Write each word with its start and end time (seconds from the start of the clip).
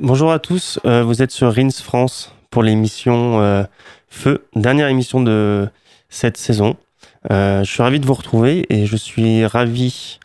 Bonjour 0.00 0.30
à 0.30 0.38
tous, 0.38 0.78
euh, 0.84 1.02
vous 1.02 1.22
êtes 1.22 1.32
sur 1.32 1.52
Rins 1.52 1.70
France 1.70 2.32
pour 2.50 2.62
l'émission 2.62 3.40
euh, 3.40 3.64
Feu, 4.08 4.44
dernière 4.54 4.86
émission 4.86 5.20
de 5.20 5.68
cette 6.08 6.36
saison. 6.36 6.76
Euh, 7.32 7.64
je 7.64 7.70
suis 7.70 7.82
ravi 7.82 7.98
de 7.98 8.06
vous 8.06 8.14
retrouver 8.14 8.64
et 8.70 8.86
je 8.86 8.96
suis 8.96 9.44
ravi 9.44 10.20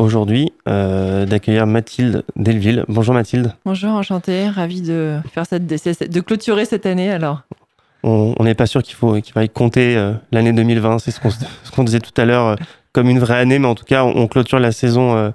aujourd'hui 0.00 0.52
d'accueillir 0.66 1.68
Mathilde 1.68 2.24
Delville. 2.34 2.84
Bonjour 2.88 3.14
Mathilde. 3.14 3.52
Bonjour, 3.64 3.92
enchantée, 3.92 4.48
ravi 4.48 4.80
de 4.80 5.18
faire 5.32 5.46
cette, 5.46 5.66
de 5.66 6.20
clôturer 6.20 6.64
cette 6.64 6.84
année 6.84 7.10
alors. 7.10 7.42
On 8.02 8.34
n'est 8.42 8.54
pas 8.54 8.66
sûr 8.66 8.82
qu'il 8.82 8.96
faut 8.96 9.14
qu'il 9.20 9.32
faille 9.32 9.50
compter 9.50 9.94
l'année 10.32 10.52
2020, 10.52 10.98
c'est 10.98 11.12
ce 11.12 11.20
qu'on 11.70 11.84
disait 11.84 12.00
tout 12.00 12.20
à 12.20 12.24
l'heure 12.24 12.56
comme 12.92 13.08
une 13.08 13.18
vraie 13.18 13.38
année, 13.38 13.58
mais 13.58 13.68
en 13.68 13.74
tout 13.74 13.84
cas 13.84 14.04
on, 14.04 14.26
clôture 14.26 14.58
la 14.58 14.72
saison 14.72 15.32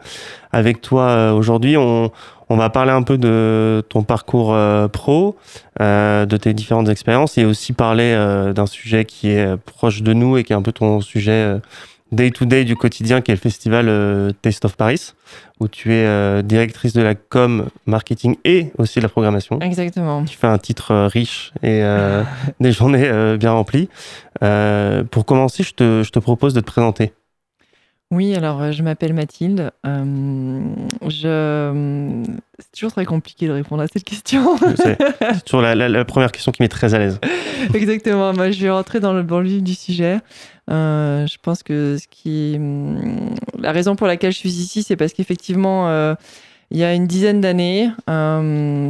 avec 0.51 0.81
toi 0.81 1.33
aujourd'hui. 1.33 1.77
On, 1.77 2.11
on 2.51 2.57
va 2.57 2.69
parler 2.69 2.91
un 2.91 3.01
peu 3.01 3.17
de 3.17 3.81
ton 3.87 4.03
parcours 4.03 4.53
euh, 4.53 4.89
pro, 4.89 5.37
euh, 5.79 6.25
de 6.25 6.35
tes 6.35 6.53
différentes 6.53 6.89
expériences 6.89 7.37
et 7.37 7.45
aussi 7.45 7.71
parler 7.71 8.13
euh, 8.13 8.51
d'un 8.51 8.65
sujet 8.65 9.05
qui 9.05 9.29
est 9.29 9.55
proche 9.55 10.01
de 10.01 10.11
nous 10.11 10.37
et 10.37 10.43
qui 10.43 10.51
est 10.51 10.55
un 10.55 10.61
peu 10.61 10.73
ton 10.73 10.99
sujet 10.99 11.59
day-to-day 12.11 12.65
du 12.65 12.75
quotidien, 12.75 13.21
qui 13.21 13.31
est 13.31 13.35
le 13.35 13.39
festival 13.39 14.33
Taste 14.41 14.65
of 14.65 14.75
Paris, 14.75 15.13
où 15.61 15.69
tu 15.69 15.93
es 15.93 16.43
directrice 16.43 16.91
de 16.91 17.01
la 17.01 17.15
com, 17.15 17.69
marketing 17.85 18.35
et 18.43 18.73
aussi 18.77 18.99
de 18.99 19.03
la 19.03 19.09
programmation. 19.09 19.57
Exactement. 19.61 20.25
Tu 20.25 20.37
fais 20.37 20.47
un 20.47 20.57
titre 20.57 20.93
riche 21.05 21.53
et 21.63 21.81
des 22.59 22.71
journées 22.73 23.37
bien 23.37 23.53
remplies. 23.53 23.87
pour 24.41 25.25
commencer, 25.25 25.63
je 25.63 25.73
te, 25.73 26.03
je 26.03 26.09
te 26.09 26.19
propose 26.19 26.53
de 26.53 26.59
te 26.59 26.65
présenter. 26.65 27.13
Oui, 28.11 28.35
alors 28.35 28.61
euh, 28.61 28.71
je 28.73 28.83
m'appelle 28.83 29.13
Mathilde. 29.13 29.71
Euh, 29.85 30.61
je... 31.07 32.23
C'est 32.59 32.71
toujours 32.73 32.91
très 32.91 33.05
compliqué 33.05 33.47
de 33.47 33.53
répondre 33.53 33.81
à 33.81 33.87
cette 33.87 34.03
question. 34.03 34.57
C'est 34.75 35.45
toujours 35.45 35.61
la, 35.61 36.05
première 36.05 36.31
question 36.33 36.51
qui 36.51 36.61
m'est 36.61 36.67
très 36.67 36.93
à 36.93 36.99
l'aise. 36.99 37.19
Exactement. 37.73 38.33
Moi, 38.33 38.51
je 38.51 38.61
vais 38.61 38.69
rentrer 38.69 38.99
dans 38.99 39.13
le 39.13 39.23
bon 39.23 39.41
du 39.41 39.73
sujet. 39.73 40.19
Euh, 40.69 41.25
je 41.25 41.37
pense 41.41 41.63
que 41.63 41.97
ce 41.97 42.07
qui... 42.09 42.59
La 43.57 43.71
raison 43.71 43.95
pour 43.95 44.07
laquelle 44.07 44.33
je 44.33 44.37
suis 44.37 44.49
ici, 44.49 44.83
c'est 44.83 44.97
parce 44.97 45.13
qu'effectivement, 45.13 46.15
il 46.69 46.77
y 46.77 46.83
a 46.83 46.93
une 46.93 47.07
dizaine 47.07 47.41
d'années, 47.41 47.89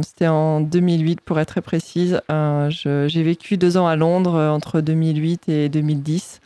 c'était 0.04 0.26
en 0.26 0.60
2008 0.60 1.20
pour 1.20 1.38
être 1.38 1.48
très 1.48 1.62
précise, 1.62 2.20
j'ai 2.28 3.22
vécu 3.22 3.56
deux 3.56 3.76
ans 3.76 3.86
à 3.86 3.96
Londres 3.96 4.38
entre 4.38 4.80
2008 4.80 5.48
et 5.48 5.68
2010. 5.68 6.40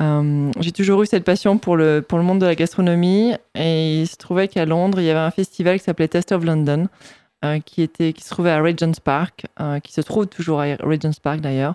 Euh, 0.00 0.50
j'ai 0.60 0.72
toujours 0.72 1.02
eu 1.02 1.06
cette 1.06 1.24
passion 1.24 1.58
pour 1.58 1.76
le, 1.76 2.00
pour 2.00 2.18
le 2.18 2.24
monde 2.24 2.38
de 2.38 2.46
la 2.46 2.54
gastronomie 2.54 3.34
et 3.54 4.00
il 4.00 4.06
se 4.06 4.16
trouvait 4.16 4.48
qu'à 4.48 4.64
Londres, 4.64 5.00
il 5.00 5.04
y 5.04 5.10
avait 5.10 5.18
un 5.18 5.30
festival 5.30 5.78
qui 5.78 5.84
s'appelait 5.84 6.08
Test 6.08 6.32
of 6.32 6.44
London, 6.44 6.86
euh, 7.44 7.58
qui, 7.60 7.82
était, 7.82 8.12
qui 8.12 8.24
se 8.24 8.30
trouvait 8.30 8.50
à 8.50 8.62
Regent's 8.62 9.00
Park, 9.00 9.44
euh, 9.60 9.78
qui 9.80 9.92
se 9.92 10.00
trouve 10.00 10.26
toujours 10.26 10.60
à 10.60 10.64
Regent's 10.82 11.20
Park 11.20 11.40
d'ailleurs. 11.40 11.74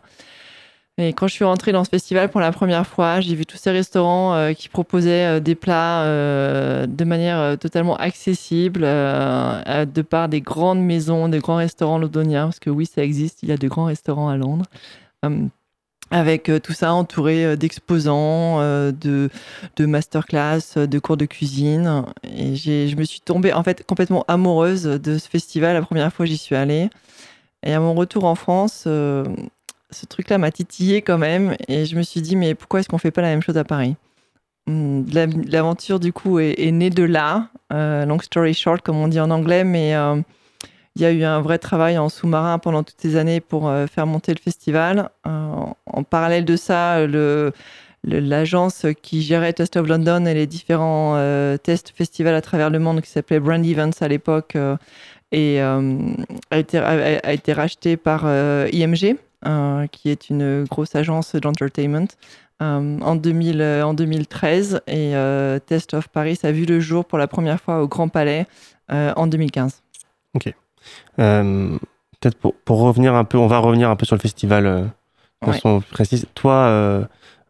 Et 0.97 1.11
quand 1.11 1.27
je 1.27 1.33
suis 1.33 1.43
rentrée 1.43 1.73
dans 1.73 1.83
ce 1.83 1.89
festival 1.89 2.29
pour 2.29 2.39
la 2.39 2.53
première 2.53 2.87
fois, 2.87 3.19
j'ai 3.19 3.35
vu 3.35 3.45
tous 3.45 3.57
ces 3.57 3.69
restaurants 3.69 4.53
qui 4.53 4.69
proposaient 4.69 5.41
des 5.41 5.53
plats 5.53 6.05
de 6.05 7.03
manière 7.03 7.57
totalement 7.59 7.97
accessible, 7.97 8.83
de 8.83 10.01
par 10.03 10.29
des 10.29 10.39
grandes 10.39 10.79
maisons, 10.79 11.27
des 11.27 11.39
grands 11.39 11.57
restaurants 11.57 11.97
londoniens, 11.97 12.45
parce 12.45 12.61
que 12.61 12.69
oui, 12.69 12.85
ça 12.85 13.03
existe, 13.03 13.43
il 13.43 13.49
y 13.49 13.51
a 13.51 13.57
de 13.57 13.67
grands 13.67 13.83
restaurants 13.83 14.29
à 14.29 14.37
Londres 14.37 14.63
avec 16.11 16.49
euh, 16.49 16.59
tout 16.59 16.73
ça 16.73 16.93
entouré 16.93 17.45
euh, 17.45 17.55
d'exposants, 17.55 18.59
euh, 18.59 18.91
de, 18.91 19.29
masterclass, 19.85 20.75
de 20.75 20.99
cours 20.99 21.17
de 21.17 21.25
cuisine. 21.25 22.05
Et 22.23 22.55
je 22.55 22.95
me 22.95 23.03
suis 23.03 23.21
tombée 23.21 23.53
en 23.53 23.63
fait 23.63 23.85
complètement 23.85 24.23
amoureuse 24.27 24.83
de 24.83 25.17
ce 25.17 25.27
festival 25.27 25.73
la 25.73 25.81
première 25.81 26.11
fois 26.13 26.25
que 26.25 26.31
j'y 26.31 26.37
suis 26.37 26.55
allée. 26.55 26.89
Et 27.63 27.73
à 27.73 27.79
mon 27.79 27.93
retour 27.95 28.25
en 28.25 28.35
France, 28.35 28.81
ce 28.83 30.05
truc-là 30.07 30.37
m'a 30.37 30.51
titillé 30.51 31.01
quand 31.01 31.17
même. 31.17 31.55
Et 31.67 31.85
je 31.85 31.95
me 31.95 32.03
suis 32.03 32.21
dit, 32.21 32.35
mais 32.35 32.53
pourquoi 32.53 32.79
est-ce 32.79 32.89
qu'on 32.89 32.99
fait 32.99 33.11
pas 33.11 33.23
la 33.23 33.29
même 33.29 33.41
chose 33.41 33.57
à 33.57 33.63
Paris? 33.63 33.95
Hmm, 34.67 35.03
L'aventure, 35.11 35.99
du 35.99 36.13
coup, 36.13 36.37
est, 36.37 36.71
née 36.71 36.91
de 36.91 37.03
là. 37.03 37.49
long 37.71 38.19
story 38.19 38.53
short, 38.53 38.83
comme 38.83 38.97
on 38.97 39.07
dit 39.07 39.19
en 39.19 39.31
anglais, 39.31 39.63
mais 39.63 39.95
il 40.95 41.01
y 41.01 41.05
a 41.05 41.11
eu 41.11 41.23
un 41.23 41.41
vrai 41.41 41.57
travail 41.57 41.97
en 41.97 42.07
sous-marin 42.07 42.57
pendant 42.57 42.83
toutes 42.83 43.01
ces 43.01 43.17
années 43.17 43.41
pour 43.41 43.67
euh, 43.67 43.85
faire 43.85 44.07
monter 44.07 44.33
le 44.33 44.39
festival. 44.39 45.09
Euh, 45.27 45.55
en 45.85 46.03
parallèle 46.03 46.45
de 46.45 46.55
ça, 46.55 47.05
le, 47.05 47.51
l'agence 48.05 48.85
qui 49.01 49.21
gérait 49.21 49.51
Test 49.51 49.75
of 49.75 49.87
London 49.87 50.25
et 50.25 50.33
les 50.33 50.47
différents 50.47 51.15
euh, 51.17 51.57
tests 51.57 51.91
festivals 51.93 52.35
à 52.35 52.41
travers 52.41 52.69
le 52.69 52.79
monde, 52.79 53.01
qui 53.01 53.09
s'appelait 53.09 53.41
Brand 53.41 53.65
Events 53.65 54.01
à 54.01 54.07
l'époque, 54.07 54.55
a, 54.55 54.77
été, 56.51 56.77
a, 56.77 57.97
par 58.01 58.25
IMG, 58.71 59.17
qui 59.91 60.09
est 60.09 60.29
une 60.29 60.63
grosse 60.63 60.95
agence 60.95 61.35
d'entertainment. 61.35 62.07
en, 62.61 63.15
2000, 63.15 63.61
en 63.83 63.93
2013 63.93 64.81
et 64.87 65.13
Test 65.65 65.93
of 65.93 66.07
Paris 66.07 66.39
a 66.43 66.53
vu 66.53 66.63
le 66.63 66.79
jour 66.79 67.03
pour 67.03 67.17
la 67.17 67.27
première 67.27 67.59
fois 67.59 67.81
au 67.81 67.89
Grand 67.89 68.07
Palais 68.07 68.45
en 68.89 69.27
2015. 69.27 69.81
Ok. 70.35 70.53
Euh, 71.19 71.77
peut-être 72.19 72.37
pour, 72.37 72.53
pour, 72.53 72.79
revenir 72.79 73.15
un 73.15 73.23
peu, 73.23 73.37
on 73.37 73.47
va 73.47 73.59
revenir 73.59 73.89
un 73.89 73.95
peu 73.95 74.05
sur 74.05 74.15
le 74.15 74.21
festival 74.21 74.65
euh, 74.65 74.81
de 75.41 75.51
façon 75.51 75.81
précise. 75.91 76.25
Toi, 76.35 76.53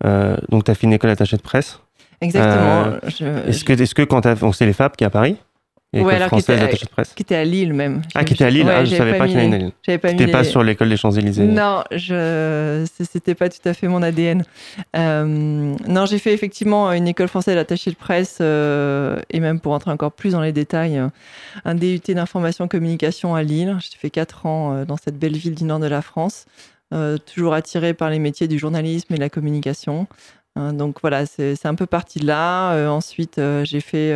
euh, 0.04 0.38
donc 0.50 0.66
tu 0.66 0.72
as 0.72 0.76
fait 0.76 0.88
une 0.88 0.94
école 0.94 1.10
attachée 1.10 1.38
de 1.38 1.42
presse. 1.42 1.80
Exactement. 2.22 2.98
est-ce, 3.04 3.64
que, 3.64 3.74
est-ce 3.74 3.96
que 3.96 4.02
quand 4.02 4.22
tu 4.22 4.28
as. 4.28 4.36
c'est 4.54 4.66
les 4.66 4.74
FAP 4.74 4.98
qui 4.98 5.06
à 5.06 5.10
Paris? 5.10 5.38
Ouais, 6.02 6.16
alors 6.16 6.30
qui 6.30 6.40
était, 6.40 6.54
à, 6.54 6.68
qui 6.68 7.24
était, 7.24 7.36
à 7.36 7.44
Lille 7.44 7.74
même. 7.74 8.02
Ah, 8.14 8.24
qui 8.24 8.34
était 8.34 8.46
à 8.46 8.50
Lille, 8.50 8.68
ah, 8.70 8.86
je 8.86 8.96
savais 8.96 9.18
pas 9.18 9.28
qu'il 9.28 9.38
allait 9.38 9.54
à 9.54 9.58
Lille. 9.58 9.72
J'avais 9.86 9.98
pas 9.98 10.14
pas 10.28 10.44
sur 10.44 10.64
l'école 10.64 10.90
des 10.90 10.98
Champs-Élysées. 10.98 11.46
Non, 11.46 11.84
je 11.92 12.86
c'était 13.04 13.36
pas 13.36 13.50
tout 13.50 13.68
à 13.68 13.74
fait 13.74 13.88
mon 13.88 14.02
ADN. 14.02 14.44
Euh, 14.96 15.26
non, 15.88 16.06
j'ai 16.06 16.20
fait 16.20 16.34
effectivement 16.34 16.92
une 16.92 17.08
école 17.08 17.28
française 17.28 17.58
attachée 17.58 17.92
de 17.92 17.96
presse 17.96 18.40
euh, 18.42 19.20
et 19.30 19.40
même 19.40 19.60
pour 19.60 19.74
entrer 19.74 19.92
encore 19.92 20.12
plus 20.12 20.32
dans 20.32 20.42
les 20.42 20.52
détails, 20.52 21.02
un 21.64 21.76
DUT 21.76 22.02
d'information 22.10 22.68
communication 22.68 23.36
à 23.36 23.44
Lille. 23.44 23.78
J'ai 23.80 23.98
fait 23.98 24.10
quatre 24.10 24.46
ans 24.46 24.74
euh, 24.74 24.86
dans 24.86 24.98
cette 24.98 25.18
belle 25.18 25.38
ville 25.38 25.56
du 25.56 25.64
nord 25.64 25.80
de 25.80 25.88
la 25.88 26.02
France, 26.02 26.46
toujours 27.26 27.54
attiré 27.54 27.94
par 27.94 28.10
les 28.10 28.20
métiers 28.20 28.48
du 28.48 28.58
journalisme 28.58 29.14
et 29.14 29.18
de 29.18 29.22
la 29.22 29.30
communication. 29.30 30.08
donc 30.56 31.02
voilà, 31.02 31.26
c'est 31.26 31.66
un 31.66 31.76
peu 31.76 31.86
parti 31.86 32.20
de 32.20 32.28
là. 32.28 32.90
ensuite, 32.90 33.42
j'ai 33.64 33.82
fait 33.82 34.14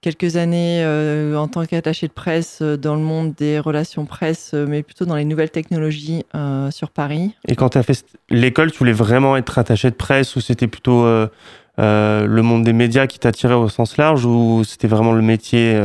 quelques 0.00 0.36
années 0.36 0.82
euh, 0.82 1.36
en 1.36 1.48
tant 1.48 1.64
qu'attaché 1.66 2.06
de 2.06 2.12
presse 2.12 2.60
euh, 2.62 2.76
dans 2.76 2.94
le 2.94 3.02
monde 3.02 3.34
des 3.34 3.58
relations 3.58 4.06
presse, 4.06 4.52
euh, 4.54 4.66
mais 4.68 4.82
plutôt 4.82 5.04
dans 5.04 5.16
les 5.16 5.24
nouvelles 5.24 5.50
technologies 5.50 6.24
sur 6.70 6.90
Paris. 6.90 7.34
Et 7.46 7.56
quand 7.56 7.70
tu 7.70 7.78
as 7.78 7.82
fait 7.82 8.04
l'école, 8.30 8.70
tu 8.70 8.78
voulais 8.78 8.92
vraiment 8.92 9.36
être 9.36 9.58
attaché 9.58 9.90
de 9.90 9.94
presse 9.94 10.36
ou 10.36 10.40
c'était 10.40 10.66
plutôt 10.66 11.04
le 11.04 12.40
monde 12.42 12.64
des 12.64 12.72
médias 12.72 13.06
qui 13.06 13.18
t'attirait 13.18 13.54
au 13.54 13.68
sens 13.68 13.96
large 13.96 14.24
ou 14.24 14.62
c'était 14.64 14.88
vraiment 14.88 15.12
le 15.12 15.22
métier, 15.22 15.80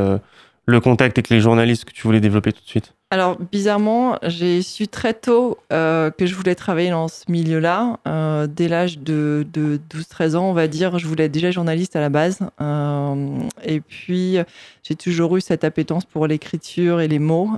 le 0.66 0.80
contact 0.80 1.18
avec 1.18 1.30
les 1.30 1.40
journalistes 1.40 1.86
que 1.86 1.92
tu 1.92 2.04
voulais 2.04 2.22
développer 2.22 2.54
tout 2.54 2.62
de 2.62 2.70
suite 2.70 2.94
alors, 3.14 3.38
bizarrement, 3.52 4.18
j'ai 4.24 4.64
su 4.64 4.88
très 4.88 5.14
tôt 5.14 5.60
euh, 5.72 6.10
que 6.10 6.26
je 6.26 6.34
voulais 6.34 6.56
travailler 6.56 6.90
dans 6.90 7.08
ce 7.08 7.26
milieu-là. 7.30 8.00
Euh, 8.08 8.48
dès 8.48 8.68
l'âge 8.68 8.98
de, 8.98 9.46
12-13 9.54 10.36
ans, 10.36 10.50
on 10.50 10.54
va 10.54 10.68
dire, 10.68 10.98
je 10.98 11.06
voulais 11.06 11.26
être 11.26 11.32
déjà 11.32 11.52
journaliste 11.52 11.96
à 11.96 12.02
la 12.02 12.10
base. 12.10 12.40
Euh, 12.60 13.38
et 13.64 13.82
puis, 13.82 14.38
j'ai 14.82 14.96
toujours 14.96 15.38
eu 15.38 15.42
cette 15.42 15.64
appétence 15.64 16.06
pour 16.06 16.26
l'écriture 16.26 17.02
et 17.02 17.08
les 17.08 17.20
mots. 17.20 17.52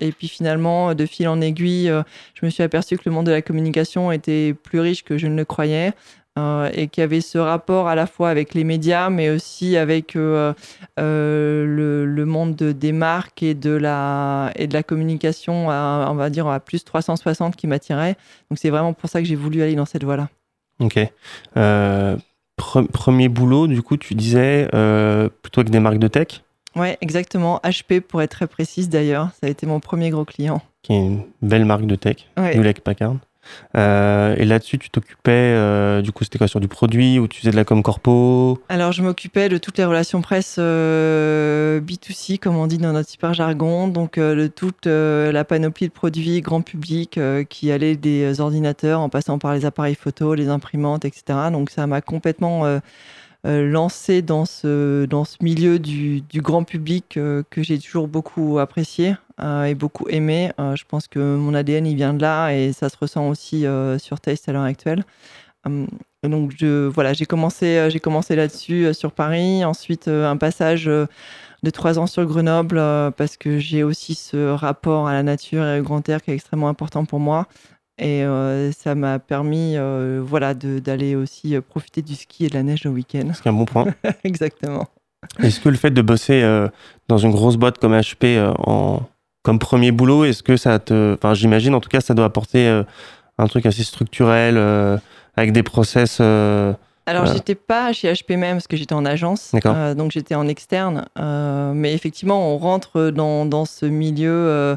et 0.00 0.10
puis, 0.10 0.26
finalement, 0.26 0.96
de 0.96 1.06
fil 1.06 1.28
en 1.28 1.40
aiguille, 1.40 1.92
je 2.34 2.44
me 2.44 2.50
suis 2.50 2.64
aperçu 2.64 2.98
que 2.98 3.02
le 3.06 3.12
monde 3.12 3.26
de 3.26 3.30
la 3.30 3.42
communication 3.42 4.10
était 4.10 4.52
plus 4.64 4.80
riche 4.80 5.04
que 5.04 5.16
je 5.16 5.28
ne 5.28 5.36
le 5.36 5.44
croyais. 5.44 5.92
Euh, 6.38 6.70
et 6.74 6.88
qui 6.88 7.00
avait 7.00 7.22
ce 7.22 7.38
rapport 7.38 7.88
à 7.88 7.94
la 7.94 8.06
fois 8.06 8.28
avec 8.28 8.52
les 8.52 8.62
médias, 8.62 9.08
mais 9.08 9.30
aussi 9.30 9.76
avec 9.78 10.16
euh, 10.16 10.52
euh, 10.98 12.04
le, 12.04 12.24
monde 12.26 12.56
des 12.56 12.92
marques 12.92 13.42
et 13.42 13.54
de 13.54 13.70
la, 13.70 14.52
et 14.56 14.66
de 14.66 14.74
la 14.74 14.82
communication, 14.82 15.70
à, 15.70 16.08
on 16.10 16.14
va 16.14 16.28
dire 16.28 16.46
à 16.46 16.60
plus 16.60 16.84
360 16.84 17.56
qui 17.56 17.66
m'attirait. 17.66 18.16
Donc 18.50 18.58
c'est 18.58 18.68
vraiment 18.68 18.92
pour 18.92 19.08
ça 19.08 19.22
que 19.22 19.26
j'ai 19.26 19.34
voulu 19.34 19.62
aller 19.62 19.76
dans 19.76 19.86
cette 19.86 20.04
voie-là. 20.04 20.28
Ok. 20.80 20.98
premier 22.92 23.28
boulot, 23.30 23.66
du 23.66 23.80
coup, 23.80 23.96
tu 23.96 24.14
disais 24.14 24.66
plutôt 25.42 25.60
avec 25.62 25.70
des 25.70 25.80
marques 25.80 25.98
de 25.98 26.08
tech? 26.08 26.42
Ouais, 26.74 26.98
exactement. 27.00 27.58
HP 27.64 28.02
pour 28.02 28.20
être 28.20 28.32
très 28.32 28.46
précise 28.46 28.90
d'ailleurs. 28.90 29.30
Ça 29.40 29.46
a 29.46 29.48
été 29.48 29.64
mon 29.64 29.80
premier 29.80 30.10
gros 30.10 30.26
client. 30.26 30.60
Qui 30.82 30.92
est 30.92 30.98
une 30.98 31.22
belle 31.40 31.64
marque 31.64 31.86
de 31.86 31.94
tech, 31.94 32.28
ouais. 32.36 32.54
Hewlett 32.54 32.80
Packard. 32.80 33.16
Euh, 33.76 34.34
et 34.36 34.44
là-dessus, 34.44 34.78
tu 34.78 34.90
t'occupais, 34.90 35.30
euh, 35.32 36.02
du 36.02 36.12
coup, 36.12 36.24
c'était 36.24 36.38
quoi 36.38 36.48
sur 36.48 36.60
du 36.60 36.68
produit 36.68 37.18
ou 37.18 37.28
tu 37.28 37.40
faisais 37.40 37.50
de 37.50 37.56
la 37.56 37.64
com 37.64 37.82
corpo? 37.82 38.60
Alors, 38.68 38.92
je 38.92 39.02
m'occupais 39.02 39.48
de 39.48 39.58
toutes 39.58 39.78
les 39.78 39.84
relations 39.84 40.20
presse 40.22 40.56
euh, 40.58 41.80
B2C, 41.80 42.38
comme 42.38 42.56
on 42.56 42.66
dit 42.66 42.78
dans 42.78 42.92
notre 42.92 43.12
hyper 43.12 43.34
jargon, 43.34 43.88
donc 43.88 44.18
de 44.18 44.46
toute 44.46 44.86
la 44.86 45.44
panoplie 45.44 45.88
de 45.88 45.92
produits 45.92 46.40
grand 46.40 46.62
public 46.62 47.18
qui 47.48 47.70
allait 47.70 47.96
des 47.96 48.40
ordinateurs 48.40 49.00
en 49.00 49.08
passant 49.08 49.38
par 49.38 49.54
les 49.54 49.64
appareils 49.64 49.94
photo, 49.94 50.34
les 50.34 50.48
imprimantes, 50.48 51.04
etc. 51.04 51.50
Donc, 51.52 51.70
ça 51.70 51.86
m'a 51.86 52.00
complètement 52.00 52.80
lancé 53.44 54.22
dans 54.22 54.44
ce, 54.44 55.04
dans 55.06 55.24
ce 55.24 55.36
milieu 55.42 55.78
du 55.78 56.22
grand 56.36 56.64
public 56.64 57.10
que 57.14 57.62
j'ai 57.62 57.78
toujours 57.78 58.08
beaucoup 58.08 58.58
apprécié 58.58 59.16
et 59.40 59.74
beaucoup 59.74 60.08
aimé. 60.08 60.50
je 60.58 60.84
pense 60.88 61.08
que 61.08 61.36
mon 61.36 61.54
ADN, 61.54 61.86
il 61.86 61.96
vient 61.96 62.14
de 62.14 62.22
là 62.22 62.50
et 62.52 62.72
ça 62.72 62.88
se 62.88 62.96
ressent 62.96 63.28
aussi 63.28 63.64
sur 63.98 64.20
Taste 64.20 64.48
à 64.48 64.52
l'heure 64.52 64.62
actuelle. 64.62 65.04
Donc 66.22 66.52
je, 66.56 66.86
voilà, 66.86 67.12
j'ai 67.12 67.26
commencé, 67.26 67.88
j'ai 67.90 68.00
commencé 68.00 68.34
là-dessus 68.36 68.94
sur 68.94 69.12
Paris. 69.12 69.64
Ensuite, 69.64 70.08
un 70.08 70.36
passage 70.36 70.90
de 71.62 71.70
trois 71.70 71.98
ans 71.98 72.06
sur 72.06 72.24
Grenoble 72.24 72.78
euh, 72.78 73.10
parce 73.10 73.36
que 73.36 73.58
j'ai 73.58 73.82
aussi 73.82 74.14
ce 74.14 74.50
rapport 74.50 75.08
à 75.08 75.12
la 75.12 75.22
nature 75.22 75.64
et 75.64 75.80
au 75.80 75.82
grand 75.82 76.06
air 76.08 76.22
qui 76.22 76.30
est 76.30 76.34
extrêmement 76.34 76.68
important 76.68 77.04
pour 77.04 77.20
moi. 77.20 77.46
Et 77.98 78.24
euh, 78.24 78.72
ça 78.72 78.94
m'a 78.94 79.18
permis 79.18 79.74
euh, 79.76 80.22
voilà, 80.24 80.54
d'aller 80.54 81.16
aussi 81.16 81.56
profiter 81.60 82.02
du 82.02 82.14
ski 82.14 82.44
et 82.44 82.48
de 82.48 82.54
la 82.54 82.62
neige 82.62 82.84
le 82.84 82.90
week-end. 82.90 83.30
C'est 83.32 83.48
un 83.48 83.54
bon 83.54 83.64
point. 83.64 83.86
Exactement. 84.24 84.86
Est-ce 85.42 85.60
que 85.60 85.70
le 85.70 85.76
fait 85.76 85.90
de 85.90 86.02
bosser 86.02 86.68
dans 87.08 87.18
une 87.18 87.32
grosse 87.32 87.56
boîte 87.56 87.78
comme 87.78 87.94
HP 87.94 88.38
en, 88.58 89.00
comme 89.46 89.58
premier 89.58 89.92
boulot, 89.92 90.24
est-ce 90.24 90.42
que 90.42 90.56
ça 90.56 90.78
te. 90.78 91.14
Enfin, 91.14 91.32
j'imagine 91.34 91.74
en 91.74 91.80
tout 91.80 91.88
cas, 91.88 92.00
ça 92.00 92.14
doit 92.14 92.26
apporter 92.26 92.82
un 93.38 93.46
truc 93.46 93.64
assez 93.64 93.84
structurel, 93.84 94.58
avec 95.36 95.52
des 95.52 95.62
process 95.62 96.20
alors, 97.08 97.26
j'étais 97.26 97.54
pas 97.54 97.92
chez 97.92 98.12
HP 98.12 98.36
même 98.36 98.56
parce 98.56 98.66
que 98.66 98.76
j'étais 98.76 98.92
en 98.92 99.04
agence, 99.04 99.52
euh, 99.64 99.94
donc 99.94 100.10
j'étais 100.10 100.34
en 100.34 100.48
externe. 100.48 101.06
Euh, 101.18 101.72
mais 101.72 101.94
effectivement, 101.94 102.52
on 102.52 102.58
rentre 102.58 103.10
dans, 103.10 103.46
dans 103.46 103.64
ce 103.64 103.86
milieu 103.86 104.76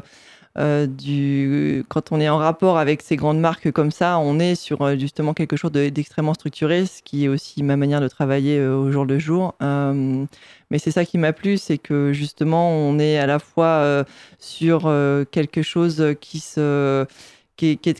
euh. 0.58 1.82
Quand 1.88 2.12
on 2.12 2.20
est 2.20 2.28
en 2.28 2.38
rapport 2.38 2.78
avec 2.78 3.02
ces 3.02 3.16
grandes 3.16 3.40
marques 3.40 3.70
comme 3.70 3.90
ça, 3.90 4.18
on 4.18 4.38
est 4.38 4.54
sur 4.54 4.98
justement 4.98 5.34
quelque 5.34 5.56
chose 5.56 5.72
d'extrêmement 5.72 6.34
structuré, 6.34 6.86
ce 6.86 7.02
qui 7.02 7.24
est 7.24 7.28
aussi 7.28 7.62
ma 7.62 7.76
manière 7.76 8.00
de 8.00 8.08
travailler 8.08 8.60
au 8.60 8.90
jour 8.90 9.04
le 9.04 9.18
jour. 9.18 9.54
mais 9.60 10.78
c'est 10.78 10.90
ça 10.90 11.04
qui 11.04 11.18
m'a 11.18 11.32
plu, 11.32 11.58
c'est 11.58 11.78
que 11.78 12.12
justement, 12.12 12.70
on 12.70 12.98
est 12.98 13.18
à 13.18 13.26
la 13.26 13.38
fois 13.38 14.04
sur 14.38 14.92
quelque 15.30 15.62
chose 15.62 16.16
qui 16.20 16.40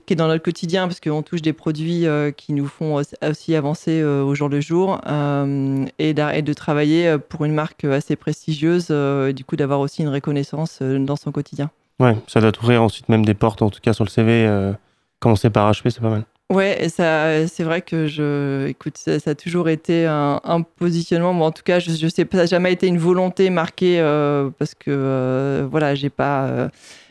est, 0.08 0.14
dans 0.14 0.28
notre 0.28 0.42
quotidien, 0.42 0.86
parce 0.86 1.00
qu'on 1.00 1.22
touche 1.22 1.42
des 1.42 1.52
produits 1.52 2.06
euh, 2.06 2.30
qui 2.30 2.52
nous 2.52 2.66
font 2.66 3.00
aussi 3.22 3.54
avancer 3.54 4.00
euh, 4.00 4.22
au 4.22 4.34
jour 4.34 4.48
le 4.48 4.60
jour, 4.60 5.00
euh, 5.06 5.84
et, 5.98 6.14
de 6.14 6.52
travailler 6.52 7.16
pour 7.28 7.44
une 7.44 7.52
marque 7.52 7.84
assez 7.84 8.16
prestigieuse, 8.16 8.90
et 8.90 9.32
du 9.32 9.44
coup 9.44 9.56
d'avoir 9.56 9.80
aussi 9.80 10.02
une 10.02 10.08
reconnaissance 10.08 10.80
dans 10.82 11.16
son 11.16 11.32
quotidien. 11.32 11.70
Ouais, 12.00 12.16
ça 12.26 12.40
doit 12.40 12.52
ouvrir 12.60 12.82
ensuite 12.82 13.08
même 13.08 13.24
des 13.24 13.34
portes, 13.34 13.62
en 13.62 13.70
tout 13.70 13.80
cas 13.80 13.92
sur 13.92 14.04
le 14.04 14.10
CV. 14.10 14.48
commencer 15.20 15.50
par 15.50 15.70
HP, 15.70 15.90
c'est 15.90 16.00
pas 16.00 16.10
mal. 16.10 16.24
Ouais, 16.50 16.88
ça, 16.88 17.46
c'est 17.46 17.62
vrai 17.62 17.80
que 17.80 18.08
je, 18.08 18.66
écoute, 18.66 18.98
ça, 18.98 19.12
a 19.24 19.34
toujours 19.36 19.68
été 19.68 20.04
un, 20.06 20.62
positionnement. 20.76 21.30
en 21.46 21.52
tout 21.52 21.62
cas, 21.62 21.78
je, 21.78 21.92
je 21.92 22.08
sais, 22.08 22.26
ça 22.28 22.38
n'a 22.38 22.46
jamais 22.46 22.72
été 22.72 22.88
une 22.88 22.98
volonté 22.98 23.50
marquée 23.50 24.00
euh, 24.00 24.50
parce 24.58 24.74
que 24.74 24.90
euh, 24.90 25.68
voilà, 25.70 25.94
j'ai 25.94 26.10
pas, 26.10 26.46
euh, 26.46 26.68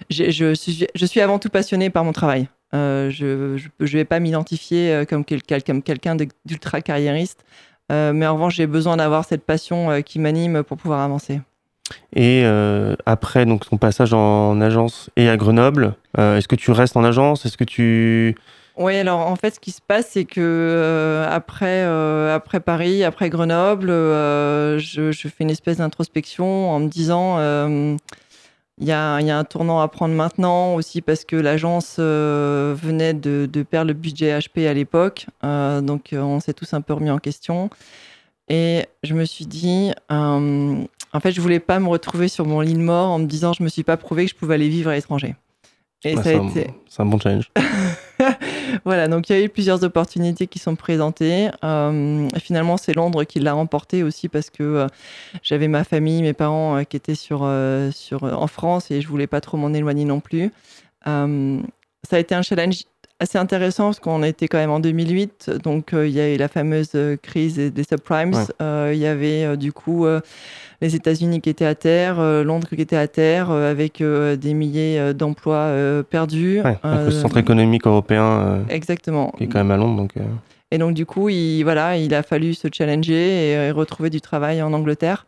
je, 0.09 0.53
suis, 0.55 0.87
je 0.93 1.05
suis 1.05 1.21
avant 1.21 1.39
tout 1.39 1.47
passionné 1.47 1.89
par 1.89 2.03
mon 2.03 2.11
travail. 2.11 2.49
je 2.73 3.57
ne 3.79 3.87
vais 3.87 4.03
pas 4.03 4.19
m'identifier 4.19 5.05
comme, 5.09 5.23
comme 5.23 5.83
quelqu'un 5.83 6.17
d'ultra 6.45 6.81
carriériste, 6.81 7.45
mais 7.89 8.27
en 8.27 8.33
revanche, 8.33 8.55
j'ai 8.55 8.67
besoin 8.67 8.97
d'avoir 8.97 9.23
cette 9.23 9.45
passion 9.45 10.01
qui 10.01 10.19
m'anime 10.19 10.63
pour 10.63 10.75
pouvoir 10.75 10.99
avancer. 10.99 11.39
Et 12.15 12.43
après 13.05 13.45
donc 13.45 13.69
ton 13.69 13.77
passage 13.77 14.13
en 14.13 14.59
agence 14.61 15.09
et 15.15 15.29
à 15.29 15.37
Grenoble, 15.37 15.93
est-ce 16.17 16.47
que 16.47 16.55
tu 16.55 16.71
restes 16.71 16.97
en 16.97 17.03
agence? 17.03 17.45
Est-ce 17.45 17.57
que 17.57 17.63
tu 17.63 18.35
oui, 18.79 18.95
alors 18.95 19.19
en 19.27 19.35
fait, 19.35 19.55
ce 19.55 19.59
qui 19.59 19.71
se 19.71 19.81
passe, 19.81 20.11
c'est 20.11 20.23
que 20.23 20.39
euh, 20.39 21.27
après, 21.29 21.83
euh, 21.83 22.33
après 22.33 22.61
Paris, 22.61 23.03
après 23.03 23.29
Grenoble, 23.29 23.89
euh, 23.89 24.79
je, 24.79 25.11
fais 25.11 25.43
une 25.43 25.49
espèce 25.49 25.77
d'introspection 25.77 26.71
en 26.71 26.79
me 26.79 26.87
disant 26.87 27.39
il 28.81 28.87
y, 28.87 28.93
a, 28.93 29.19
y, 29.19 29.29
a, 29.31 29.37
un 29.37 29.43
tournant 29.43 29.81
à 29.81 29.89
prendre 29.89 30.15
maintenant 30.15 30.75
aussi 30.75 31.01
parce 31.01 31.25
que 31.25 31.35
l'agence 31.35 31.99
venait 31.99 33.13
de, 33.13 33.49
de, 33.51 33.63
perdre 33.63 33.89
le 33.89 33.93
budget 33.93 34.39
HP 34.39 34.65
à 34.65 34.73
l'époque. 34.73 35.25
donc 35.43 36.11
on 36.13 36.39
s'est 36.39 36.53
tous 36.53 36.73
un 36.73 36.79
peu 36.79 36.93
remis 36.93 37.11
en 37.11 37.19
question. 37.19 37.69
Et 38.49 38.85
je 39.03 39.13
me 39.13 39.25
suis 39.25 39.45
dit, 39.45 39.91
en 40.09 41.19
fait, 41.21 41.31
je 41.31 41.41
voulais 41.41 41.59
pas 41.59 41.79
me 41.79 41.87
retrouver 41.87 42.27
sur 42.27 42.45
mon 42.45 42.61
lit 42.61 42.73
de 42.73 42.79
mort 42.79 43.09
en 43.09 43.19
me 43.19 43.25
disant 43.25 43.53
je 43.53 43.63
me 43.63 43.69
suis 43.69 43.83
pas 43.83 43.97
prouvé 43.97 44.25
que 44.25 44.31
je 44.31 44.35
pouvais 44.35 44.55
aller 44.55 44.69
vivre 44.69 44.89
à 44.89 44.95
l'étranger. 44.95 45.35
Et 46.05 46.15
ça 46.15 46.29
a 46.29 46.33
été. 46.33 46.67
C'est 46.87 47.01
un 47.01 47.05
bon 47.05 47.19
challenge. 47.19 47.51
voilà, 48.85 49.09
donc 49.09 49.29
il 49.29 49.35
y 49.35 49.39
a 49.39 49.43
eu 49.43 49.49
plusieurs 49.49 49.83
opportunités 49.83 50.47
qui 50.47 50.57
sont 50.57 50.75
présentées. 50.75 51.49
Euh, 51.63 52.27
finalement, 52.41 52.77
c'est 52.77 52.93
Londres 52.93 53.25
qui 53.25 53.39
l'a 53.39 53.53
remporté 53.53 54.01
aussi 54.01 54.29
parce 54.29 54.49
que 54.49 54.63
euh, 54.63 54.87
j'avais 55.43 55.67
ma 55.67 55.83
famille, 55.83 56.21
mes 56.21 56.33
parents 56.33 56.77
euh, 56.77 56.83
qui 56.83 56.95
étaient 56.95 57.15
sur, 57.15 57.39
sur, 57.91 58.23
en 58.23 58.47
France 58.47 58.91
et 58.91 59.01
je 59.01 59.07
voulais 59.09 59.27
pas 59.27 59.41
trop 59.41 59.57
m'en 59.57 59.73
éloigner 59.73 60.05
non 60.05 60.21
plus. 60.21 60.51
ça 61.05 62.15
a 62.15 62.19
été 62.19 62.33
un 62.33 62.43
challenge 62.43 62.83
assez 63.19 63.37
intéressant 63.37 63.85
parce 63.85 63.99
qu'on 63.99 64.23
était 64.23 64.47
quand 64.47 64.57
même 64.57 64.71
en 64.71 64.79
2008, 64.79 65.51
donc 65.63 65.91
il 65.93 66.09
y 66.09 66.19
a 66.19 66.33
eu 66.33 66.37
la 66.37 66.47
fameuse 66.47 66.91
crise 67.21 67.57
des 67.57 67.83
subprimes. 67.83 68.33
il 68.59 68.97
y 68.97 69.05
avait 69.05 69.57
du 69.57 69.73
coup 69.73 70.05
les 70.81 70.95
États-Unis 70.95 71.41
qui 71.41 71.49
étaient 71.49 71.65
à 71.65 71.75
terre, 71.75 72.19
euh, 72.19 72.43
Londres 72.43 72.67
qui 72.69 72.81
était 72.81 72.95
à 72.95 73.07
terre, 73.07 73.51
euh, 73.51 73.69
avec 73.69 74.01
euh, 74.01 74.35
des 74.35 74.53
milliers 74.53 75.13
d'emplois 75.13 75.71
perdus. 76.09 76.61
Ouais, 76.61 76.77
le 76.83 77.11
centre 77.11 77.37
économique 77.37 77.85
européen. 77.85 78.63
exactement. 78.69 79.33
Qui 79.37 79.45
est 79.45 79.47
quand 79.47 79.59
même 79.59 79.71
à 79.71 79.77
Londres, 79.77 79.97
donc. 79.97 80.13
Et 80.71 80.77
donc 80.77 80.93
du 80.93 81.05
coup, 81.05 81.29
il, 81.29 81.63
voilà, 81.63 81.97
il 81.97 82.13
a 82.13 82.21
fallu 82.21 82.53
se 82.53 82.67
challenger 82.71 83.51
et, 83.51 83.71
retrouver 83.71 84.09
du 84.09 84.21
travail 84.21 84.61
en 84.61 84.71
Angleterre. 84.73 85.25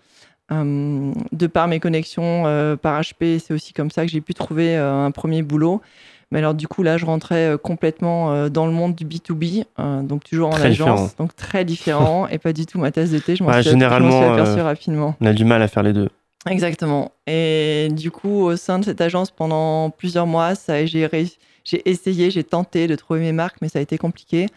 de 0.51 1.47
par 1.47 1.67
mes 1.67 1.79
connexions 1.79 2.43
par 2.81 3.01
HP, 3.01 3.39
c'est 3.39 3.53
aussi 3.53 3.73
comme 3.73 3.89
ça 3.91 4.05
que 4.05 4.11
j'ai 4.11 4.21
pu 4.21 4.33
trouver 4.33 4.75
un 4.75 5.11
premier 5.11 5.41
boulot. 5.41 5.81
Mais 6.31 6.39
alors, 6.39 6.53
du 6.53 6.67
coup, 6.67 6.81
là, 6.81 6.97
je 6.97 7.05
rentrais 7.05 7.49
euh, 7.49 7.57
complètement 7.57 8.31
euh, 8.31 8.49
dans 8.49 8.65
le 8.65 8.71
monde 8.71 8.95
du 8.95 9.05
B2B, 9.05 9.65
euh, 9.79 10.01
donc 10.01 10.23
toujours 10.23 10.49
en 10.49 10.55
agence, 10.55 11.15
donc 11.17 11.35
très 11.35 11.65
différent 11.65 12.27
et 12.31 12.37
pas 12.37 12.53
du 12.53 12.65
tout 12.65 12.79
ma 12.79 12.91
tasse 12.91 13.11
de 13.11 13.19
thé. 13.19 13.35
Je 13.35 13.43
m'en 13.43 13.51
suis, 13.53 13.63
généralement, 13.63 14.33
aperçu 14.33 14.61
rapidement. 14.61 15.15
On 15.19 15.25
a 15.25 15.33
du 15.33 15.43
mal 15.43 15.61
à 15.61 15.67
faire 15.67 15.83
les 15.83 15.93
deux. 15.93 16.09
Exactement. 16.49 17.11
Et 17.27 17.89
du 17.91 18.09
coup, 18.09 18.45
au 18.45 18.55
sein 18.55 18.79
de 18.79 18.85
cette 18.85 19.01
agence, 19.01 19.29
pendant 19.29 19.89
plusieurs 19.89 20.25
mois, 20.25 20.53
j'ai 20.67 21.81
essayé, 21.85 22.31
j'ai 22.31 22.43
tenté 22.43 22.87
de 22.87 22.95
trouver 22.95 23.19
mes 23.19 23.33
marques, 23.33 23.57
mais 23.61 23.69
ça 23.69 23.79
a 23.79 23.81
été 23.81 23.97
compliqué. 23.97 24.47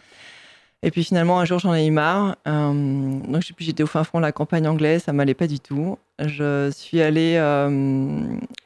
Et 0.85 0.91
puis 0.91 1.03
finalement, 1.03 1.39
un 1.39 1.45
jour, 1.45 1.57
j'en 1.57 1.73
ai 1.73 1.87
eu 1.87 1.89
marre. 1.91 2.35
Euh, 2.47 3.19
donc, 3.27 3.41
j'étais 3.57 3.81
au 3.81 3.87
fin 3.87 4.03
fond 4.03 4.19
de 4.19 4.21
la 4.21 4.31
campagne 4.31 4.67
anglaise, 4.67 5.01
ça 5.01 5.13
m'allait 5.13 5.33
pas 5.33 5.47
du 5.47 5.59
tout. 5.59 5.97
Je 6.19 6.69
suis 6.69 7.01
allée 7.01 7.37
euh, 7.37 8.21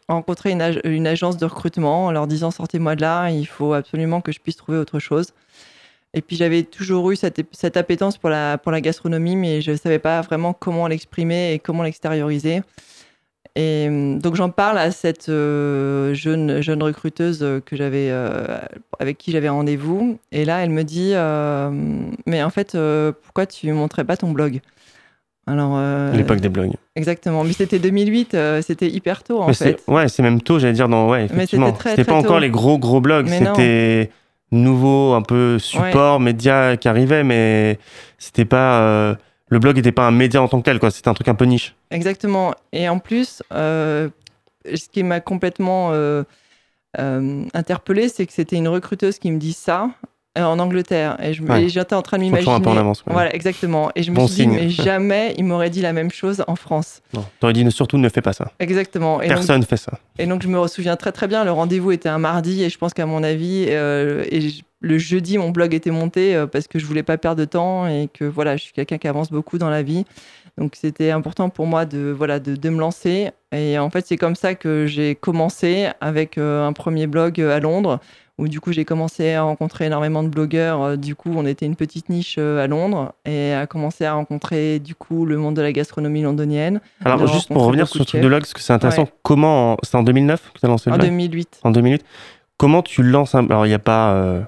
rencontrer 0.10 0.52
une, 0.52 1.08
agence 1.08 1.38
de 1.38 1.46
recrutement 1.46 2.08
en 2.08 2.12
leur 2.12 2.28
disant 2.28 2.52
sortez-moi 2.52 2.98
de 2.98 3.02
là, 3.02 3.30
il 3.30 3.48
faut 3.48 3.72
absolument 3.72 4.20
que 4.20 4.34
je 4.34 4.42
puisse 4.42 4.58
trouver 4.58 4.78
autre 4.78 5.00
chose. 5.00 5.28
Et 6.14 6.22
puis 6.22 6.36
j'avais 6.36 6.64
toujours 6.64 7.10
eu 7.10 7.16
cette, 7.16 7.42
cette, 7.54 7.78
appétence 7.78 8.18
pour 8.18 8.30
la, 8.30 8.58
pour 8.58 8.74
la 8.74 8.82
gastronomie, 8.82 9.38
mais 9.38 9.62
je 9.62 9.72
ne 9.72 9.78
savais 9.78 10.00
pas 10.00 10.20
vraiment 10.20 10.52
comment 10.52 10.88
l'exprimer 10.88 11.54
et 11.54 11.60
comment 11.60 11.84
l'extérioriser. 11.84 12.64
Et 13.56 13.88
euh, 13.90 14.18
donc 14.20 14.36
j'en 14.36 14.50
parle 14.50 14.78
à 14.78 14.92
cette 14.92 15.30
euh, 15.30 16.14
jeune, 16.14 16.62
jeune 16.62 16.84
recruteuse 16.84 17.46
que 17.66 17.76
j'avais, 17.76 18.10
euh, 18.12 18.60
avec 19.00 19.18
qui 19.18 19.32
j'avais 19.32 19.50
rendez-vous. 19.50 20.20
Et 20.32 20.46
là, 20.46 20.64
elle 20.64 20.70
me 20.70 20.84
dit 20.84 21.14
Mais 22.26 22.44
en 22.44 22.50
fait, 22.50 22.78
pourquoi 23.24 23.46
tu 23.46 23.68
ne 23.68 23.74
montrais 23.74 24.04
pas 24.04 24.18
ton 24.18 24.32
blog? 24.32 24.60
Alors, 25.48 25.80
L'époque 26.14 26.42
des 26.42 26.50
blogs. 26.50 26.74
Exactement. 26.96 27.44
Mais 27.44 27.54
c'était 27.54 27.80
2008, 27.80 28.38
c'était 28.62 28.90
hyper 28.90 29.24
tôt 29.24 29.42
en 29.42 29.48
mais 29.48 29.54
fait. 29.54 29.82
Ouais, 29.88 30.08
c'est 30.08 30.22
même 30.22 30.42
tôt, 30.42 30.60
j'allais 30.60 30.74
dire. 30.74 30.88
Dans, 30.88 31.10
ouais, 31.10 31.26
effectivement. 31.26 31.76
C'était 31.84 32.04
pas 32.04 32.16
encore 32.16 32.40
les 32.40 32.50
gros 32.50 32.78
gros 32.78 33.02
blogs. 33.02 33.28
C'était 33.28 34.12
nouveau, 34.52 35.14
un 35.14 35.22
peu 35.22 35.58
support, 35.60 36.20
média 36.20 36.78
qui 36.78 36.88
arrivait, 36.88 37.24
mais 37.24 37.80
c'était 38.20 38.46
pas 38.46 39.18
le 39.50 39.60
blog 39.60 39.76
n'était 39.76 39.92
pas 39.92 40.08
un 40.08 40.12
média 40.12 40.42
en 40.42 40.48
tant 40.48 40.60
que 40.60 40.66
tel, 40.66 40.80
quoi. 40.80 40.92
C'était 40.92 41.10
un 41.10 41.14
truc 41.14 41.28
un 41.28 41.36
peu 41.36 41.46
niche. 41.46 41.76
Exactement. 41.92 42.54
Et 42.72 42.88
en 42.88 43.00
plus, 43.00 43.44
euh, 43.52 44.10
ce 44.66 44.88
qui 44.90 45.04
m'a 45.04 45.20
complètement 45.20 45.92
euh, 45.92 46.24
euh, 47.00 47.44
interpellé, 47.54 48.10
c'est 48.10 48.26
que 48.26 48.34
c'était 48.34 48.56
une 48.56 48.68
recruteuse 48.68 49.20
qui 49.20 49.32
me 49.32 49.38
dit 49.38 49.54
ça 49.54 49.90
en 50.38 50.60
Angleterre. 50.60 51.18
Et 51.22 51.34
j'étais 51.70 51.96
en 51.96 52.02
train 52.02 52.18
de 52.18 52.24
m'imaginer. 52.24 52.52
un 52.52 52.60
peu 52.62 52.70
en 52.70 52.78
avance. 52.78 53.04
Voilà, 53.06 53.34
exactement. 53.34 53.92
Et 53.96 54.04
je 54.04 54.12
me 54.12 54.28
suis 54.28 54.46
dit, 54.46 54.48
mais 54.48 54.70
jamais 54.70 55.34
il 55.38 55.46
m'aurait 55.46 55.70
dit 55.70 55.82
la 55.82 55.94
même 55.94 56.12
chose 56.12 56.44
en 56.48 56.56
France. 56.56 57.02
Non, 57.14 57.26
t'aurais 57.40 57.54
dit 57.54 57.70
surtout 57.72 57.98
ne 57.98 58.10
fais 58.10 58.22
pas 58.22 58.34
ça. 58.34 58.52
Exactement. 58.60 59.22
Et 59.22 59.28
Personne 59.28 59.60
ne 59.60 59.66
fait 59.66 59.78
ça. 59.78 59.94
Et 60.18 60.26
donc 60.26 60.42
je 60.42 60.48
me 60.48 60.68
souviens 60.68 60.96
très 60.96 61.12
très 61.12 61.28
bien, 61.28 61.44
le 61.44 61.52
rendez-vous 61.52 61.92
était 61.92 62.10
un 62.10 62.20
mardi 62.20 62.64
et 62.64 62.70
je 62.70 62.78
pense 62.78 62.94
qu'à 62.94 63.06
mon 63.06 63.24
avis, 63.24 63.64
et 63.64 64.54
le 64.82 64.98
jeudi, 64.98 65.38
mon 65.38 65.50
blog 65.50 65.74
était 65.74 65.92
monté 65.92 66.42
parce 66.52 66.68
que 66.68 66.80
je 66.80 66.86
voulais 66.86 67.04
pas 67.04 67.18
perdre 67.18 67.40
de 67.40 67.46
temps 67.46 67.88
et 67.88 68.10
que 68.14 68.26
voilà, 68.26 68.56
je 68.58 68.64
suis 68.64 68.74
quelqu'un 68.74 68.98
qui 68.98 69.08
avance 69.08 69.32
beaucoup 69.32 69.58
dans 69.58 69.70
la 69.70 69.84
vie. 69.84 70.06
Donc 70.58 70.74
c'était 70.76 71.12
important 71.12 71.50
pour 71.50 71.68
moi 71.68 71.86
de, 71.86 72.14
voilà, 72.16 72.40
de, 72.40 72.56
de 72.56 72.70
me 72.70 72.80
lancer. 72.80 73.32
Et 73.54 73.80
en 73.80 73.90
fait, 73.90 74.06
c'est 74.06 74.18
comme 74.18 74.36
ça 74.36 74.56
que 74.56 74.88
j'ai 74.88 75.16
commencé 75.16 75.88
avec 76.02 76.38
un 76.38 76.74
premier 76.74 77.08
blog 77.08 77.40
à 77.42 77.60
Londres 77.60 78.00
où 78.40 78.48
du 78.48 78.62
coup 78.62 78.72
j'ai 78.72 78.86
commencé 78.86 79.34
à 79.34 79.44
rencontrer 79.44 79.86
énormément 79.86 80.24
de 80.24 80.30
blogueurs. 80.30 80.82
Euh, 80.82 80.96
du 80.96 81.14
coup, 81.14 81.32
on 81.36 81.46
était 81.46 81.66
une 81.66 81.76
petite 81.76 82.10
niche 82.10 82.38
euh, 82.40 82.64
à 82.64 82.68
Londres 82.68 83.14
et 83.26 83.54
à 83.54 83.68
commencer 83.68 84.06
à 84.06 84.14
rencontrer 84.14 84.80
du 84.80 84.96
coup 84.96 85.26
le 85.26 85.38
monde 85.38 85.56
de 85.56 85.62
la 85.62 85.74
gastronomie 85.74 86.22
londonienne. 86.22 86.80
Alors 87.04 87.28
juste 87.28 87.50
pour 87.50 87.64
revenir 87.66 87.88
sur 87.88 88.00
ce 88.00 88.04
truc 88.08 88.22
de 88.22 88.28
blog, 88.28 88.42
parce 88.42 88.54
que 88.54 88.62
c'est 88.62 88.74
intéressant, 88.74 89.08
comment 89.24 89.78
c'est 89.84 89.98
en 89.98 90.04
2009 90.04 90.54
que 90.54 90.60
tu 90.60 90.66
as 90.66 90.70
lancé 90.70 90.90
le 90.90 90.96
blog 90.96 91.06
En 91.06 91.10
2008. 91.10 91.60
En 91.64 91.72
2008. 91.72 92.06
Comment 92.58 92.82
tu 92.82 93.04
lances 93.04 93.36
un 93.36 93.46
Alors 93.46 93.66
il 93.66 93.70
n'y 93.70 93.76
a 93.76 93.80
pas 93.80 94.14
euh, 94.14 94.42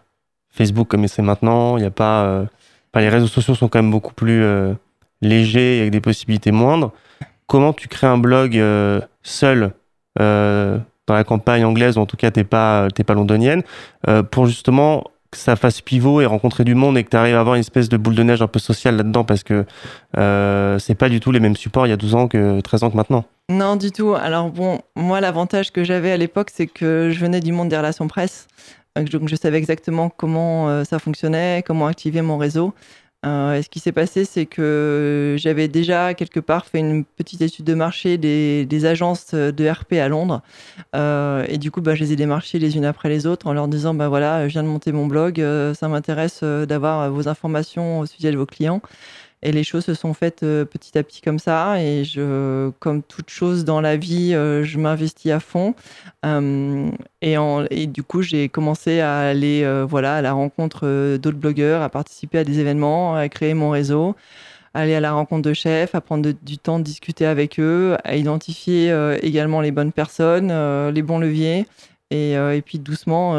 Facebook 0.49 0.87
comme 0.87 1.07
c'est 1.07 1.21
maintenant, 1.21 1.77
il 1.77 1.81
n'y 1.81 1.87
a 1.87 1.91
pas. 1.91 2.45
les 2.95 3.09
réseaux 3.09 3.27
sociaux 3.27 3.55
sont 3.55 3.67
quand 3.67 3.79
même 3.79 3.91
beaucoup 3.91 4.13
plus 4.13 4.43
légers 5.21 5.81
avec 5.81 5.91
des 5.91 6.01
possibilités 6.01 6.51
moindres. 6.51 6.91
Comment 7.47 7.73
tu 7.73 7.89
crées 7.89 8.07
un 8.07 8.17
blog 8.17 8.61
seul 9.21 9.73
dans 11.11 11.17
la 11.17 11.23
campagne 11.23 11.65
anglaise, 11.65 11.97
ou 11.97 12.01
en 12.01 12.05
tout 12.05 12.17
cas 12.17 12.31
t'es 12.31 12.43
pas 12.43 12.87
t'es 12.93 13.03
pas 13.03 13.13
londonienne, 13.13 13.63
euh, 14.07 14.23
pour 14.23 14.45
justement 14.45 15.03
que 15.29 15.37
ça 15.37 15.55
fasse 15.55 15.79
pivot 15.79 16.19
et 16.19 16.25
rencontrer 16.25 16.65
du 16.65 16.75
monde 16.75 16.97
et 16.97 17.03
que 17.03 17.09
tu 17.09 17.15
arrives 17.15 17.35
à 17.35 17.39
avoir 17.39 17.55
une 17.55 17.61
espèce 17.61 17.87
de 17.87 17.95
boule 17.95 18.15
de 18.15 18.23
neige 18.23 18.41
un 18.41 18.47
peu 18.47 18.59
sociale 18.59 18.97
là-dedans 18.97 19.23
parce 19.23 19.43
que 19.43 19.65
euh, 20.17 20.77
c'est 20.77 20.95
pas 20.95 21.07
du 21.07 21.21
tout 21.21 21.31
les 21.31 21.39
mêmes 21.39 21.55
supports 21.55 21.87
il 21.87 21.89
y 21.89 21.93
a 21.93 21.97
12 21.97 22.15
ans 22.15 22.27
que 22.27 22.59
13 22.59 22.83
ans 22.83 22.89
que 22.89 22.97
maintenant. 22.97 23.23
Non, 23.49 23.77
du 23.77 23.91
tout. 23.91 24.13
Alors 24.13 24.49
bon, 24.49 24.79
moi 24.95 25.21
l'avantage 25.21 25.71
que 25.71 25.83
j'avais 25.83 26.11
à 26.11 26.17
l'époque, 26.17 26.49
c'est 26.53 26.67
que 26.67 27.09
je 27.11 27.19
venais 27.19 27.39
du 27.39 27.53
monde 27.53 27.69
des 27.69 27.77
relations 27.77 28.07
presse. 28.07 28.47
Donc 28.97 29.29
je 29.29 29.35
savais 29.37 29.57
exactement 29.57 30.09
comment 30.09 30.67
euh, 30.67 30.83
ça 30.83 30.99
fonctionnait, 30.99 31.63
comment 31.65 31.87
activer 31.87 32.21
mon 32.21 32.37
réseau. 32.37 32.73
Euh, 33.23 33.61
ce 33.61 33.69
qui 33.69 33.79
s'est 33.79 33.91
passé, 33.91 34.25
c'est 34.25 34.47
que 34.47 35.35
j'avais 35.37 35.67
déjà 35.67 36.15
quelque 36.15 36.39
part 36.39 36.65
fait 36.65 36.79
une 36.79 37.05
petite 37.05 37.41
étude 37.41 37.65
de 37.65 37.75
marché 37.75 38.17
des, 38.17 38.85
agences 38.85 39.35
de 39.35 39.69
RP 39.69 39.93
à 39.93 40.07
Londres. 40.07 40.41
Euh, 40.95 41.45
et 41.47 41.57
du 41.57 41.69
coup, 41.69 41.81
bah, 41.81 41.93
je 41.93 42.03
les 42.03 42.13
ai 42.13 42.15
démarchées 42.15 42.57
les 42.57 42.77
unes 42.77 42.85
après 42.85 43.09
les 43.09 43.27
autres 43.27 43.45
en 43.47 43.53
leur 43.53 43.67
disant, 43.67 43.93
bah 43.93 44.09
voilà, 44.09 44.47
je 44.47 44.53
viens 44.53 44.63
de 44.63 44.67
monter 44.67 44.91
mon 44.91 45.05
blog, 45.05 45.39
euh, 45.39 45.73
ça 45.75 45.87
m'intéresse 45.87 46.43
d'avoir 46.43 47.11
vos 47.11 47.27
informations 47.27 47.99
au 47.99 48.05
sujet 48.07 48.31
de 48.31 48.37
vos 48.37 48.47
clients. 48.47 48.81
Et 49.43 49.51
les 49.51 49.63
choses 49.63 49.85
se 49.85 49.93
sont 49.95 50.13
faites 50.13 50.43
euh, 50.43 50.65
petit 50.65 50.97
à 50.97 51.03
petit 51.03 51.21
comme 51.21 51.39
ça. 51.39 51.81
Et 51.81 52.03
je, 52.03 52.69
comme 52.79 53.01
toute 53.01 53.29
chose 53.29 53.65
dans 53.65 53.81
la 53.81 53.97
vie, 53.97 54.35
euh, 54.35 54.63
je 54.63 54.77
m'investis 54.77 55.31
à 55.31 55.39
fond. 55.39 55.73
Euh, 56.25 56.89
et, 57.21 57.87
du 57.87 58.03
coup, 58.03 58.21
j'ai 58.21 58.49
commencé 58.49 58.99
à 58.99 59.19
aller 59.19 59.65
voilà, 59.87 60.15
à 60.15 60.21
la 60.21 60.33
rencontre 60.33 61.17
d'autres 61.17 61.37
blogueurs, 61.37 61.81
à 61.81 61.89
participer 61.89 62.39
à 62.39 62.43
des 62.43 62.59
événements, 62.59 63.15
à 63.15 63.29
créer 63.29 63.53
mon 63.53 63.69
réseau 63.71 64.15
aller 64.73 64.95
à 64.95 65.01
la 65.01 65.11
rencontre 65.11 65.49
de 65.49 65.53
chefs, 65.53 65.95
à 65.95 65.99
prendre 65.99 66.31
du 66.43 66.57
temps 66.57 66.79
de 66.79 66.85
discuter 66.85 67.25
avec 67.25 67.59
eux, 67.59 67.97
à 68.05 68.15
identifier 68.15 68.95
également 69.21 69.59
les 69.59 69.71
bonnes 69.71 69.91
personnes, 69.91 70.47
les 70.89 71.01
bons 71.01 71.19
leviers, 71.19 71.65
et, 72.09 72.31
et 72.35 72.61
puis 72.65 72.79
doucement 72.79 73.33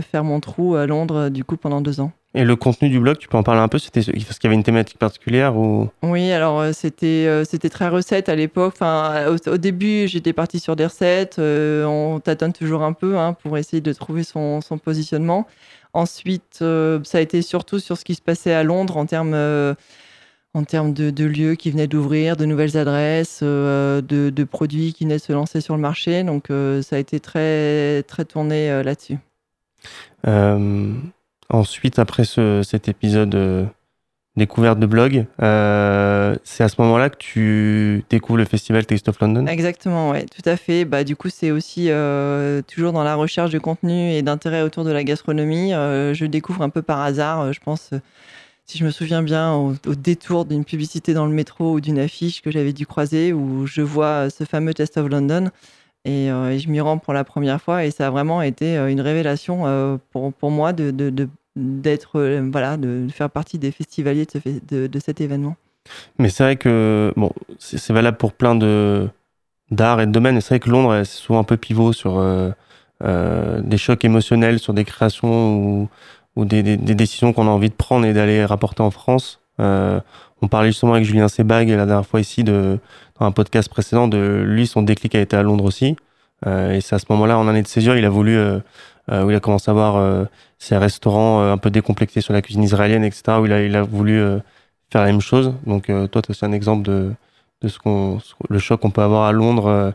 faire 0.00 0.24
mon 0.24 0.40
trou 0.40 0.76
à 0.76 0.86
Londres 0.86 1.28
du 1.28 1.44
coup 1.44 1.58
pendant 1.58 1.82
deux 1.82 2.00
ans. 2.00 2.12
Et 2.32 2.44
le 2.44 2.54
contenu 2.54 2.88
du 2.88 3.00
blog, 3.00 3.18
tu 3.18 3.26
peux 3.26 3.36
en 3.36 3.42
parler 3.42 3.60
un 3.60 3.66
peu? 3.66 3.78
C'était 3.78 4.02
parce 4.02 4.38
qu'il 4.38 4.44
y 4.44 4.46
avait 4.46 4.54
une 4.54 4.62
thématique 4.62 4.98
particulière 4.98 5.56
ou? 5.56 5.88
Oui, 6.02 6.30
alors 6.30 6.60
euh, 6.60 6.72
c'était 6.72 7.26
euh, 7.26 7.44
c'était 7.44 7.70
très 7.70 7.88
recette 7.88 8.28
à 8.28 8.36
l'époque. 8.36 8.74
Enfin, 8.76 9.36
au, 9.46 9.56
début, 9.56 10.06
j'étais 10.06 10.32
partie 10.32 10.60
sur 10.60 10.76
des 10.76 10.86
recettes. 10.86 11.40
Euh, 11.40 11.84
on 11.86 12.20
tâtonne 12.20 12.52
toujours 12.52 12.82
un 12.82 12.92
peu 12.92 13.18
hein, 13.18 13.32
pour 13.32 13.58
essayer 13.58 13.80
de 13.80 13.92
trouver 13.92 14.22
son, 14.22 14.60
son 14.60 14.78
positionnement. 14.78 15.46
Ensuite, 15.92 16.58
ça 16.58 17.18
a 17.18 17.20
été 17.20 17.42
surtout 17.42 17.80
sur 17.80 17.98
ce 17.98 18.04
qui 18.04 18.14
se 18.14 18.22
passait 18.22 18.52
à 18.52 18.62
Londres 18.62 18.96
en 18.96 19.06
termes 19.06 19.34
en 20.54 20.64
termes 20.64 20.92
de, 20.92 21.10
de, 21.10 21.24
lieux 21.24 21.56
qui 21.56 21.72
venaient 21.72 21.88
d'ouvrir, 21.88 22.36
de 22.36 22.44
nouvelles 22.44 22.76
adresses, 22.76 23.42
de, 23.42 24.00
de, 24.08 24.44
produits 24.44 24.92
qui 24.92 25.02
venaient 25.02 25.16
de 25.16 25.22
se 25.22 25.32
lancer 25.32 25.60
sur 25.60 25.74
le 25.74 25.80
marché. 25.80 26.22
Donc, 26.22 26.46
ça 26.82 26.94
a 26.94 26.98
été 27.00 27.18
très 27.18 28.04
très 28.04 28.24
tourné 28.24 28.84
là-dessus. 28.84 29.18
Ensuite, 31.50 31.98
après 31.98 32.24
ce, 32.24 32.62
cet 32.62 32.88
épisode 32.88 33.34
euh, 33.34 33.66
découverte 34.36 34.78
de 34.78 34.86
blog, 34.86 35.26
euh, 35.42 36.36
c'est 36.44 36.62
à 36.62 36.68
ce 36.68 36.80
moment-là 36.80 37.10
que 37.10 37.16
tu 37.18 38.04
découvres 38.08 38.38
le 38.38 38.44
festival 38.44 38.86
Taste 38.86 39.08
of 39.08 39.18
London 39.20 39.46
Exactement, 39.46 40.10
oui, 40.10 40.26
tout 40.26 40.48
à 40.48 40.56
fait. 40.56 40.84
Bah, 40.84 41.02
du 41.02 41.16
coup, 41.16 41.28
c'est 41.28 41.50
aussi 41.50 41.90
euh, 41.90 42.62
toujours 42.62 42.92
dans 42.92 43.02
la 43.02 43.16
recherche 43.16 43.50
de 43.50 43.58
contenu 43.58 44.12
et 44.12 44.22
d'intérêt 44.22 44.62
autour 44.62 44.84
de 44.84 44.92
la 44.92 45.02
gastronomie. 45.02 45.70
je 45.72 46.24
découvre 46.24 46.62
un 46.62 46.70
peu 46.70 46.82
par 46.82 47.00
hasard, 47.00 47.52
je 47.52 47.58
pense, 47.58 47.90
si 48.64 48.78
je 48.78 48.84
me 48.84 48.92
souviens 48.92 49.22
bien, 49.22 49.52
au, 49.52 49.74
détour 49.96 50.44
d'une 50.44 50.64
publicité 50.64 51.14
dans 51.14 51.26
le 51.26 51.32
métro 51.32 51.72
ou 51.72 51.80
d'une 51.80 51.98
affiche 51.98 52.42
que 52.42 52.52
j'avais 52.52 52.72
dû 52.72 52.86
croiser, 52.86 53.32
où 53.32 53.66
je 53.66 53.82
vois 53.82 54.30
ce 54.30 54.44
fameux 54.44 54.72
Taste 54.72 54.98
of 54.98 55.08
London. 55.08 55.50
Et, 56.04 56.28
je 56.28 56.68
m'y 56.68 56.80
rends 56.80 56.98
pour 56.98 57.12
la 57.12 57.24
première 57.24 57.60
fois 57.60 57.84
et 57.84 57.90
ça 57.90 58.06
a 58.06 58.10
vraiment 58.10 58.40
été 58.40 58.76
une 58.76 59.00
révélation 59.00 59.98
pour, 60.12 60.32
pour 60.32 60.52
moi 60.52 60.72
de, 60.72 61.28
d'être 61.56 62.18
euh, 62.18 62.48
voilà 62.50 62.76
de 62.76 63.08
faire 63.12 63.30
partie 63.30 63.58
des 63.58 63.72
festivaliers 63.72 64.26
de, 64.68 64.86
de, 64.86 64.98
cet 64.98 65.20
événement. 65.20 65.56
Mais 66.18 66.28
c'est 66.28 66.42
vrai 66.44 66.56
que 66.56 67.12
bon 67.16 67.32
c'est 67.58 67.92
valable 67.92 68.16
pour 68.16 68.32
plein 68.32 68.54
de 68.54 69.08
d'art 69.70 70.00
et 70.00 70.06
de 70.06 70.12
domaines. 70.12 70.40
C'est 70.40 70.54
vrai 70.54 70.60
que 70.60 70.70
Londres 70.70 71.02
c'est 71.04 71.18
souvent 71.18 71.40
un 71.40 71.44
peu 71.44 71.56
pivot 71.56 71.92
sur 71.92 72.18
euh, 72.18 72.50
euh, 73.02 73.60
des 73.62 73.78
chocs 73.78 74.04
émotionnels, 74.04 74.58
sur 74.58 74.74
des 74.74 74.84
créations 74.84 75.56
ou, 75.56 75.88
ou 76.36 76.44
des, 76.44 76.62
des, 76.62 76.94
décisions 76.94 77.32
qu'on 77.32 77.46
a 77.46 77.50
envie 77.50 77.70
de 77.70 77.74
prendre 77.74 78.06
et 78.06 78.12
d'aller 78.12 78.44
rapporter 78.44 78.82
en 78.82 78.90
France. 78.90 79.40
on 79.58 80.48
parlait 80.48 80.68
justement 80.68 80.94
avec 80.94 81.04
Julien 81.04 81.28
Sebag 81.28 81.68
la 81.68 81.86
dernière 81.86 82.06
fois 82.06 82.20
ici 82.20 82.44
de 82.44 82.78
dans 83.18 83.26
un 83.26 83.32
podcast 83.32 83.68
précédent 83.68 84.08
de 84.08 84.42
lui 84.46 84.66
son 84.66 84.82
déclic 84.82 85.14
a 85.14 85.20
été 85.20 85.36
à 85.36 85.42
Londres 85.42 85.64
aussi. 85.64 85.96
et 86.46 86.80
c'est 86.80 86.94
à 86.94 86.98
ce 86.98 87.06
moment-là 87.10 87.38
en 87.38 87.48
année 87.48 87.62
de 87.62 87.68
césure 87.68 87.96
il 87.96 88.04
a 88.04 88.08
voulu 88.10 88.38
où 88.38 89.30
il 89.30 89.34
a 89.34 89.40
commencé 89.40 89.70
à 89.70 89.74
voir 89.74 90.26
euh, 90.60 90.66
ses 90.66 90.76
restaurants 90.76 91.40
euh, 91.40 91.52
un 91.52 91.58
peu 91.58 91.70
décomplexés 91.70 92.20
sur 92.20 92.32
la 92.32 92.42
cuisine 92.42 92.62
israélienne, 92.62 93.04
etc., 93.04 93.38
où 93.40 93.46
il 93.46 93.52
a, 93.52 93.62
il 93.62 93.76
a 93.76 93.82
voulu 93.82 94.22
faire 94.90 95.02
la 95.02 95.06
même 95.06 95.20
chose. 95.20 95.54
Donc 95.66 95.90
toi, 96.10 96.22
c'est 96.30 96.46
un 96.46 96.52
exemple 96.52 96.82
de, 96.82 97.12
de 97.62 97.68
ce 97.68 97.78
qu'on, 97.78 98.18
le 98.48 98.58
choc 98.58 98.80
qu'on 98.80 98.90
peut 98.90 99.02
avoir 99.02 99.24
à 99.24 99.32
Londres, 99.32 99.66
euh, 99.66 99.90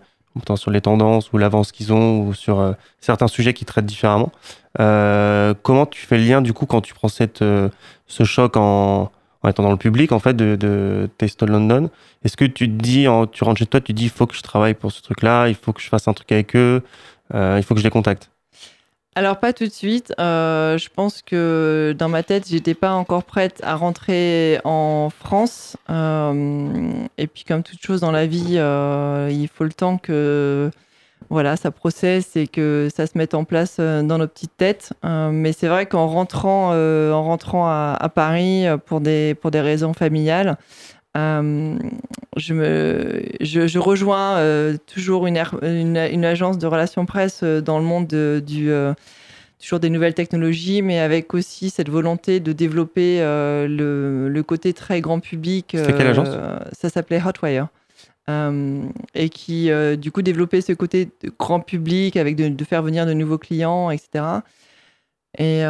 sur 0.57 0.69
les 0.69 0.81
tendances 0.81 1.31
ou 1.31 1.37
l'avance 1.37 1.71
qu'ils 1.71 1.93
ont 1.93 2.27
ou 2.27 2.33
sur 2.33 2.75
certains 2.99 3.29
sujets 3.29 3.53
qui 3.53 3.63
traitent 3.63 3.85
différemment. 3.85 4.33
Euh, 4.81 5.53
comment 5.63 5.85
tu 5.85 6.05
fais 6.05 6.17
le 6.17 6.25
lien 6.25 6.41
du 6.41 6.51
coup 6.51 6.65
quand 6.65 6.81
tu 6.81 6.93
prends 6.93 7.07
cette, 7.07 7.39
ce 7.39 8.23
choc 8.25 8.57
en, 8.57 9.11
en, 9.43 9.49
étant 9.49 9.63
dans 9.63 9.71
le 9.71 9.77
public 9.77 10.11
en 10.11 10.19
fait 10.19 10.33
de, 10.35 10.57
de 10.57 11.09
Taste 11.17 11.41
of 11.43 11.49
London? 11.49 11.89
Est-ce 12.25 12.35
que 12.35 12.43
tu 12.43 12.67
te 12.67 12.83
dis, 12.83 13.07
tu 13.31 13.43
rentres 13.45 13.59
chez 13.59 13.65
toi, 13.65 13.79
tu 13.79 13.93
te 13.93 13.97
dis 13.97 14.05
il 14.05 14.09
faut 14.09 14.27
que 14.27 14.35
je 14.35 14.41
travaille 14.41 14.73
pour 14.73 14.91
ce 14.91 15.01
truc-là, 15.01 15.47
il 15.47 15.55
faut 15.55 15.71
que 15.71 15.81
je 15.81 15.87
fasse 15.87 16.07
un 16.09 16.13
truc 16.13 16.29
avec 16.33 16.53
eux, 16.57 16.83
il 17.33 17.63
faut 17.63 17.73
que 17.73 17.79
je 17.79 17.85
les 17.85 17.89
contacte? 17.89 18.29
Alors 19.17 19.37
pas 19.37 19.53
tout 19.53 19.65
de 19.65 19.71
suite. 19.71 20.13
Euh, 20.19 20.77
je 20.77 20.89
pense 20.89 21.21
que 21.21 21.95
dans 21.97 22.09
ma 22.09 22.21
tête, 22.21 22.49
j'étais 22.49 22.73
pas 22.73 22.91
encore 22.91 23.23
prête 23.23 23.61
à 23.63 23.75
rentrer 23.75 24.59
en 24.65 25.09
France. 25.09 25.77
Euh, 25.89 26.91
et 27.17 27.27
puis 27.27 27.45
comme 27.45 27.63
toute 27.63 27.81
chose 27.81 28.01
dans 28.01 28.11
la 28.11 28.25
vie, 28.25 28.55
euh, 28.57 29.29
il 29.31 29.47
faut 29.47 29.63
le 29.63 29.71
temps 29.71 29.97
que 29.97 30.69
voilà, 31.29 31.55
ça 31.55 31.71
processe 31.71 32.35
et 32.35 32.45
que 32.45 32.89
ça 32.93 33.07
se 33.07 33.17
mette 33.17 33.33
en 33.33 33.45
place 33.45 33.79
dans 33.79 34.17
nos 34.17 34.27
petites 34.27 34.57
têtes. 34.57 34.91
mais 35.03 35.53
c'est 35.53 35.67
vrai 35.67 35.85
qu'en 35.85 36.07
rentrant, 36.07 36.71
en 36.73 37.23
rentrant 37.23 37.67
à, 37.67 37.97
à, 37.99 38.09
Paris 38.09 38.65
pour 38.85 38.99
des 38.99 39.33
pour 39.33 39.49
des 39.49 39.61
raisons 39.61 39.93
familiales, 39.93 40.57
euh, 41.15 41.77
je, 42.35 42.53
me, 42.53 43.23
je, 43.39 43.67
je 43.67 43.79
rejoins 43.79 44.37
euh, 44.37 44.77
toujours 44.93 45.27
une, 45.27 45.37
une, 45.61 45.97
une, 45.97 46.25
agence 46.25 46.57
de 46.57 46.67
relations 46.67 47.05
presse 47.05 47.41
euh, 47.43 47.61
dans 47.61 47.79
le 47.79 47.85
monde 47.85 48.07
de, 48.07 48.43
du, 48.45 48.69
toujours 49.61 49.79
des 49.79 49.89
nouvelles 49.89 50.13
technologies, 50.13 50.81
mais 50.81 50.99
avec 50.99 51.33
aussi 51.33 51.69
cette 51.69 51.89
volonté 51.89 52.39
de 52.39 52.51
développer 52.51 53.19
le, 53.19 54.27
le, 54.29 54.43
côté 54.43 54.73
très 54.73 54.99
grand 54.99 55.19
public. 55.19 55.67
C'était 55.71 55.93
quelle 55.93 56.07
agence? 56.07 56.29
Ça 56.73 56.89
s'appelait 56.89 57.21
Hotwire. 57.25 57.67
et 58.27 59.29
qui, 59.29 59.69
du 59.97 60.11
coup, 60.11 60.21
développait 60.21 60.61
ce 60.61 60.73
côté 60.73 61.09
grand 61.39 61.61
public 61.61 62.17
avec 62.17 62.35
de, 62.35 62.49
de, 62.49 62.63
faire 62.65 62.83
venir 62.83 63.05
de 63.05 63.13
nouveaux 63.13 63.37
clients, 63.37 63.89
etc. 63.89 64.25
Et, 65.37 65.63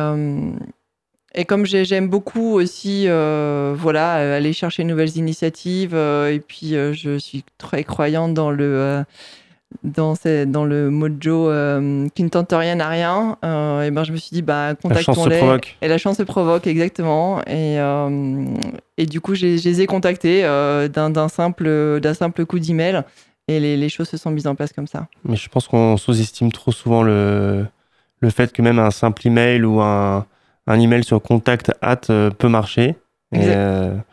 et 1.35 1.43
comme 1.43 1.65
j'aime 1.65 2.07
beaucoup 2.07 2.53
aussi, 2.53 3.05
euh, 3.07 3.75
voilà, 3.77 4.35
aller 4.35 4.53
chercher 4.53 4.83
de 4.83 4.87
nouvelles 4.87 5.17
initiatives, 5.17 5.93
euh, 5.93 6.31
et 6.31 6.39
puis 6.39 6.75
euh, 6.75 6.93
je 6.93 7.17
suis 7.17 7.43
très 7.57 7.83
croyante 7.83 8.33
dans 8.33 8.51
le 8.51 9.03
dans, 9.83 10.13
dans 10.47 10.63
le 10.63 10.89
mojo 10.89 11.49
qui 12.15 12.23
ne 12.23 12.29
tente 12.29 12.53
rien 12.53 12.79
à 12.79 12.87
rien. 12.87 13.37
et 13.83 13.91
ben 13.91 14.05
je 14.05 14.13
me 14.13 14.17
suis 14.17 14.29
dit 14.31 14.41
bah 14.41 14.75
contactons-les. 14.81 15.59
Et 15.81 15.89
la 15.89 15.97
chance 15.97 16.17
se 16.17 16.23
provoque 16.23 16.67
exactement. 16.67 17.41
Et 17.47 17.77
et 18.97 19.05
du 19.05 19.19
coup 19.19 19.35
je 19.35 19.45
les 19.45 19.81
ai 19.81 19.87
contactés 19.87 20.43
d'un 20.43 21.27
simple 21.27 21.99
d'un 21.99 22.13
simple 22.13 22.45
coup 22.45 22.59
d'email. 22.59 23.03
Et 23.47 23.59
les, 23.59 23.77
les, 23.77 23.89
choses 23.89 24.09
se 24.09 24.17
sont 24.17 24.31
mises 24.31 24.47
en 24.47 24.55
place 24.55 24.73
comme 24.73 24.87
ça. 24.87 25.07
Mais 25.23 25.35
je 25.35 25.47
pense 25.49 25.67
qu'on 25.67 25.97
sous-estime 25.97 26.51
trop 26.51 26.71
souvent 26.71 27.03
le, 27.03 27.67
le 28.19 28.29
fait 28.31 28.51
que 28.51 28.63
même 28.63 28.79
un 28.79 28.89
simple 28.89 29.27
email 29.27 29.63
ou 29.63 29.81
un, 29.81 30.25
un 30.67 30.79
email 30.79 31.03
sur 31.03 31.21
contact 31.21 31.71
at 31.81 32.01
euh, 32.09 32.29
peut 32.29 32.47
marcher. 32.47 32.95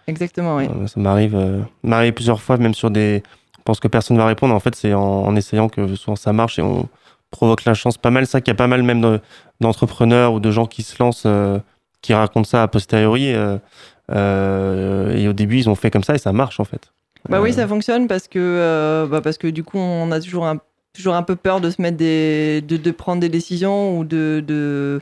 Exactement, 0.07 0.57
oui. 0.57 0.69
Ça 0.87 0.99
m'arrive, 0.99 1.65
m'arrive 1.83 2.13
plusieurs 2.13 2.43
fois, 2.43 2.57
même 2.57 2.75
sur 2.75 2.91
des. 2.91 3.23
Je 3.59 3.63
pense 3.65 3.79
que 3.79 3.87
personne 3.87 4.17
ne 4.17 4.23
va 4.23 4.27
répondre. 4.27 4.55
En 4.55 4.61
fait, 4.61 4.75
c'est 4.75 4.95
en, 4.95 5.37
essayant 5.37 5.69
que 5.69 5.95
souvent 5.95 6.17
ça 6.17 6.33
marche 6.33 6.59
et 6.59 6.63
on 6.63 6.89
provoque 7.31 7.65
la 7.65 7.75
chance 7.75 7.97
pas 7.97 8.11
mal. 8.11 8.27
Ça, 8.27 8.41
qu'il 8.41 8.51
y 8.51 8.53
a 8.53 8.57
pas 8.57 8.67
mal 8.67 8.83
même 8.83 9.21
d'entrepreneurs 9.61 10.33
ou 10.33 10.41
de 10.41 10.51
gens 10.51 10.67
qui 10.67 10.83
se 10.83 11.01
lancent, 11.01 11.29
qui 12.01 12.15
racontent 12.15 12.49
ça 12.49 12.65
a 12.65 12.69
posteriori. 12.69 13.29
et 13.29 13.49
au 14.09 15.33
début, 15.33 15.59
ils 15.59 15.71
ont 15.71 15.77
fait 15.77 15.93
comme 15.93 16.03
ça 16.03 16.17
et 16.17 16.19
ça 16.19 16.33
marche 16.33 16.59
en 16.59 16.65
fait. 16.65 16.93
Bah 17.29 17.41
oui, 17.41 17.53
ça 17.53 17.69
fonctionne 17.69 18.09
parce 18.09 18.27
que, 18.27 19.07
bah 19.09 19.21
parce 19.21 19.39
que 19.39 19.47
du 19.47 19.63
coup, 19.63 19.79
on 19.79 20.11
a 20.11 20.21
toujours 20.21 20.47
un 20.47 20.59
toujours 20.93 21.15
un 21.15 21.23
peu 21.23 21.37
peur 21.37 21.61
de 21.61 21.71
se 21.71 21.81
mettre 21.81 21.97
des, 21.97 22.61
de, 22.61 22.77
de 22.77 22.91
prendre 22.91 23.21
des 23.21 23.29
décisions 23.29 23.99
ou 23.99 24.05
de, 24.05 24.43
de, 24.47 25.01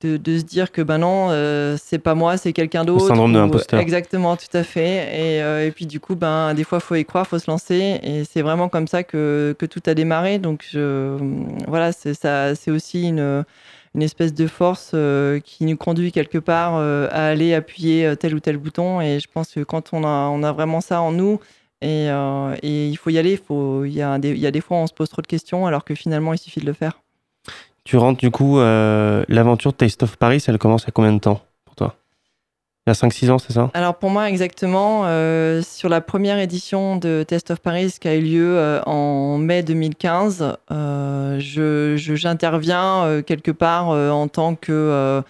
de, 0.00 0.38
se 0.38 0.44
dire 0.44 0.70
que 0.70 0.80
ben 0.80 0.98
non, 0.98 1.28
euh, 1.30 1.76
c'est 1.82 1.98
pas 1.98 2.14
moi, 2.14 2.36
c'est 2.36 2.52
quelqu'un 2.52 2.84
d'autre. 2.84 3.04
Le 3.04 3.08
syndrome 3.08 3.32
de 3.32 3.38
l'imposteur. 3.38 3.80
Exactement, 3.80 4.36
tout 4.36 4.56
à 4.56 4.62
fait. 4.62 5.08
Et, 5.12 5.42
euh, 5.42 5.66
et, 5.66 5.72
puis 5.72 5.86
du 5.86 5.98
coup, 5.98 6.14
ben 6.14 6.54
des 6.54 6.64
fois, 6.64 6.78
faut 6.78 6.94
y 6.94 7.04
croire, 7.04 7.26
faut 7.26 7.38
se 7.38 7.50
lancer. 7.50 7.98
Et 8.02 8.24
c'est 8.24 8.42
vraiment 8.42 8.68
comme 8.68 8.86
ça 8.86 9.02
que, 9.02 9.56
que, 9.58 9.66
tout 9.66 9.82
a 9.86 9.94
démarré. 9.94 10.38
Donc 10.38 10.64
je, 10.70 11.18
voilà, 11.66 11.92
c'est 11.92 12.14
ça, 12.14 12.54
c'est 12.54 12.70
aussi 12.70 13.08
une, 13.08 13.44
une 13.94 14.02
espèce 14.02 14.32
de 14.32 14.46
force 14.46 14.92
euh, 14.94 15.40
qui 15.40 15.64
nous 15.64 15.76
conduit 15.76 16.12
quelque 16.12 16.38
part 16.38 16.76
à 16.76 17.26
aller 17.26 17.54
appuyer 17.54 18.14
tel 18.20 18.34
ou 18.34 18.40
tel 18.40 18.56
bouton. 18.56 19.00
Et 19.00 19.18
je 19.18 19.26
pense 19.32 19.50
que 19.50 19.60
quand 19.64 19.92
on 19.92 20.04
a, 20.04 20.28
on 20.28 20.44
a 20.44 20.52
vraiment 20.52 20.80
ça 20.80 21.00
en 21.00 21.10
nous, 21.10 21.40
et, 21.80 22.06
et, 22.62 22.88
il 22.88 22.96
faut 22.96 23.10
y 23.10 23.18
aller. 23.18 23.32
Il, 23.32 23.38
faut, 23.38 23.84
il, 23.84 23.94
y 23.94 24.02
a 24.02 24.16
des, 24.20 24.30
il 24.30 24.38
y 24.38 24.46
a 24.46 24.52
des 24.52 24.60
fois, 24.60 24.76
on 24.76 24.86
se 24.86 24.94
pose 24.94 25.08
trop 25.08 25.22
de 25.22 25.26
questions 25.26 25.66
alors 25.66 25.84
que 25.84 25.96
finalement, 25.96 26.34
il 26.34 26.38
suffit 26.38 26.60
de 26.60 26.66
le 26.66 26.72
faire. 26.72 27.00
Tu 27.88 27.96
rentres 27.96 28.20
du 28.20 28.30
coup, 28.30 28.58
euh, 28.58 29.24
l'aventure 29.28 29.72
Taste 29.72 30.02
of 30.02 30.18
Paris, 30.18 30.44
elle 30.46 30.58
commence 30.58 30.86
à 30.86 30.90
combien 30.90 31.14
de 31.14 31.20
temps 31.20 31.40
pour 31.64 31.74
toi? 31.74 31.94
Il 32.86 32.90
y 32.90 32.92
a 32.92 32.92
5-6 32.92 33.30
ans, 33.30 33.38
c'est 33.38 33.54
ça? 33.54 33.70
Alors 33.72 33.94
pour 33.94 34.10
moi, 34.10 34.28
exactement. 34.28 35.04
Euh, 35.06 35.62
sur 35.62 35.88
la 35.88 36.02
première 36.02 36.38
édition 36.38 36.96
de 36.96 37.24
Taste 37.26 37.50
of 37.50 37.60
Paris 37.60 37.94
qui 37.98 38.06
a 38.06 38.14
eu 38.14 38.20
lieu 38.20 38.80
en 38.84 39.38
mai 39.38 39.62
2015, 39.62 40.58
je, 40.68 41.94
j'interviens 41.96 43.22
quelque 43.22 43.52
part 43.52 43.88
en 43.88 44.28
tant 44.28 44.54
que 44.54 45.22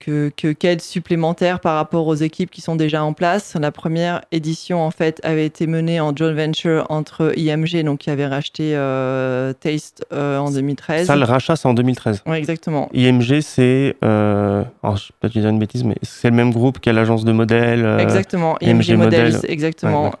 que, 0.00 0.30
que 0.36 0.52
qu'aide 0.52 0.80
supplémentaire 0.80 1.60
par 1.60 1.76
rapport 1.76 2.06
aux 2.06 2.14
équipes 2.14 2.50
qui 2.50 2.60
sont 2.60 2.76
déjà 2.76 3.02
en 3.02 3.12
place. 3.12 3.56
La 3.60 3.72
première 3.72 4.22
édition, 4.32 4.80
en 4.82 4.90
fait, 4.90 5.20
avait 5.24 5.46
été 5.46 5.66
menée 5.66 6.00
en 6.00 6.14
joint 6.14 6.32
venture 6.32 6.86
entre 6.88 7.32
IMG, 7.36 7.82
donc 7.84 8.00
qui 8.00 8.10
avait 8.10 8.26
racheté 8.26 8.72
euh, 8.74 9.52
Taste 9.52 10.06
euh, 10.12 10.38
en 10.38 10.50
2013. 10.50 11.06
Ça, 11.06 11.16
le 11.16 11.24
rachat, 11.24 11.56
c'est 11.56 11.68
en 11.68 11.74
2013. 11.74 12.22
Oui, 12.26 12.36
exactement. 12.36 12.88
IMG, 12.92 13.40
c'est, 13.40 13.96
euh, 14.04 14.64
alors, 14.82 14.96
je 14.96 15.04
ne 15.04 15.08
vais 15.08 15.14
pas 15.20 15.28
te 15.28 15.38
dire 15.38 15.48
une 15.48 15.58
bêtise, 15.58 15.84
mais 15.84 15.96
c'est 16.02 16.30
le 16.30 16.36
même 16.36 16.52
groupe 16.52 16.78
qu'à 16.78 16.92
l'agence 16.92 17.24
de 17.24 17.32
modèles. 17.32 17.84
Euh, 17.84 17.98
exactement, 17.98 18.56
IMG, 18.60 18.96
Models, 18.96 19.40
exactement, 19.48 20.12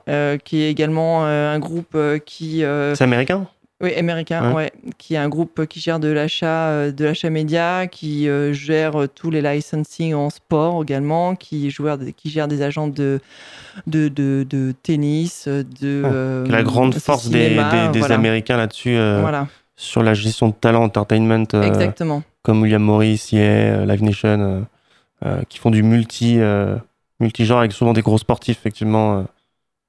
qui 0.44 0.62
est 0.62 0.70
également 0.70 1.24
un 1.24 1.58
groupe 1.58 1.96
qui. 2.24 2.64
c'est 2.94 3.02
américain? 3.02 3.46
Oui, 3.80 3.94
américain, 3.94 4.52
ouais. 4.54 4.72
qui 4.98 5.14
est 5.14 5.18
un 5.18 5.28
groupe 5.28 5.66
qui 5.66 5.78
gère 5.78 6.00
de 6.00 6.08
l'achat, 6.08 6.68
euh, 6.68 6.90
de 6.90 7.04
l'achat 7.04 7.30
média, 7.30 7.86
qui 7.86 8.28
euh, 8.28 8.52
gère 8.52 9.06
tous 9.14 9.30
les 9.30 9.40
licensing 9.40 10.14
en 10.14 10.30
sport 10.30 10.82
également, 10.82 11.36
qui, 11.36 11.72
qui 12.16 12.30
gère 12.30 12.48
des 12.48 12.62
agents 12.62 12.88
de, 12.88 13.20
de, 13.86 14.08
de, 14.08 14.74
tennis, 14.82 15.46
de. 15.46 16.02
Oh, 16.04 16.50
la 16.50 16.62
grande 16.64 16.94
force 16.94 17.28
des, 17.28 17.50
des, 17.92 18.10
Américains 18.10 18.56
là-dessus, 18.56 18.96
voilà. 18.96 19.46
sur 19.76 20.02
la 20.02 20.14
gestion 20.14 20.48
de 20.48 20.54
talent, 20.54 20.82
entertainment. 20.82 21.46
Exactement. 21.62 22.24
Comme 22.42 22.62
William 22.62 22.82
Morris, 22.82 23.28
yeah, 23.30 23.84
Live 23.84 24.02
Nation, 24.02 24.66
qui 25.48 25.58
font 25.58 25.70
du 25.70 25.84
multi, 25.84 26.40
multi-genre 27.20 27.60
avec 27.60 27.70
souvent 27.70 27.92
des 27.92 28.02
gros 28.02 28.18
sportifs, 28.18 28.58
effectivement, 28.58 29.24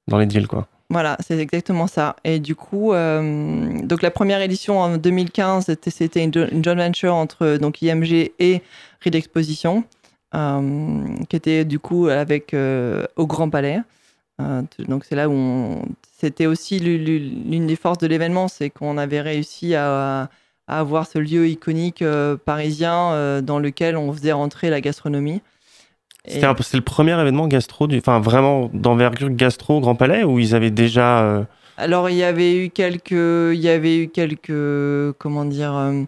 dans 0.06 0.18
les 0.18 0.26
deals, 0.26 0.46
quoi. 0.46 0.68
Voilà, 0.90 1.16
c'est 1.20 1.38
exactement 1.38 1.86
ça. 1.86 2.16
Et 2.24 2.40
du 2.40 2.56
coup, 2.56 2.92
euh, 2.92 3.80
donc 3.84 4.02
la 4.02 4.10
première 4.10 4.40
édition 4.40 4.80
en 4.80 4.96
2015, 4.96 5.76
c'était 5.86 6.24
une, 6.24 6.64
joint 6.64 6.74
venture 6.74 7.14
entre 7.14 7.58
donc 7.58 7.80
IMG 7.80 8.32
et 8.40 8.60
Reed 9.00 9.14
Exposition, 9.14 9.84
euh, 10.34 11.04
qui 11.28 11.36
était 11.36 11.64
du 11.64 11.78
coup 11.78 12.08
avec 12.08 12.54
euh, 12.54 13.06
au 13.14 13.28
Grand 13.28 13.48
Palais. 13.48 13.80
donc 14.88 15.04
c'est 15.04 15.14
là 15.14 15.28
où 15.28 15.80
c'était 16.18 16.46
aussi 16.46 16.80
l'une 16.80 17.66
des 17.68 17.76
forces 17.76 17.98
de 17.98 18.08
l'événement, 18.08 18.48
c'est 18.48 18.70
qu'on 18.70 18.98
avait 18.98 19.20
réussi 19.20 19.76
à, 19.76 20.22
à, 20.66 20.80
avoir 20.80 21.06
ce 21.06 21.20
lieu 21.20 21.46
iconique 21.46 22.02
parisien 22.44 23.42
dans 23.42 23.60
lequel 23.60 23.96
on 23.96 24.12
faisait 24.12 24.32
rentrer 24.32 24.70
la 24.70 24.80
gastronomie. 24.80 25.40
C'était 26.30 26.76
le 26.76 26.82
premier 26.82 27.20
événement 27.20 27.48
gastro, 27.48 27.86
du, 27.86 27.98
enfin 27.98 28.20
vraiment 28.20 28.70
d'envergure 28.72 29.30
gastro 29.30 29.76
au 29.76 29.80
Grand 29.80 29.94
Palais 29.94 30.24
où 30.24 30.38
ils 30.38 30.54
avaient 30.54 30.70
déjà. 30.70 31.22
Euh, 31.22 31.42
Alors 31.76 32.10
il 32.10 32.16
y 32.16 32.22
avait 32.22 32.56
eu 32.56 32.70
quelques, 32.70 33.10
il 33.10 33.60
y 33.60 33.68
avait 33.68 33.98
eu 33.98 34.08
quelques, 34.08 35.16
comment 35.18 35.44
dire, 35.44 35.74
euh, 35.74 36.02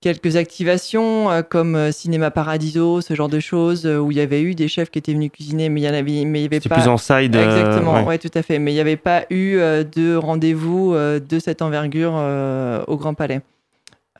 quelques 0.00 0.36
activations 0.36 1.30
euh, 1.30 1.42
comme 1.42 1.92
Cinéma 1.92 2.30
Paradiso, 2.30 3.00
ce 3.00 3.14
genre 3.14 3.28
de 3.28 3.40
choses 3.40 3.86
où 3.86 4.10
il 4.10 4.16
y 4.16 4.20
avait 4.20 4.42
eu 4.42 4.54
des 4.54 4.68
chefs 4.68 4.90
qui 4.90 4.98
étaient 4.98 5.12
venus 5.12 5.30
cuisiner, 5.32 5.68
mais 5.68 5.80
il 5.80 5.84
y 5.84 5.88
en 5.88 5.94
avait, 5.94 6.24
mais 6.24 6.40
il 6.40 6.42
y 6.42 6.46
avait 6.46 6.60
pas. 6.60 6.76
plus 6.76 6.88
en 6.88 6.96
side. 6.96 7.34
Exactement, 7.34 8.04
ouais. 8.04 8.18
tout 8.18 8.30
à 8.34 8.42
fait. 8.42 8.58
Mais 8.58 8.72
il 8.72 8.74
n'y 8.74 8.80
avait 8.80 8.96
pas 8.96 9.24
eu 9.30 9.56
de 9.56 10.16
rendez-vous 10.16 10.94
de 10.94 11.38
cette 11.38 11.62
envergure 11.62 12.14
au 12.86 12.96
Grand 12.96 13.14
Palais. 13.14 13.42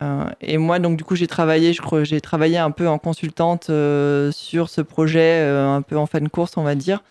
Euh, 0.02 0.24
et 0.40 0.58
moi, 0.58 0.78
donc, 0.78 0.96
du 0.96 1.04
coup, 1.04 1.14
j'ai 1.14 1.26
travaillé, 1.26 1.72
je 1.72 1.80
crois, 1.80 2.04
j'ai 2.04 2.20
travaillé 2.20 2.58
un 2.58 2.70
peu 2.70 2.88
en 2.88 2.98
consultante 2.98 3.70
euh, 3.70 4.32
sur 4.32 4.68
ce 4.68 4.80
projet, 4.80 5.40
euh, 5.42 5.68
un 5.68 5.82
peu 5.82 5.96
en 5.96 6.06
fin 6.06 6.20
de 6.20 6.28
course, 6.28 6.56
on 6.56 6.62
va 6.62 6.74
dire. 6.74 7.02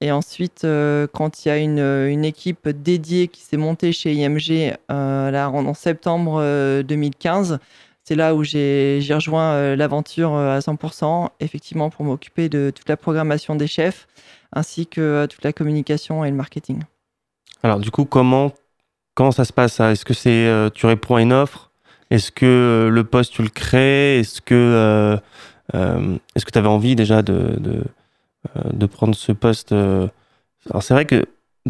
Et 0.00 0.12
ensuite, 0.12 0.64
quand 1.12 1.44
il 1.44 1.48
y 1.48 1.50
a 1.50 1.58
une, 1.58 2.24
équipe 2.24 2.68
dédiée 2.68 3.26
qui 3.26 3.40
s'est 3.40 3.56
montée 3.56 3.90
chez 3.90 4.12
IMG 4.12 4.76
là, 4.88 5.48
en, 5.50 5.74
septembre 5.74 6.40
2015, 6.82 7.58
c'est 8.04 8.14
là 8.14 8.36
où 8.36 8.44
j'ai 8.44 9.00
rejoint 9.10 9.74
l'aventure 9.74 10.36
à 10.36 10.60
100%, 10.60 11.30
effectivement, 11.40 11.90
pour 11.90 12.04
m'occuper 12.04 12.48
de 12.48 12.70
toute 12.72 12.88
la 12.88 12.96
programmation 12.96 13.56
des 13.56 13.66
chefs, 13.66 14.06
ainsi 14.52 14.86
que 14.86 15.26
toute 15.26 15.42
la 15.42 15.52
communication 15.52 16.24
et 16.24 16.30
le 16.30 16.36
marketing. 16.36 16.78
Alors, 17.64 17.80
du 17.80 17.90
coup, 17.90 18.04
comment, 18.04 18.52
comment 19.16 19.32
ça 19.32 19.44
se 19.44 19.52
passe 19.52 19.80
Est-ce 19.80 20.04
que 20.04 20.14
c'est 20.14 20.48
tu 20.74 20.86
réponds 20.86 21.16
à 21.16 21.22
une 21.22 21.32
offre? 21.32 21.67
Est-ce 22.10 22.32
que 22.32 22.46
euh, 22.46 22.90
le 22.90 23.04
poste, 23.04 23.34
tu 23.34 23.42
le 23.42 23.48
crées? 23.48 24.20
Est-ce 24.20 24.40
que 24.40 24.54
euh, 24.54 25.16
euh, 25.74 26.16
est-ce 26.34 26.46
que 26.46 26.50
tu 26.50 26.58
avais 26.58 26.68
envie 26.68 26.96
déjà 26.96 27.22
de, 27.22 27.56
de, 27.58 27.84
de, 28.72 28.86
prendre 28.86 29.14
ce 29.14 29.32
poste 29.32 29.72
Alors, 29.72 30.82
c'est 30.82 30.94
vrai 30.94 31.04
que 31.04 31.26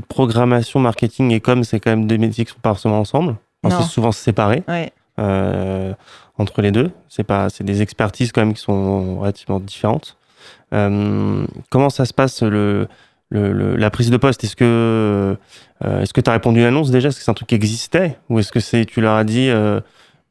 programmation, 0.08 0.78
marketing 0.78 1.32
et 1.32 1.40
com, 1.40 1.64
c'est 1.64 1.80
quand 1.80 1.90
même 1.90 2.06
deux 2.06 2.18
métiers 2.18 2.44
qui 2.44 2.52
sont 2.52 2.60
pas 2.60 2.70
forcément 2.70 3.00
ensemble. 3.00 3.36
c'est 3.68 3.82
souvent 3.82 4.12
séparé 4.12 4.62
entre 5.16 6.62
les 6.62 6.70
deux. 6.70 6.92
C'est 7.08 7.24
pas, 7.24 7.50
c'est 7.50 7.64
des 7.64 7.82
expertises 7.82 8.30
quand 8.30 8.42
même 8.42 8.54
qui 8.54 8.62
sont 8.62 9.18
relativement 9.18 9.58
différentes. 9.58 10.16
comment 10.70 11.90
ça 11.90 12.04
se 12.04 12.14
passe 12.14 12.44
le, 12.44 12.86
le, 13.30 13.74
la 13.74 13.90
prise 13.90 14.10
de 14.10 14.16
poste? 14.16 14.44
Est-ce 14.44 14.54
que 14.54 15.36
est-ce 15.84 16.12
que 16.12 16.20
tu 16.20 16.30
as 16.30 16.34
répondu 16.34 16.60
à 16.60 16.66
l'annonce 16.66 16.92
déjà? 16.92 17.08
Est-ce 17.08 17.18
que 17.18 17.24
c'est 17.24 17.30
un 17.32 17.34
truc 17.34 17.48
qui 17.48 17.56
existait? 17.56 18.16
Ou 18.28 18.38
est-ce 18.38 18.52
que 18.52 18.60
c'est 18.60 18.84
tu 18.84 19.00
leur 19.00 19.16
as 19.16 19.24
dit 19.24 19.50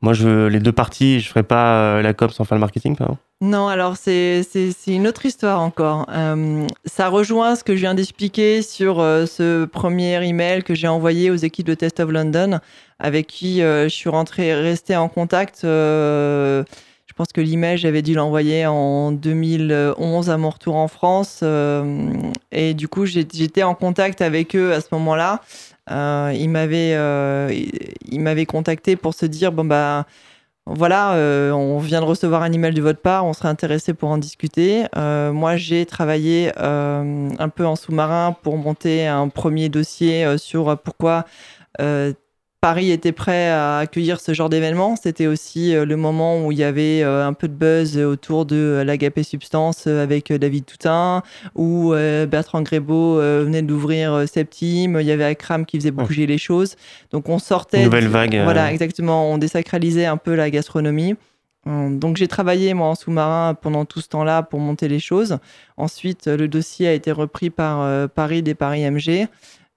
moi, 0.02 0.14
je 0.14 0.46
les 0.48 0.60
deux 0.60 0.72
parties, 0.72 1.20
je 1.20 1.28
ferai 1.28 1.42
pas 1.42 1.98
euh, 1.98 2.02
la 2.04 2.14
com 2.14 2.30
sans 2.30 2.44
faire 2.44 2.56
le 2.56 2.60
marketing, 2.60 2.96
Non, 3.42 3.68
alors 3.68 3.98
c'est 3.98 4.46
une 4.86 5.08
autre 5.08 5.26
histoire 5.26 5.60
encore. 5.60 6.06
Euh, 6.10 6.68
ça 6.86 7.10
rejoint 7.10 7.56
ce 7.56 7.64
que 7.64 7.76
je 7.76 7.82
viens 7.82 7.96
d'expliquer 7.96 8.62
sur 8.62 9.00
euh, 9.00 9.26
ce 9.26 9.66
premier 9.66 10.24
email 10.24 10.64
que 10.64 10.76
j'ai 10.76 10.88
envoyé 10.88 11.32
aux 11.32 11.36
équipes 11.36 11.66
de 11.66 11.74
Test 11.74 12.00
of 12.00 12.12
London, 12.12 12.60
avec 13.00 13.26
qui 13.26 13.62
je 13.62 13.90
suis 13.90 14.10
rentré, 14.10 14.54
resté 14.54 14.96
en 14.96 15.10
contact. 15.10 15.62
je 15.64 16.64
pense 17.16 17.28
que 17.34 17.42
l'email, 17.42 17.80
j'avais 17.80 18.04
dû 18.04 18.14
l'envoyer 18.14 18.68
en 18.68 19.12
2011 19.12 20.30
à 20.30 20.38
mon 20.38 20.52
retour 20.52 20.76
en 20.76 20.88
France. 20.88 21.44
et 22.52 22.74
du 22.76 22.88
coup, 22.88 23.06
j'étais 23.06 23.64
en 23.64 23.74
contact 23.74 24.22
avec 24.22 24.56
eux 24.56 24.74
à 24.74 24.82
ce 24.82 24.88
moment-là. 24.92 25.42
Euh, 25.92 26.34
il 26.36 26.50
m'avait 26.50 26.94
euh, 26.96 27.50
il 28.06 28.20
m'avait 28.20 28.46
contacté 28.46 28.96
pour 28.96 29.14
se 29.14 29.26
dire 29.26 29.52
bon 29.52 29.66
bah 29.66 30.06
voilà, 30.66 31.14
euh, 31.14 31.52
on 31.52 31.80
vient 31.80 32.02
de 32.02 32.06
recevoir 32.06 32.44
un 32.44 32.52
email 32.52 32.74
de 32.74 32.82
votre 32.82 33.00
part, 33.02 33.26
on 33.26 33.32
serait 33.32 33.48
intéressé 33.48 33.94
pour 33.94 34.10
en 34.10 34.18
discuter. 34.18 34.86
moi, 34.96 35.56
j'ai 35.56 35.86
travaillé 35.86 36.52
un 36.58 37.50
peu 37.56 37.66
en 37.66 37.78
sous-marin 37.78 38.36
pour 38.44 38.58
monter 38.58 39.08
un 39.08 39.30
premier 39.30 39.70
dossier 39.70 40.38
sur 40.38 40.78
pourquoi 40.80 41.26
Paris 42.60 42.90
était 42.90 43.12
prêt 43.12 43.50
à 43.50 43.78
accueillir 43.78 44.20
ce 44.20 44.34
genre 44.34 44.50
d'événement. 44.50 44.96
C'était 44.96 45.28
aussi 45.28 45.76
euh, 45.76 45.86
le 45.86 45.96
moment 45.96 46.44
où 46.44 46.52
il 46.52 46.58
y 46.58 46.64
avait 46.64 47.04
euh, 47.04 47.28
un 47.28 47.34
peu 47.34 47.48
de 47.48 47.54
buzz 47.54 48.00
autour 48.00 48.48
de 48.48 48.56
euh, 48.56 48.84
l'agapé 48.84 49.22
substance 49.22 49.86
avec 49.86 50.34
David 50.34 50.66
Toutain, 50.66 51.22
où 51.54 51.94
Bertrand 52.28 52.64
Grébeau 52.64 53.18
venait 53.18 53.62
d'ouvrir 53.62 54.28
Septime. 54.28 54.98
Il 55.00 55.06
y 55.06 55.12
avait 55.12 55.24
Akram 55.24 55.66
qui 55.66 55.78
faisait 55.78 55.92
bouger 55.92 56.26
les 56.26 56.38
choses. 56.38 56.76
Donc 57.12 57.30
on 57.30 57.38
sortait. 57.38 57.84
Nouvelle 57.84 58.08
vague. 58.08 58.42
Voilà, 58.44 58.72
exactement. 58.72 59.32
On 59.32 59.38
désacralisait 59.38 60.06
un 60.06 60.18
peu 60.18 60.34
la 60.36 60.50
gastronomie. 60.50 61.16
Donc 61.66 62.18
j'ai 62.18 62.28
travaillé 62.28 62.74
moi 62.74 62.88
en 62.88 62.96
sous-marin 62.96 63.54
pendant 63.54 63.84
tout 63.86 64.00
ce 64.00 64.08
temps-là 64.08 64.42
pour 64.42 64.60
monter 64.60 64.88
les 64.88 65.00
choses. 65.00 65.38
Ensuite, 65.76 66.28
le 66.28 66.48
dossier 66.48 66.88
a 66.88 66.94
été 66.94 67.12
repris 67.12 67.50
par 67.50 68.10
Paris 68.10 68.42
des 68.42 68.56
Paris 68.56 68.90
MG 68.90 69.28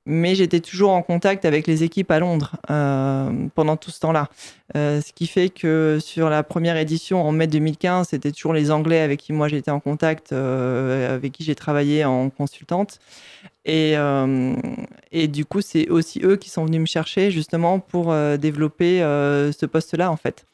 mais 0.07 0.35
j'étais 0.35 0.61
toujours 0.61 0.91
en 0.91 1.03
contact 1.03 1.45
avec 1.45 1.67
les 1.67 1.83
équipes 1.85 2.11
à 2.11 2.19
Londres 2.19 2.57
euh, 2.71 3.31
pendant 3.55 3.77
tout 3.77 3.91
ce 3.91 4.01
temps-là. 4.01 4.29
Euh, 4.77 5.01
ce 5.01 5.13
qui 5.13 5.27
fait 5.27 5.51
que 5.51 5.99
sur 6.01 6.31
la 6.31 6.43
première 6.43 6.77
édition 6.77 7.23
en 7.23 7.33
mai 7.33 7.47
2015, 7.47 8.09
c'était 8.09 8.33
toujours 8.33 8.53
les 8.53 8.71
Anglais 8.71 9.01
avec 9.01 9.21
qui 9.21 9.33
moi 9.33 9.49
j'étais 9.49 9.71
en 9.71 9.81
contact, 9.81 10.33
euh, 10.33 11.15
avec 11.15 11.33
qui 11.33 11.45
j'ai 11.45 11.55
travaillé 11.55 12.05
en 12.05 12.31
consultante. 12.31 12.99
Et, 13.67 13.95
et 15.13 15.29
du 15.29 15.45
coup, 15.45 15.61
c'est 15.61 15.89
aussi 15.91 16.21
eux 16.25 16.37
qui 16.37 16.49
sont 16.49 16.65
venus 16.65 16.81
me 16.81 16.87
chercher 16.87 17.31
justement 17.31 17.79
pour 17.79 18.13
développer 18.39 19.01
ce 19.01 19.67
poste-là 19.67 20.11
en 20.11 20.17
fait 20.17 20.47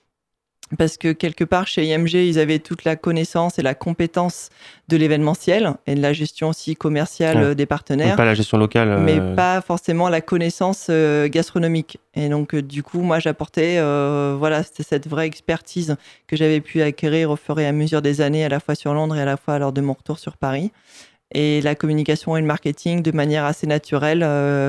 parce 0.78 0.96
que 0.96 1.12
quelque 1.12 1.44
part 1.44 1.66
chez 1.66 1.84
IMG, 1.84 2.14
ils 2.14 2.38
avaient 2.38 2.58
toute 2.58 2.84
la 2.84 2.96
connaissance 2.96 3.58
et 3.58 3.62
la 3.62 3.74
compétence 3.74 4.48
de 4.88 4.96
l'événementiel 4.96 5.74
et 5.86 5.94
de 5.94 6.02
la 6.02 6.12
gestion 6.12 6.48
aussi 6.48 6.74
commerciale 6.74 7.36
euh, 7.38 7.54
des 7.54 7.66
partenaires. 7.66 8.16
pas 8.16 8.24
la 8.24 8.34
gestion 8.34 8.58
locale. 8.58 8.88
Euh, 8.88 8.98
mais 8.98 9.36
pas 9.36 9.60
forcément 9.60 10.08
la 10.08 10.20
connaissance 10.20 10.88
euh, 10.90 11.28
gastronomique. 11.28 11.98
Et 12.14 12.28
donc, 12.28 12.56
du 12.56 12.82
coup, 12.82 13.00
moi, 13.00 13.18
j'apportais 13.18 13.76
voilà, 14.38 14.62
cette 14.62 15.06
vraie 15.06 15.26
expertise 15.26 15.96
que 16.26 16.36
j'avais 16.36 16.60
pu 16.60 16.82
acquérir 16.82 17.30
au 17.30 17.36
fur 17.36 17.58
et 17.60 17.66
à 17.66 17.72
mesure 17.72 18.02
des 18.02 18.20
années, 18.20 18.44
à 18.44 18.48
la 18.48 18.58
fois 18.58 18.74
sur 18.74 18.94
Londres 18.94 19.16
et 19.16 19.20
à 19.20 19.24
la 19.24 19.36
fois 19.36 19.58
lors 19.58 19.72
de 19.72 19.80
mon 19.80 19.92
retour 19.92 20.18
sur 20.18 20.36
Paris. 20.36 20.72
Et 21.34 21.60
la 21.60 21.74
communication 21.74 22.36
et 22.36 22.40
le 22.40 22.46
marketing 22.46 23.02
de 23.02 23.10
manière 23.10 23.44
assez 23.44 23.66
naturelle, 23.66 24.26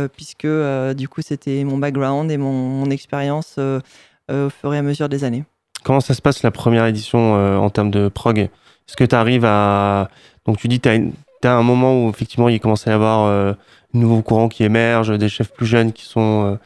puisque 0.09 0.47
du 0.95 1.07
coup, 1.07 1.21
c'était 1.21 1.63
mon 1.63 1.77
background 1.77 2.29
et 2.31 2.37
mon, 2.37 2.51
mon 2.51 2.89
expérience 2.89 3.57
au 3.57 4.49
fur 4.49 4.73
et 4.73 4.77
à 4.77 4.81
mesure 4.81 5.07
des 5.07 5.23
années. 5.23 5.45
Comment 5.87 6.01
ça 6.01 6.13
se 6.13 6.21
passe 6.21 6.43
la 6.43 6.51
première 6.51 6.85
édition 6.85 7.37
euh, 7.37 7.55
en 7.55 7.69
termes 7.69 7.91
de 7.91 8.09
prog? 8.09 8.39
Est-ce 8.39 8.97
que 8.97 9.05
tu 9.05 9.15
arrives 9.15 9.45
à. 9.45 10.09
Donc 10.45 10.57
tu 10.57 10.67
dis 10.67 10.81
tu 10.81 10.89
as, 10.89 11.49
un 11.49 11.63
moment 11.63 12.03
où 12.03 12.09
effectivement 12.09 12.49
il 12.49 12.59
commence 12.59 12.85
à 12.89 12.91
y 12.91 12.93
avoir 12.93 13.25
euh, 13.25 13.53
un 13.95 13.97
nouveau 13.97 14.21
courant 14.21 14.49
qui 14.49 14.65
émerge, 14.65 15.17
des 15.17 15.29
chefs 15.29 15.53
plus 15.53 15.65
jeunes 15.65 15.93
qui 15.93 16.03
sont, 16.03 16.59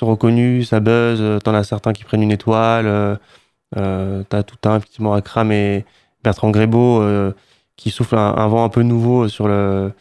euh, 0.00 0.06
reconnus, 0.06 0.70
ça 0.70 0.80
buzz, 0.80 1.22
tu 1.44 1.50
en 1.50 1.54
as 1.54 1.64
certains 1.64 1.92
qui 1.92 2.04
prennent 2.04 2.22
une 2.22 2.32
étoile, 2.32 3.18
tu 3.76 3.80
as 3.80 4.42
tout 4.42 4.56
un 4.66 4.78
effectivement 4.78 5.12
Akram 5.12 5.52
et 5.52 5.84
Bertrand 6.22 6.50
Grébeau 6.50 7.04
qui 7.76 7.90
soufflent 7.90 8.16
un, 8.16 8.48
vent 8.48 8.64
un 8.64 8.70
peu 8.70 8.80
nouveau 8.80 9.28
sur, 9.28 9.46
la 9.46 9.92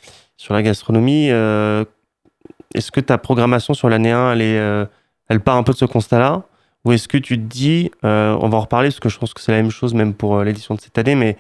gastronomie. 0.62 1.28
Est-ce 1.28 2.92
que 2.94 3.02
ta 3.02 3.18
programmation 3.18 3.74
sur 3.74 3.90
l'année 3.90 4.12
1, 4.12 4.32
elle, 4.32 4.88
elle 5.28 5.42
part 5.42 5.58
un 5.58 5.64
peu 5.64 5.74
de 5.74 5.78
ce 5.78 5.86
constat-là? 5.86 6.44
Ou 6.86 6.92
est-ce 6.92 7.08
que 7.08 7.18
tu 7.18 7.38
te 7.38 7.44
dis, 7.44 7.92
euh, 8.04 8.38
on 8.42 8.50
va 8.50 8.58
en 8.58 8.62
reparler 8.62 8.90
parce 8.90 9.00
que 9.00 9.10
je 9.10 9.18
pense 9.18 9.34
que 9.34 9.42
c'est 9.42 9.52
la 9.52 9.62
même 9.62 9.72
chose 9.72 9.94
même 9.94 10.14
pour 10.14 10.36
euh, 10.38 10.44
l'édition 10.44 10.76
de 10.76 10.82
cette 10.82 10.98
année, 10.98 11.16
mais 11.16 11.38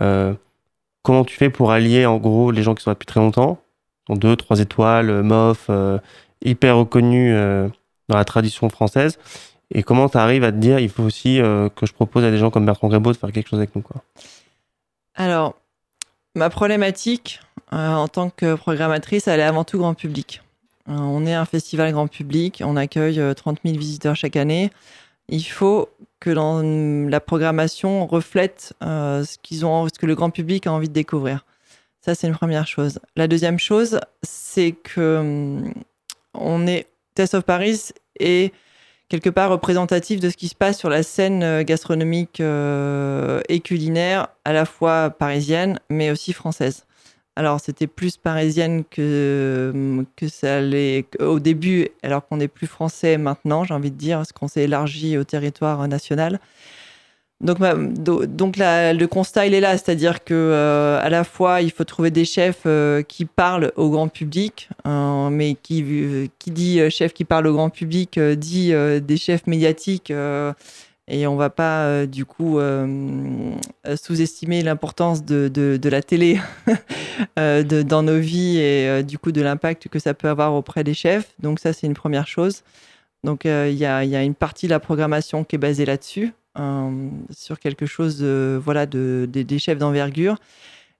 euh, 0.00 0.32
comment 1.02 1.24
tu 1.24 1.36
fais 1.36 1.50
pour 1.50 1.70
allier 1.70 2.06
en 2.06 2.16
gros 2.16 2.50
les 2.50 2.62
gens 2.62 2.74
qui 2.74 2.82
sont 2.82 2.90
là 2.90 2.94
depuis 2.94 3.06
très 3.06 3.20
longtemps, 3.20 3.58
donc 4.08 4.18
deux, 4.18 4.36
trois 4.36 4.60
étoiles, 4.60 5.22
MOF, 5.22 5.70
hyper 6.42 6.76
reconnus 6.76 7.34
dans 8.08 8.16
la 8.16 8.24
tradition 8.24 8.68
française, 8.70 9.18
et 9.74 9.82
comment 9.82 10.08
tu 10.08 10.16
arrives 10.16 10.44
à 10.44 10.52
te 10.52 10.56
dire, 10.58 10.78
il 10.78 10.88
faut 10.88 11.02
aussi 11.02 11.38
que 11.38 11.86
je 11.86 11.92
propose 11.92 12.24
à 12.24 12.30
des 12.30 12.38
gens 12.38 12.50
comme 12.50 12.64
Bertrand 12.64 12.88
Grébeau 12.88 13.12
de 13.12 13.16
faire 13.16 13.32
quelque 13.32 13.48
chose 13.48 13.58
avec 13.58 13.74
nous 13.74 13.82
quoi? 13.82 14.02
Alors, 15.14 15.54
ma 16.34 16.50
problématique 16.50 17.40
en 17.72 18.06
tant 18.06 18.30
que 18.30 18.54
programmatrice, 18.54 19.26
elle 19.28 19.40
est 19.40 19.44
avant 19.44 19.64
tout 19.64 19.78
grand 19.78 19.94
public. 19.94 20.42
Euh, 20.88 20.92
on 20.92 21.26
est 21.26 21.34
un 21.34 21.44
festival 21.44 21.92
grand 21.92 22.06
public, 22.06 22.62
on 22.64 22.76
accueille 22.76 23.20
30 23.34 23.58
euh, 23.58 23.68
000 23.68 23.78
visiteurs 23.78 24.16
chaque 24.16 24.36
année. 24.36 24.70
Il 25.28 25.42
faut 25.42 25.88
que 26.20 26.30
la 26.30 27.20
programmation 27.20 28.06
reflète 28.06 28.74
euh, 28.82 29.24
ce, 29.24 29.36
que 29.98 30.06
le 30.06 30.14
grand 30.14 30.30
public 30.30 30.66
a 30.66 30.72
envie 30.72 30.88
de 30.88 30.94
découvrir. 30.94 31.44
Ça, 32.00 32.14
c'est 32.14 32.28
une 32.28 32.34
première 32.34 32.68
chose. 32.68 33.00
La 33.16 33.26
deuxième 33.26 33.58
chose, 33.58 33.98
c'est 34.22 34.72
que 34.72 35.62
on 36.34 36.66
est 36.68 36.86
Test 37.14 37.34
of 37.34 37.42
Paris 37.42 37.90
est 38.20 38.54
quelque 39.08 39.30
part 39.30 39.50
représentatif 39.50 40.20
de 40.20 40.30
ce 40.30 40.36
qui 40.36 40.46
se 40.46 40.54
passe 40.54 40.78
sur 40.78 40.90
la 40.90 41.02
scène 41.02 41.62
gastronomique 41.64 42.40
et 42.40 43.60
culinaire, 43.60 44.28
à 44.44 44.52
la 44.52 44.64
fois 44.64 45.10
parisienne, 45.10 45.80
mais 45.90 46.12
aussi 46.12 46.32
française. 46.32 46.85
Alors, 47.36 47.60
c'était 47.60 47.86
plus 47.86 48.16
parisienne 48.16 48.82
que, 48.90 50.04
que 50.16 50.26
ça 50.26 50.56
allait 50.56 51.04
au 51.20 51.38
début, 51.38 51.88
alors 52.02 52.26
qu'on 52.26 52.40
est 52.40 52.48
plus 52.48 52.66
français 52.66 53.18
maintenant, 53.18 53.64
j'ai 53.64 53.74
envie 53.74 53.90
de 53.90 53.96
dire, 53.96 54.18
parce 54.18 54.32
qu'on 54.32 54.48
s'est 54.48 54.62
élargi 54.62 55.18
au 55.18 55.24
territoire 55.24 55.86
national. 55.86 56.40
Donc, 57.42 57.58
donc 57.58 58.56
le 58.56 59.04
constat, 59.04 59.46
il 59.46 59.52
est 59.52 59.60
là, 59.60 59.72
c'est-à-dire 59.72 60.24
que 60.24 60.32
euh, 60.32 60.98
à 61.02 61.10
la 61.10 61.22
fois, 61.22 61.60
il 61.60 61.70
faut 61.70 61.84
trouver 61.84 62.10
des 62.10 62.24
chefs 62.24 62.62
euh, 62.64 63.02
qui 63.02 63.26
parlent 63.26 63.72
au 63.76 63.90
grand 63.90 64.08
public, 64.08 64.70
hein, 64.84 65.28
mais 65.30 65.54
qui, 65.54 66.30
qui 66.38 66.50
dit 66.50 66.80
euh, 66.80 66.88
chef 66.88 67.12
qui 67.12 67.26
parle 67.26 67.46
au 67.46 67.52
grand 67.52 67.68
public 67.68 68.18
dit 68.18 68.72
des 68.72 69.16
chefs 69.18 69.46
médiatiques 69.46 70.10
et 71.08 71.26
on 71.26 71.36
va 71.36 71.50
pas 71.50 71.84
euh, 71.84 72.06
du 72.06 72.24
coup 72.24 72.58
euh, 72.58 73.54
sous-estimer 74.02 74.62
l'importance 74.62 75.24
de, 75.24 75.48
de, 75.48 75.88
la 75.88 76.02
télé 76.02 76.40
euh, 77.38 77.62
dans 77.62 78.02
nos 78.02 78.18
vies 78.18 78.58
et 78.58 79.02
du 79.04 79.18
coup 79.18 79.30
de 79.30 79.40
l'impact 79.40 79.88
que 79.88 80.00
ça 80.00 80.14
peut 80.14 80.28
avoir 80.28 80.54
auprès 80.54 80.82
des 80.82 80.94
chefs. 80.94 81.32
Donc 81.38 81.60
ça, 81.60 81.72
c'est 81.72 81.86
une 81.86 81.94
première 81.94 82.26
chose. 82.26 82.62
Donc 83.22 83.44
il 83.44 83.74
y 83.74 83.86
a, 83.86 84.04
y, 84.04 84.16
a, 84.16 84.22
une 84.22 84.34
partie 84.34 84.66
de 84.66 84.72
la 84.72 84.80
programmation 84.80 85.44
qui 85.44 85.56
est 85.56 85.58
basée 85.58 85.84
là-dessus, 85.84 86.32
sur 87.30 87.58
quelque 87.58 87.86
chose 87.86 88.18
de, 88.18 88.60
voilà, 88.62 88.86
de, 88.86 89.28
des 89.30 89.58
chefs 89.58 89.78
d'envergure. 89.78 90.36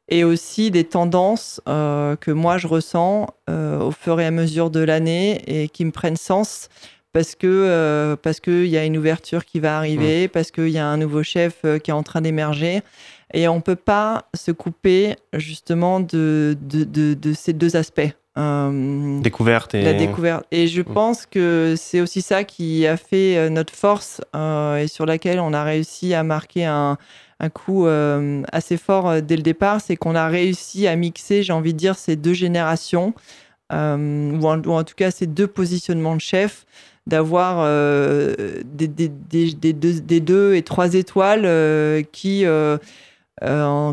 Et 0.09 0.23
aussi 0.23 0.71
des 0.71 0.85
tendances 0.85 1.61
que 1.67 2.31
moi 2.31 2.59
je 2.59 2.69
ressens 2.69 3.29
au 3.49 3.91
fur 3.91 4.21
et 4.21 4.27
à 4.27 4.31
mesure 4.31 4.71
de 4.71 4.81
l'année 4.81 5.43
et 5.47 5.69
qui 5.69 5.85
me 5.85 5.91
prennent 5.91 6.17
sens 6.17 6.69
parce 7.17 7.35
que 7.35 7.47
euh, 7.47 8.15
parce 8.15 8.41
qu'il 8.41 8.67
y 8.67 8.77
a 8.77 8.85
une 8.85 8.99
ouverture 8.99 9.47
qui 9.47 9.59
va 9.59 9.79
arriver, 9.79 10.27
mmh. 10.27 10.29
parce 10.29 10.51
qu'il 10.51 10.69
y 10.69 10.77
a 10.77 10.87
un 10.87 10.99
nouveau 10.99 11.23
chef 11.23 11.61
euh, 11.65 11.79
qui 11.79 11.91
est 11.91 11.95
en 11.95 12.03
train 12.03 12.21
d'émerger. 12.21 12.83
Et 13.33 13.49
on 13.49 13.57
ne 13.57 13.61
peut 13.63 13.75
pas 13.75 14.27
se 14.35 14.51
couper 14.51 15.17
justement 15.33 16.01
de, 16.01 16.59
de, 16.61 16.85
de, 17.15 17.33
ces 17.33 17.55
deux 17.55 17.75
aspects. 17.75 18.11
Euh, 18.37 19.19
découverte 19.21 19.75
et... 19.75 19.83
La 19.83 19.95
découverte. 19.95 20.45
Et 20.51 20.67
je 20.67 20.83
mmh. 20.83 20.85
pense 20.85 21.25
que 21.25 21.75
c'est 21.79 22.03
aussi 22.03 22.21
ça 22.21 22.45
qui 22.45 22.87
a 22.87 22.99
fait 22.99 23.49
notre 23.49 23.73
force 23.73 24.21
et 24.35 24.87
sur 24.87 25.07
laquelle 25.07 25.41
on 25.41 25.55
a 25.55 25.65
réussi 25.65 26.13
à 26.13 26.23
marquer 26.23 26.67
un, 26.67 26.99
un 27.41 27.49
coup 27.49 27.87
assez 28.53 28.77
fort 28.77 29.23
dès 29.23 29.37
le 29.37 29.43
départ. 29.43 29.81
C'est 29.81 29.97
qu'on 29.97 30.15
a 30.15 30.29
réussi 30.29 30.87
à 30.87 30.95
mixer, 30.97 31.43
j'ai 31.43 31.55
envie 31.55 31.73
de 31.73 31.79
dire, 31.79 31.97
ces 31.97 32.15
deux 32.15 32.35
générations, 32.35 33.15
ou 33.73 33.75
en, 33.75 34.63
ou, 34.63 34.71
en, 34.71 34.85
tout 34.85 34.95
cas 34.95 35.11
ces 35.11 35.27
deux 35.27 35.49
positionnements 35.49 36.15
de 36.15 36.21
chefs 36.21 36.67
d'avoir 37.07 37.59
euh, 37.61 38.35
des, 38.65 38.91
deux, 40.21 40.55
et 40.55 40.63
trois 40.63 40.95
étoiles 40.95 41.45
euh, 41.45 42.03
qui, 42.11 42.45
euh, 42.45 42.79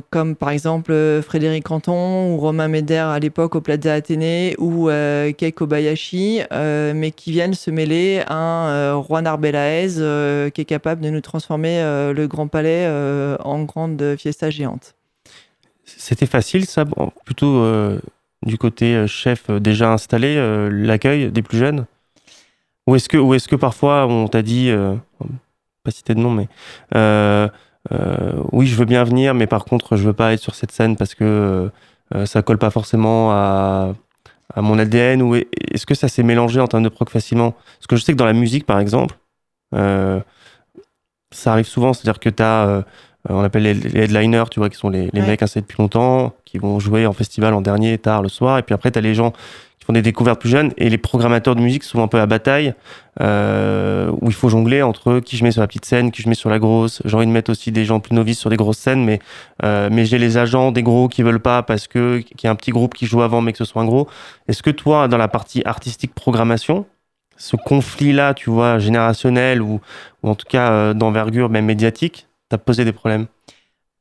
comme 0.10 0.36
par 0.36 0.50
exemple 0.50 0.94
Frédéric 1.22 1.66
Canton 1.66 2.34
ou 2.34 2.38
Romain 2.38 2.68
Méder 2.68 2.96
à 2.96 3.20
l'époque 3.20 3.56
au 3.56 3.62
Plaza 3.62 3.94
Athénée 3.94 4.56
ou 4.58 4.90
Keiko 5.38 5.68
Bayashi, 5.68 6.42
mais 6.52 7.12
qui 7.12 7.32
viennent 7.32 7.54
se 7.54 7.70
mêler 7.70 8.24
à 8.28 8.36
un 8.36 9.04
Juan 9.04 9.28
Arbelaez 9.28 10.50
qui 10.52 10.62
est 10.62 10.66
capable 10.66 11.02
de 11.02 11.10
nous 11.10 11.22
transformer 11.22 11.82
le 12.16 12.26
Grand 12.28 12.48
Palais 12.48 12.88
en 13.44 13.64
grande 13.64 14.16
fiesta 14.18 14.50
géante. 14.50 14.96
C'était 15.86 16.26
facile, 16.26 16.66
ça, 16.66 16.86
plutôt 17.26 17.64
du 18.44 18.58
côté 18.58 19.06
chef 19.08 19.52
déjà 19.52 19.92
installé, 19.92 20.36
l'accueil 20.72 21.32
des 21.32 21.44
plus 21.44 21.60
jeunes? 21.60 21.86
Ou 22.88 22.96
est-ce 22.96 23.10
que, 23.10 23.18
ou 23.18 23.34
est-ce 23.34 23.48
que 23.48 23.56
parfois 23.56 24.06
on 24.08 24.28
t'a 24.28 24.42
dit, 24.42 24.70
euh, 24.70 24.96
pas 25.84 25.92
citer 25.92 26.16
de 26.16 26.20
nom, 26.20 26.32
mais 26.32 26.48
euh, 26.96 27.48
euh, 27.92 28.34
oui, 28.52 28.68
je 28.68 28.76
veux 28.76 28.86
bien 28.86 29.04
venir, 29.04 29.34
mais 29.34 29.48
par 29.48 29.66
contre, 29.66 29.96
je 29.96 30.04
veux 30.04 30.14
pas 30.14 30.34
être 30.34 30.42
sur 30.42 30.56
cette 30.56 30.72
scène 30.72 30.96
parce 30.96 31.16
que 31.16 31.72
ça 32.26 32.44
colle 32.44 32.60
pas 32.60 32.70
forcément 32.70 33.32
à, 33.32 33.94
à 34.54 34.62
mon 34.62 34.78
ADN 34.78 35.24
Ou 35.24 35.36
est-ce 35.36 35.88
que 35.88 35.96
ça 35.96 36.08
s'est 36.08 36.22
mélangé 36.22 36.60
en 36.60 36.68
termes 36.68 36.84
de 36.84 36.90
proc 36.90 37.10
facilement? 37.10 37.52
Parce 37.52 37.88
que 37.88 37.96
je 37.96 38.04
sais 38.04 38.12
que 38.12 38.18
dans 38.18 38.26
la 38.26 38.34
musique, 38.34 38.68
par 38.68 38.80
exemple, 38.80 39.18
ça 39.72 41.52
arrive 41.52 41.66
souvent, 41.66 41.94
c'est-à-dire 41.94 42.20
que 42.20 42.30
tu 42.30 42.44
as 42.44 42.86
on 43.30 43.42
appelle 43.42 43.64
les, 43.64 43.98
headliners, 43.98 44.46
tu 44.52 44.60
vois, 44.60 44.70
qui 44.70 44.78
sont 44.78 44.90
les, 44.90 45.10
les 45.14 45.22
mecs 45.22 45.42
installés 45.42 45.62
depuis 45.62 45.82
longtemps, 45.82 46.34
qui 46.46 46.58
vont 46.58 46.80
jouer 46.80 47.06
en 47.06 47.14
festival 47.14 47.54
en 47.54 47.62
dernier, 47.62 47.98
tard 47.98 48.22
le 48.22 48.28
soir. 48.28 48.58
Et 48.58 48.64
puis 48.64 48.76
après, 48.76 48.92
tu 48.92 49.00
as 49.00 49.02
les 49.02 49.16
gens 49.16 49.32
font 49.86 49.94
des 49.94 50.02
plus 50.12 50.50
jeunes 50.50 50.72
et 50.78 50.90
les 50.90 50.98
programmateurs 50.98 51.56
de 51.56 51.62
musique 51.62 51.84
sont 51.84 52.02
un 52.02 52.08
peu 52.08 52.20
à 52.20 52.26
bataille 52.26 52.74
euh, 53.22 54.12
où 54.22 54.28
il 54.28 54.34
faut 54.34 54.50
jongler 54.50 54.82
entre 54.82 55.20
qui 55.20 55.38
je 55.38 55.44
mets 55.44 55.52
sur 55.52 55.62
la 55.62 55.68
petite 55.68 55.86
scène, 55.86 56.12
qui 56.12 56.22
je 56.22 56.30
mets 56.30 56.36
sur 56.36 56.50
la 56.50 56.60
grosse. 56.60 57.02
J'ai 57.06 57.16
envie 57.16 57.26
de 57.26 57.32
mettre 57.32 57.52
aussi 57.52 57.72
des 57.72 57.86
gens 57.86 58.00
plus 58.00 58.16
novices 58.16 58.40
sur 58.40 58.50
des 58.50 58.58
grosses 58.58 58.78
scènes, 58.78 59.04
mais 59.04 59.20
euh, 59.64 59.90
mais 59.92 60.06
j'ai 60.06 60.18
les 60.18 60.38
agents 60.38 60.72
des 60.72 60.84
gros 60.84 61.08
qui 61.08 61.22
veulent 61.22 61.42
pas 61.42 61.64
parce 61.64 61.88
que 61.88 62.20
qu'il 62.20 62.44
y 62.44 62.48
a 62.48 62.52
un 62.52 62.56
petit 62.56 62.72
groupe 62.72 62.94
qui 62.94 63.06
joue 63.06 63.22
avant 63.22 63.42
mais 63.42 63.52
que 63.52 63.58
ce 63.58 63.66
soit 63.66 63.82
un 63.82 63.86
gros. 63.86 64.08
Est-ce 64.48 64.64
que 64.64 64.72
toi, 64.72 65.08
dans 65.08 65.18
la 65.18 65.28
partie 65.28 65.62
artistique 65.66 66.14
programmation, 66.16 66.86
ce 67.38 67.56
conflit-là, 67.56 68.34
tu 68.34 68.50
vois, 68.50 68.80
générationnel 68.80 69.62
ou, 69.62 69.82
ou 70.24 70.30
en 70.30 70.36
tout 70.36 70.48
cas 70.48 70.72
euh, 70.72 70.94
d'envergure 70.94 71.50
même 71.50 71.66
médiatique, 71.66 72.28
as 72.52 72.58
posé 72.58 72.86
des 72.86 72.94
problèmes? 72.94 73.28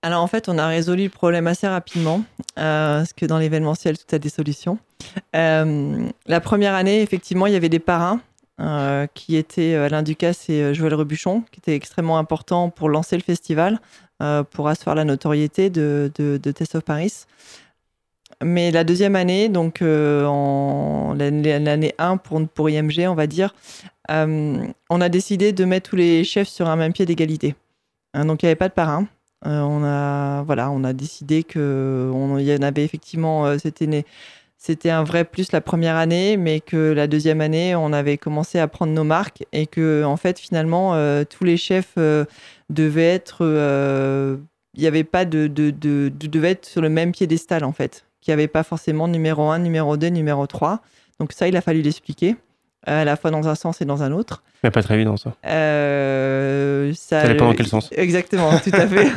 Alors 0.03 0.23
en 0.23 0.27
fait, 0.27 0.49
on 0.49 0.59
a 0.59 0.67
résolu 0.67 1.05
le 1.05 1.11
problème 1.11 1.47
assez 1.47 1.67
rapidement, 1.67 2.23
parce 2.57 3.13
que 3.13 3.27
dans 3.27 3.39
l'événementiel, 3.39 3.97
tout 3.97 4.15
a 4.15 4.19
des 4.19 4.29
solutions. 4.29 4.79
la 5.33 6.41
première 6.41 6.75
année, 6.75 7.03
effectivement, 7.03 7.47
il 7.47 7.53
y 7.53 7.57
avait 7.57 7.69
des 7.69 7.79
parrains 7.79 8.21
qui 9.15 9.37
étaient 9.37 9.75
Alain 9.75 10.03
Ducasse 10.03 10.49
et 10.49 10.75
Joël 10.75 10.95
Rebuchon, 10.95 11.43
qui 11.53 11.61
étaient 11.61 11.75
extrêmement 11.75 12.19
importants 12.19 12.71
pour 12.71 12.89
lancer 12.89 13.17
le 13.17 13.23
festival, 13.23 13.81
pour 14.51 14.69
asseoir 14.69 14.95
la 14.95 15.05
notoriété 15.05 15.71
de, 15.71 16.11
de, 16.17 16.51
Test 16.51 16.75
of 16.75 16.83
Paris. 16.83 17.25
Mais 18.43 18.71
la 18.71 18.85
deuxième 18.85 19.17
année, 19.17 19.49
donc 19.49 19.83
euh, 19.83 21.15
l'année 21.15 21.95
1 21.99 22.17
pour, 22.17 22.47
pour 22.49 22.71
IMG, 22.71 23.07
on 23.09 23.15
va 23.15 23.27
dire, 23.27 23.55
euh, 24.11 24.67
on 24.91 25.01
a 25.01 25.09
décidé 25.09 25.53
de 25.53 25.65
mettre 25.65 25.91
tous 25.91 25.97
les 25.97 26.25
chefs 26.25 26.49
sur 26.49 26.69
un 26.69 26.77
même 26.77 26.93
pied 26.93 27.07
d'égalité. 27.07 27.55
Hein, 28.15 28.25
donc 28.25 28.43
il 28.43 28.47
n'y 28.47 28.49
avait 28.49 28.57
pas 28.57 28.69
de 28.69 28.75
parrain. 28.75 29.07
Euh, 29.47 29.61
on 29.61 29.85
a 29.85 30.43
voilà, 30.45 30.71
on 30.71 30.85
a 30.85 30.93
décidé 30.93 31.43
que 31.43 32.11
y 32.41 32.55
en 32.55 32.63
avait 32.63 32.85
effectivement, 32.85 33.59
c'était 33.59 34.05
c'était 34.57 34.91
un 34.91 35.03
vrai 35.03 35.25
plus 35.25 35.51
la 35.53 35.61
première 35.61 35.97
année, 35.97 36.37
mais 36.37 36.61
que 36.61 36.93
la 36.93 37.09
deuxième 37.09 37.41
année, 37.41 37.75
on 37.75 37.93
avait 37.93 38.19
commencé 38.19 38.59
à 38.59 38.69
prendre 38.69 38.93
nos 38.93 39.05
marques 39.05 39.45
et 39.53 39.67
que 39.67 40.05
en 40.05 40.17
fait 40.17 40.39
finalement 40.39 40.95
tous 41.25 41.45
les 41.45 41.57
chefs 41.57 41.97
devaient 42.71 43.15
être, 43.15 43.43
il 44.75 44.81
n'y 44.81 44.87
avait 44.87 45.05
pas 45.05 45.25
de, 45.25 45.49
de, 45.49 45.71
de, 45.71 46.13
de, 46.15 46.27
devait 46.29 46.53
être 46.53 46.67
sur 46.67 46.81
le 46.81 46.89
même 46.89 47.13
piédestal 47.13 47.65
en 47.65 47.73
fait 47.73 48.05
qui 48.23 48.33
avait 48.33 48.49
pas 48.49 48.63
forcément 48.63 49.09
numéro 49.09 49.51
1, 49.51 49.59
numéro 49.59 49.99
2, 49.99 50.07
numéro 50.07 50.47
3. 50.47 50.81
Donc 51.19 51.33
ça, 51.33 51.49
il 51.49 51.57
a 51.57 51.61
fallu 51.61 51.83
l'expliquer, 51.83 52.37
à 52.85 53.05
la 53.05 53.17
fois 53.17 53.31
dans 53.31 53.49
un 53.49 53.55
sens 53.55 53.81
et 53.81 53.85
dans 53.85 54.03
un 54.03 54.13
autre. 54.13 54.43
Mais 54.63 54.71
pas 54.71 54.83
très 54.83 54.95
évident, 54.95 55.17
ça. 55.17 55.35
Euh, 55.47 56.93
ça, 56.95 57.27
dépend 57.27 57.47
dans 57.47 57.55
quel 57.55 57.67
sens. 57.67 57.91
Exactement, 57.93 58.51
tout 58.65 58.71
à 58.73 58.87
fait. 58.87 59.11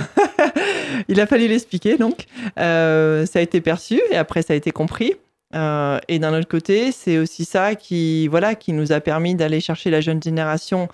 il 1.07 1.19
a 1.19 1.27
fallu 1.27 1.47
l'expliquer, 1.47 1.97
donc. 1.97 2.25
Euh, 2.59 3.25
ça 3.25 3.39
a 3.39 3.41
été 3.41 3.61
perçu 3.61 4.01
et 4.11 4.17
après, 4.17 4.41
ça 4.41 4.53
a 4.53 4.55
été 4.55 4.71
compris. 4.71 5.15
Euh, 5.53 5.99
et 6.07 6.19
d'un 6.19 6.37
autre 6.37 6.47
côté, 6.47 6.91
c'est 6.91 7.17
aussi 7.17 7.45
ça 7.45 7.75
qui, 7.75 8.27
voilà, 8.27 8.55
qui 8.55 8.73
nous 8.73 8.91
a 8.91 8.99
permis 8.99 9.35
d'aller 9.35 9.61
chercher 9.61 9.89
la 9.89 10.01
jeune 10.01 10.21
génération 10.21 10.89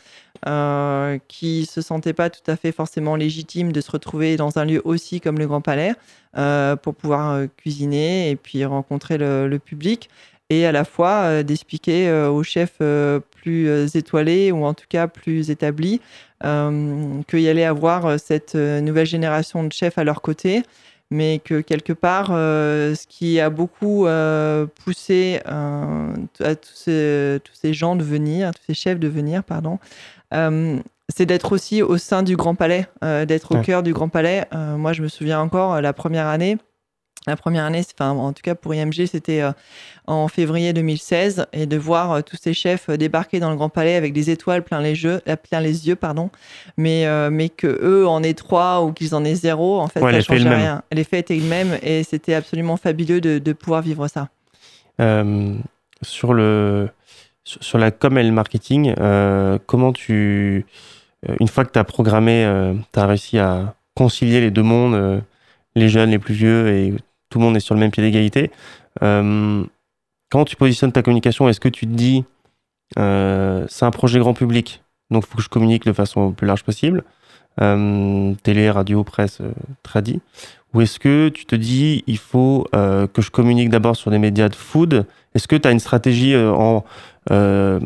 euh, 0.47 1.17
qui 1.27 1.65
se 1.65 1.81
sentait 1.81 2.13
pas 2.13 2.29
tout 2.29 2.49
à 2.49 2.55
fait 2.55 2.71
forcément 2.71 3.15
légitime 3.15 3.71
de 3.71 3.81
se 3.81 3.89
retrouver 3.91 4.37
dans 4.37 4.59
un 4.59 4.65
lieu 4.65 4.81
aussi 4.83 5.21
comme 5.21 5.39
le 5.39 5.47
Grand 5.47 5.61
Palais 5.61 5.93
euh, 6.37 6.75
pour 6.75 6.95
pouvoir 6.95 7.41
cuisiner 7.57 8.29
et 8.29 8.35
puis 8.35 8.63
rencontrer 8.65 9.17
le, 9.17 9.57
public 9.57 10.09
et 10.51 10.65
à 10.65 10.71
la 10.71 10.83
fois 10.83 11.41
d'expliquer 11.43 12.11
aux 12.11 12.43
chefs 12.43 12.79
plus 13.41 13.95
étoilés 13.95 14.51
ou 14.51 14.65
en 14.65 14.73
tout 14.73 14.85
cas 14.89 15.07
plus 15.07 15.49
établis 15.49 16.01
qu'il 16.41 17.39
y 17.39 17.49
allait 17.49 17.65
avoir 17.65 18.19
cette 18.19 18.55
nouvelle 18.55 19.07
génération 19.07 19.63
de 19.63 19.71
chefs 19.71 19.97
à 19.97 20.03
leur 20.03 20.21
côté 20.21 20.63
mais 21.11 21.39
que 21.43 21.59
quelque 21.59 21.93
part, 21.93 22.29
euh, 22.31 22.95
ce 22.95 23.05
qui 23.05 23.39
a 23.39 23.49
beaucoup 23.49 24.07
euh, 24.07 24.65
poussé 24.83 25.41
euh, 25.45 26.13
à 26.39 26.55
tous 26.55 26.73
ces, 26.73 27.39
tous 27.43 27.53
ces, 27.53 27.73
gens 27.73 27.97
de 27.97 28.03
venir, 28.03 28.51
tous 28.51 28.63
ces 28.67 28.73
chefs 28.73 28.99
de 28.99 29.09
venir, 29.09 29.43
pardon, 29.43 29.77
c'est 31.09 31.25
d'être 31.25 31.51
aussi 31.51 31.81
au 31.81 31.97
sein 31.97 32.23
du 32.23 32.37
Grand 32.37 32.55
Palais, 32.55 32.87
d'être 33.01 33.53
au 33.53 33.61
cœur 33.61 33.83
du 33.83 33.91
Grand 33.91 34.07
Palais. 34.07 34.45
moi, 34.53 34.93
je 34.93 35.03
me 35.03 35.09
souviens 35.09 35.41
encore, 35.41 35.81
la 35.81 35.91
première 35.91 36.27
année, 36.27 36.57
la 37.27 37.35
première 37.35 37.65
année, 37.65 37.83
enfin, 37.93 38.11
en 38.11 38.33
tout 38.33 38.41
cas 38.41 38.55
pour 38.55 38.73
IMG, 38.73 39.05
c'était 39.05 39.41
euh, 39.41 39.51
en 40.07 40.27
février 40.27 40.73
2016, 40.73 41.45
et 41.53 41.67
de 41.67 41.77
voir 41.77 42.11
euh, 42.11 42.21
tous 42.21 42.35
ces 42.35 42.53
chefs 42.53 42.89
euh, 42.89 42.97
débarquer 42.97 43.39
dans 43.39 43.51
le 43.51 43.55
Grand 43.55 43.69
Palais 43.69 43.95
avec 43.95 44.11
des 44.13 44.31
étoiles 44.31 44.63
plein 44.63 44.81
les, 44.81 44.95
jeux, 44.95 45.21
plein 45.49 45.59
les 45.59 45.87
yeux, 45.87 45.95
pardon, 45.95 46.31
mais, 46.77 47.05
mais 47.29 47.49
que 47.49 47.67
eux 47.67 48.07
en 48.07 48.23
aient 48.23 48.33
trois 48.33 48.83
ou 48.83 48.91
qu'ils 48.91 49.13
en 49.13 49.23
aient 49.23 49.35
zéro, 49.35 49.79
en 49.79 49.87
fait, 49.87 49.99
ça 49.99 50.11
ça 50.11 50.21
changeait 50.21 50.49
rien. 50.49 50.81
L'effet 50.91 51.19
était 51.19 51.35
le 51.35 51.45
même, 51.45 51.77
et 51.83 52.03
c'était 52.03 52.33
absolument 52.33 52.77
fabuleux 52.77 53.21
de, 53.21 53.37
de, 53.37 53.53
pouvoir 53.53 53.81
vivre 53.81 54.07
ça. 54.07 54.29
sur, 56.01 56.33
le, 56.33 56.89
sur 57.43 57.77
la 57.77 57.91
com 57.91 58.17
et 58.17 58.23
le 58.23 58.31
marketing, 58.31 58.95
comment 59.67 59.93
tu, 59.93 60.65
une 61.39 61.47
fois 61.47 61.65
que 61.65 61.71
tu 61.71 61.79
as 61.79 61.83
programmé, 61.83 62.51
tu 62.91 62.99
as 62.99 63.05
réussi 63.05 63.37
à 63.37 63.75
concilier 63.95 64.41
les 64.41 64.49
deux 64.49 64.63
mondes 64.63 65.21
les 65.75 65.89
jeunes, 65.89 66.11
les 66.11 66.19
plus 66.19 66.33
vieux, 66.33 66.69
et 66.69 66.93
tout 67.31 67.39
le 67.39 67.45
monde 67.45 67.55
est 67.57 67.61
sur 67.61 67.73
le 67.73 67.79
même 67.79 67.89
pied 67.89 68.03
d'égalité. 68.03 68.51
Euh, 69.01 69.63
comment 70.29 70.45
tu 70.45 70.55
positionnes 70.55 70.91
ta 70.91 71.01
communication? 71.01 71.49
Est-ce 71.49 71.59
que 71.59 71.69
tu 71.69 71.87
te 71.87 71.91
dis, 71.91 72.23
euh, 72.99 73.65
c'est 73.67 73.85
un 73.85 73.91
projet 73.91 74.19
grand 74.19 74.35
public, 74.35 74.83
donc 75.09 75.23
il 75.25 75.29
faut 75.29 75.37
que 75.37 75.43
je 75.43 75.49
communique 75.49 75.85
de 75.85 75.93
façon 75.93 76.33
plus 76.33 76.45
large 76.45 76.63
possible? 76.63 77.03
Euh, 77.59 78.33
Télé, 78.43 78.69
radio, 78.69 79.03
presse, 79.03 79.41
tradi 79.81 80.21
Ou 80.73 80.81
est-ce 80.81 80.99
que 80.99 81.29
tu 81.29 81.45
te 81.45 81.55
dis, 81.55 82.03
il 82.05 82.17
faut 82.17 82.67
que 82.71 83.21
je 83.21 83.31
communique 83.31 83.69
d'abord 83.69 83.95
sur 83.95 84.11
des 84.11 84.19
médias 84.19 84.49
de 84.49 84.55
food? 84.55 85.05
Est-ce 85.33 85.47
que 85.47 85.55
tu 85.55 85.67
as 85.67 85.71
une 85.71 85.79
stratégie 85.79 86.33
de 86.33 87.79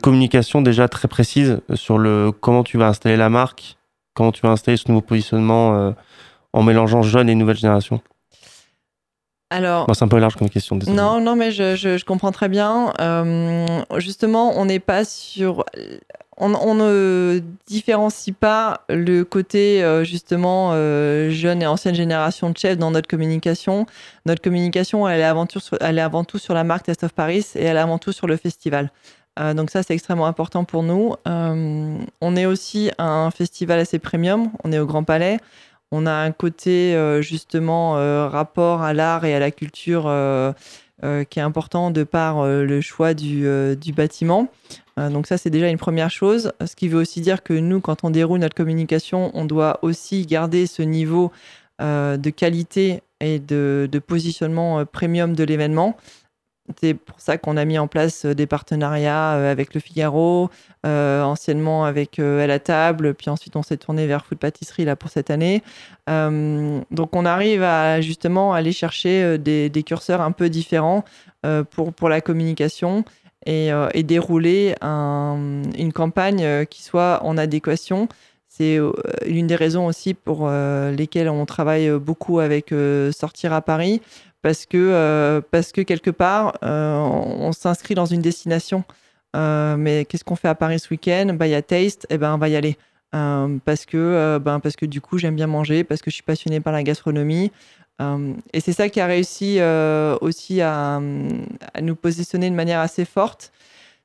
communication 0.00 0.62
déjà 0.62 0.88
très 0.88 1.08
précise 1.08 1.60
sur 1.74 1.98
le 1.98 2.32
comment 2.32 2.64
tu 2.64 2.78
vas 2.78 2.88
installer 2.88 3.16
la 3.16 3.28
marque, 3.28 3.76
comment 4.14 4.32
tu 4.32 4.40
vas 4.40 4.50
installer 4.50 4.78
ce 4.78 4.88
nouveau 4.88 5.02
positionnement 5.02 5.94
en 6.52 6.62
mélangeant 6.62 7.02
jeunes 7.02 7.28
et 7.28 7.34
nouvelle 7.34 7.56
génération? 7.56 8.00
Alors, 9.54 9.86
c'est 9.94 10.02
un 10.02 10.08
peu 10.08 10.18
large 10.18 10.34
comme 10.34 10.50
question. 10.50 10.76
Non, 10.88 11.20
non, 11.20 11.36
mais 11.36 11.52
je, 11.52 12.04
comprends 12.04 12.32
très 12.32 12.48
bien. 12.48 12.92
Euh, 13.00 13.66
justement, 13.98 14.58
on 14.58 14.64
n'est 14.64 14.80
pas 14.80 15.04
sur. 15.04 15.64
On, 16.36 16.74
ne 16.74 17.40
différencie 17.68 18.34
pas 18.34 18.80
le 18.88 19.22
côté 19.22 19.84
euh, 19.84 20.02
justement 20.02 20.70
euh, 20.72 21.30
jeune 21.30 21.62
et 21.62 21.66
ancienne 21.68 21.94
génération 21.94 22.50
de 22.50 22.58
chefs 22.58 22.78
dans 22.78 22.90
notre 22.90 23.06
communication. 23.06 23.86
Notre 24.26 24.42
communication, 24.42 25.08
elle 25.08 25.20
est 25.20 25.24
avant 25.24 25.46
tout 25.46 25.60
sur, 25.60 25.78
elle 25.80 25.98
est 25.98 26.02
avant 26.02 26.24
tout 26.24 26.38
sur 26.38 26.52
la 26.52 26.64
marque 26.64 26.86
Test 26.86 27.04
of 27.04 27.12
Paris 27.12 27.46
et 27.54 27.62
elle 27.62 27.76
est 27.76 27.80
avant 27.80 27.98
tout 27.98 28.10
sur 28.10 28.26
le 28.26 28.36
festival. 28.36 28.90
donc 29.54 29.70
ça, 29.70 29.84
c'est 29.84 29.94
extrêmement 29.94 30.26
important 30.26 30.64
pour 30.64 30.82
nous. 30.82 31.14
on 31.24 32.36
est 32.36 32.46
aussi 32.46 32.90
un 32.98 33.30
festival 33.30 33.78
assez 33.78 34.00
premium. 34.00 34.50
On 34.64 34.72
est 34.72 34.80
au 34.80 34.86
Grand 34.86 35.04
Palais. 35.04 35.38
On 35.92 36.06
a 36.06 36.12
un 36.12 36.32
côté 36.32 36.94
euh, 36.94 37.22
justement 37.22 37.98
euh, 37.98 38.28
rapport 38.28 38.82
à 38.82 38.92
l'art 38.92 39.24
et 39.24 39.34
à 39.34 39.38
la 39.38 39.50
culture 39.50 40.04
euh, 40.06 40.52
qui 41.28 41.38
est 41.38 41.42
important 41.42 41.90
de 41.90 42.02
par 42.02 42.46
le 42.46 42.80
choix 42.80 43.12
du, 43.12 43.46
bâtiment. 43.94 44.48
donc 44.96 45.26
ça, 45.26 45.36
c'est 45.36 45.50
déjà 45.50 45.68
une 45.68 45.76
première 45.76 46.10
chose. 46.10 46.52
Ce 46.64 46.74
qui 46.74 46.88
veut 46.88 46.98
aussi 46.98 47.20
dire 47.20 47.42
que 47.42 47.52
nous, 47.52 47.80
quand 47.80 48.04
on 48.04 48.10
déroule 48.10 48.38
notre 48.38 48.54
communication, 48.54 49.30
on 49.34 49.44
doit 49.44 49.80
aussi 49.82 50.24
garder 50.24 50.66
ce 50.66 50.80
niveau 50.80 51.30
de 51.78 52.30
qualité 52.30 53.02
et 53.20 53.38
de 53.38 53.98
positionnement 54.06 54.86
premium 54.86 55.34
de 55.34 55.44
l'événement. 55.44 55.94
C'est 56.80 56.94
pour 56.94 57.20
ça 57.20 57.36
qu'on 57.36 57.58
a 57.58 57.64
mis 57.66 57.78
en 57.78 57.88
place 57.88 58.24
euh, 58.24 58.34
des 58.34 58.46
partenariats 58.46 59.34
euh, 59.34 59.52
avec 59.52 59.74
Le 59.74 59.80
Figaro, 59.80 60.48
euh, 60.86 61.22
anciennement 61.22 61.84
avec 61.84 62.18
À 62.18 62.46
la 62.46 62.58
table, 62.58 63.14
puis 63.14 63.28
ensuite 63.28 63.56
on 63.56 63.62
s'est 63.62 63.76
tourné 63.76 64.06
vers 64.06 64.24
Food 64.24 64.38
Pâtisserie 64.38 64.84
là 64.84 64.96
pour 64.96 65.10
cette 65.10 65.30
année. 65.30 65.62
donc 66.06 67.16
on 67.16 67.24
arrive 67.24 67.62
à 67.62 68.00
justement 68.00 68.52
aller 68.52 68.72
chercher 68.72 69.38
des, 69.38 69.82
curseurs 69.84 70.20
un 70.20 70.32
peu 70.32 70.48
différents 70.50 71.04
pour, 71.70 71.92
pour 71.92 72.08
la 72.08 72.20
communication 72.20 73.04
et, 73.46 73.70
dérouler 74.02 74.74
une 74.82 75.92
campagne 75.94 76.66
qui 76.66 76.82
soit 76.82 77.20
en 77.24 77.38
adéquation. 77.38 78.08
C'est 78.48 78.78
l'une 79.26 79.46
des 79.46 79.56
raisons 79.56 79.86
aussi 79.86 80.12
pour 80.12 80.50
lesquelles 80.50 81.30
on 81.30 81.46
travaille 81.46 81.90
beaucoup 81.98 82.40
avec 82.40 82.74
Sortir 83.12 83.54
à 83.54 83.62
Paris, 83.62 84.02
parce 84.44 84.66
que, 84.66 84.76
euh, 84.76 85.40
parce 85.50 85.72
que 85.72 85.80
quelque 85.80 86.10
part, 86.10 86.58
euh, 86.62 86.98
on, 86.98 87.52
s'inscrit 87.52 87.94
dans 87.94 88.04
une 88.04 88.20
destination. 88.20 88.84
Euh, 89.34 89.74
mais 89.78 90.04
qu'est-ce 90.04 90.22
qu'on 90.22 90.36
fait 90.36 90.48
à 90.48 90.54
Paris 90.54 90.80
ce 90.80 90.90
week-end? 90.90 91.34
Bah, 91.34 91.46
Il 91.46 91.52
y 91.52 91.54
a 91.54 91.62
Taste, 91.62 92.04
et 92.10 92.16
eh 92.16 92.18
ben, 92.18 92.34
on 92.34 92.36
va 92.36 92.50
y 92.50 92.54
aller. 92.54 92.76
parce, 93.10 93.86
que, 93.86 94.38
ben, 94.42 94.60
parce 94.60 94.76
que 94.76 94.84
du 94.84 95.00
coup, 95.00 95.16
j'aime 95.16 95.34
bien 95.34 95.46
manger, 95.46 95.82
parce 95.82 96.02
que 96.02 96.10
je 96.10 96.16
suis 96.16 96.22
passionnée 96.22 96.60
par 96.60 96.74
la 96.74 96.82
gastronomie. 96.82 97.52
et 98.52 98.60
c'est 98.60 98.74
ça 98.74 98.90
qui 98.90 99.00
a 99.00 99.06
réussi 99.06 99.60
aussi 100.20 100.60
à, 100.60 100.96
à, 100.96 101.80
nous 101.80 101.96
positionner 101.96 102.50
de 102.50 102.54
manière 102.54 102.80
assez 102.80 103.06
forte. 103.06 103.50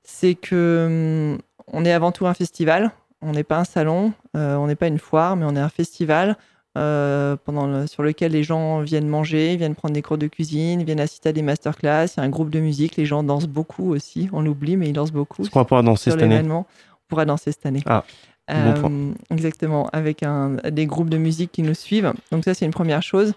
C'est 0.04 0.36
que 0.36 1.38
on 1.68 1.84
est 1.84 1.92
avant 1.92 2.14
tout 2.14 2.28
un 2.28 2.34
festival. 2.34 2.92
On 3.22 3.34
n'est 3.34 3.44
pas 3.44 3.58
un 3.58 3.66
salon, 3.66 4.14
on 4.36 4.68
n'est 4.68 4.78
pas 4.78 4.88
une 4.88 5.00
foire, 5.00 5.36
mais 5.36 5.44
on 5.46 5.58
est 5.58 5.60
un 5.60 5.68
festival 5.68 6.38
euh, 6.80 7.36
pendant 7.44 7.86
sur 7.88 8.04
lequel 8.04 8.32
les 8.32 8.44
gens 8.44 8.80
viennent 8.80 9.08
manger, 9.08 9.58
viennent 9.58 9.76
prendre 9.76 9.94
des 9.94 10.02
cours 10.02 10.18
de 10.18 10.28
cuisine, 10.28 10.84
viennent 10.84 11.00
assister 11.00 11.30
à 11.30 11.34
des 11.34 11.42
masterclass. 11.42 12.06
Il 12.16 12.20
y 12.20 12.20
a 12.22 12.24
un 12.24 12.30
groupe 12.30 12.50
de 12.50 12.60
musique, 12.60 12.96
les 12.96 13.06
gens 13.06 13.22
dansent 13.22 13.48
beaucoup 13.48 13.92
aussi. 13.92 14.30
On 14.32 14.42
l'oublie, 14.42 14.78
mais 14.78 14.88
ils 14.88 14.94
dansent 14.94 15.12
beaucoup. 15.12 15.42
Est-ce 15.42 15.50
qu'on 15.50 15.66
pourra 15.66 15.84
danser 15.84 16.12
cette 16.12 16.22
année 16.22 16.42
On 16.50 16.66
pourra 17.10 17.26
danser 17.26 17.52
cette 17.52 17.66
année. 17.66 17.84
Ah, 17.86 18.06
euh, 18.50 19.12
exactement, 19.30 19.90
avec 19.92 20.24
un, 20.24 20.58
des 20.72 20.86
groupes 20.86 21.10
de 21.10 21.18
musique 21.18 21.52
qui 21.52 21.64
nous 21.64 21.74
suivent. 21.74 22.14
Donc 22.32 22.46
ça, 22.46 22.54
c'est 22.54 22.66
une 22.66 22.72
première 22.72 23.04
chose. 23.04 23.34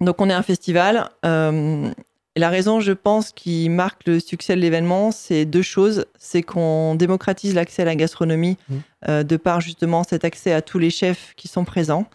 Donc 0.00 0.20
on 0.20 0.28
est 0.30 0.34
un 0.34 0.42
festival. 0.42 1.10
Euh, 1.24 1.90
Et 2.34 2.40
la 2.40 2.48
raison, 2.48 2.80
je 2.80 2.92
pense, 2.92 3.32
qui 3.32 3.68
marque 3.68 4.06
le 4.06 4.18
succès 4.18 4.56
de 4.56 4.60
l'événement, 4.60 5.10
c'est 5.10 5.44
deux 5.44 5.62
choses. 5.62 6.06
C'est 6.18 6.42
qu'on 6.42 6.94
démocratise 6.94 7.54
l'accès 7.54 7.82
à 7.82 7.84
la 7.84 7.94
gastronomie 7.94 8.56
mmh. 8.68 8.76
euh, 9.08 9.22
de 9.22 9.36
par 9.36 9.60
justement 9.60 10.02
cet 10.02 10.24
accès 10.24 10.52
à 10.52 10.62
tous 10.62 10.78
les 10.78 10.90
chefs 10.90 11.34
qui 11.36 11.48
sont 11.48 11.64
présents. 11.64 12.06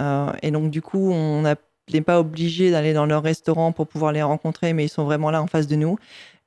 Euh, 0.00 0.32
et 0.42 0.50
donc, 0.50 0.70
du 0.70 0.80
coup, 0.80 1.10
on 1.12 1.42
n'est 1.42 2.00
pas 2.00 2.20
obligé 2.20 2.70
d'aller 2.70 2.94
dans 2.94 3.04
leur 3.04 3.22
restaurant 3.22 3.72
pour 3.72 3.86
pouvoir 3.86 4.12
les 4.12 4.22
rencontrer, 4.22 4.72
mais 4.72 4.86
ils 4.86 4.90
sont 4.90 5.04
vraiment 5.04 5.30
là 5.30 5.42
en 5.42 5.46
face 5.46 5.66
de 5.66 5.76
nous. 5.76 5.98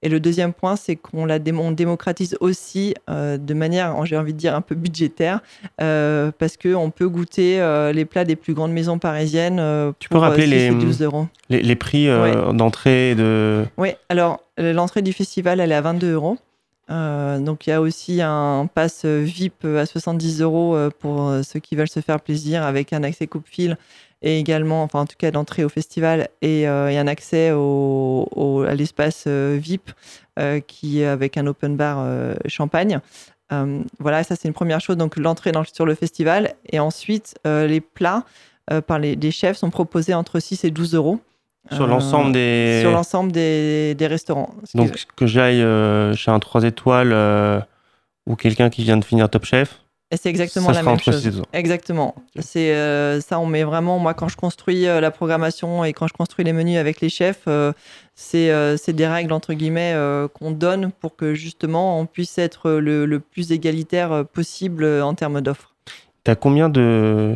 Et 0.02 0.08
le 0.08 0.22
deuxième 0.22 0.54
point, 0.54 0.78
c'est 0.78 0.96
qu'on 0.96 1.26
la 1.26 1.40
démocratise 1.40 2.38
aussi 2.40 2.94
euh, 3.10 3.38
de 3.38 3.54
manière, 3.54 4.06
j'ai 4.06 4.18
envie 4.18 4.34
de 4.34 4.38
dire, 4.38 4.56
un 4.56 4.62
peu 4.62 4.76
budgétaire, 4.76 5.42
euh, 5.82 6.32
parce 6.38 6.56
qu'on 6.56 6.90
peut 6.90 7.10
goûter 7.10 7.60
euh, 7.60 7.92
les 7.92 8.06
plats 8.06 8.24
des 8.24 8.38
plus 8.38 8.54
grandes 8.54 8.72
maisons 8.72 8.98
parisiennes 8.98 9.62
tu 10.00 10.10
peux 10.10 10.18
rappeler 10.18 10.48
les, 10.48 10.70
12 10.70 11.02
euros. 11.02 11.28
Les, 11.50 11.76
prix 11.76 12.08
d'entrée 12.54 13.16
de... 13.16 13.66
Oui, 13.78 13.90
alors 14.08 14.42
l'entrée 14.58 15.02
du 15.02 15.14
festival, 15.14 15.60
elle 15.60 15.72
est 15.72 15.76
à 15.76 15.82
22 15.82 16.14
euros. 16.14 16.38
Donc 16.90 17.68
il 17.68 17.70
y 17.70 17.74
a 17.74 17.82
aussi 17.82 18.22
un 18.22 18.68
pass 18.74 19.06
VIP 19.06 19.66
à 19.66 19.86
70 19.86 20.42
euros 20.42 20.76
pour 21.00 21.32
ceux 21.44 21.60
qui 21.60 21.76
veulent 21.76 21.90
se 21.90 22.00
faire 22.00 22.20
plaisir 22.20 22.64
avec 22.64 22.94
un 22.94 23.04
accès 23.04 23.28
coupe-fil 23.28 23.78
et 24.22 24.40
également, 24.40 24.84
enfin 24.84 25.02
en 25.02 25.06
tout 25.06 25.16
cas 25.18 25.32
d'entrée 25.32 25.64
au 25.64 25.70
festival 25.70 26.30
et, 26.42 26.68
euh, 26.68 26.88
un 26.88 27.08
accès 27.08 27.52
au, 27.54 28.66
à 28.68 28.76
l'espace 28.76 29.26
euh, 29.28 29.58
VIP 29.60 29.92
euh, 30.38 30.60
qui 30.60 31.02
est 31.02 31.06
avec 31.06 31.38
un 31.38 31.48
open 31.48 31.78
bar 31.78 32.06
champagne. 32.48 33.00
voilà, 34.00 34.24
ça 34.24 34.36
c'est 34.36 34.48
une 34.48 34.54
première 34.54 34.82
chose. 34.82 34.98
Donc 34.98 35.18
l'entrée 35.18 35.52
sur 35.74 35.86
le 35.86 35.96
festival 35.96 36.54
et 36.70 36.80
ensuite 36.80 37.36
les 37.46 37.82
plats 37.82 38.26
par 38.86 39.00
les, 39.00 39.32
chefs 39.32 39.58
sont 39.58 39.70
proposés 39.70 40.14
entre 40.14 40.40
6 40.40 40.66
et 40.66 40.72
12 40.72 40.96
euros. 40.96 41.20
Sur 41.72 41.88
l'ensemble 41.88 42.32
des... 42.32 42.80
Sur 42.82 42.92
l'ensemble 42.92 43.32
des, 43.32 43.96
des, 43.96 44.08
restaurants. 44.08 44.50
Donc 44.74 44.92
que, 44.92 45.00
que 45.16 45.26
j'aille 45.28 45.66
chez 46.16 46.32
un 46.32 46.40
3 46.40 46.64
étoiles 46.64 47.14
ou 48.26 48.36
quelqu'un 48.36 48.70
qui 48.70 48.84
vient 48.84 48.98
de 48.98 49.06
finir 49.06 49.30
Top 49.30 49.46
Chef, 49.46 49.82
c'est 50.16 50.30
exactement 50.30 50.72
la 50.72 50.82
même 50.82 51.00
chose. 51.00 51.44
Exactement. 51.54 52.16
C'est 52.40 52.74
euh, 52.74 53.22
ça, 53.22 53.40
on 53.40 53.46
met 53.46 53.64
vraiment. 53.64 54.00
Moi, 54.00 54.16
quand 54.16 54.28
je 54.28 54.38
construis 54.38 54.88
euh, 54.88 55.00
la 55.00 55.12
programmation 55.12 55.84
et 55.84 55.94
quand 55.94 56.08
je 56.08 56.14
construis 56.14 56.44
les 56.44 56.54
menus 56.54 56.78
avec 56.78 57.00
les 57.00 57.10
chefs, 57.10 57.44
euh, 57.48 57.74
c'est 58.16 58.94
des 58.94 59.08
règles 59.08 59.32
entre 59.32 59.54
guillemets 59.54 59.96
qu'on 60.34 60.52
donne 60.52 60.92
pour 61.00 61.16
que 61.16 61.36
justement 61.36 62.00
on 62.00 62.06
puisse 62.06 62.38
être 62.40 62.72
le, 62.72 63.20
plus 63.20 63.52
égalitaire 63.52 64.26
possible 64.34 64.86
en 64.86 65.14
termes 65.14 65.42
d'offres. 65.42 65.76
Tu 66.24 66.32
as 66.32 66.36
combien 66.36 66.70
de 66.70 67.36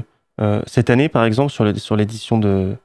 cette 0.65 0.89
année, 0.89 1.09
par 1.09 1.25
exemple, 1.25 1.51
sur 1.51 1.77
sur 1.77 1.95
l'édition 1.95 2.39
de 2.39 2.75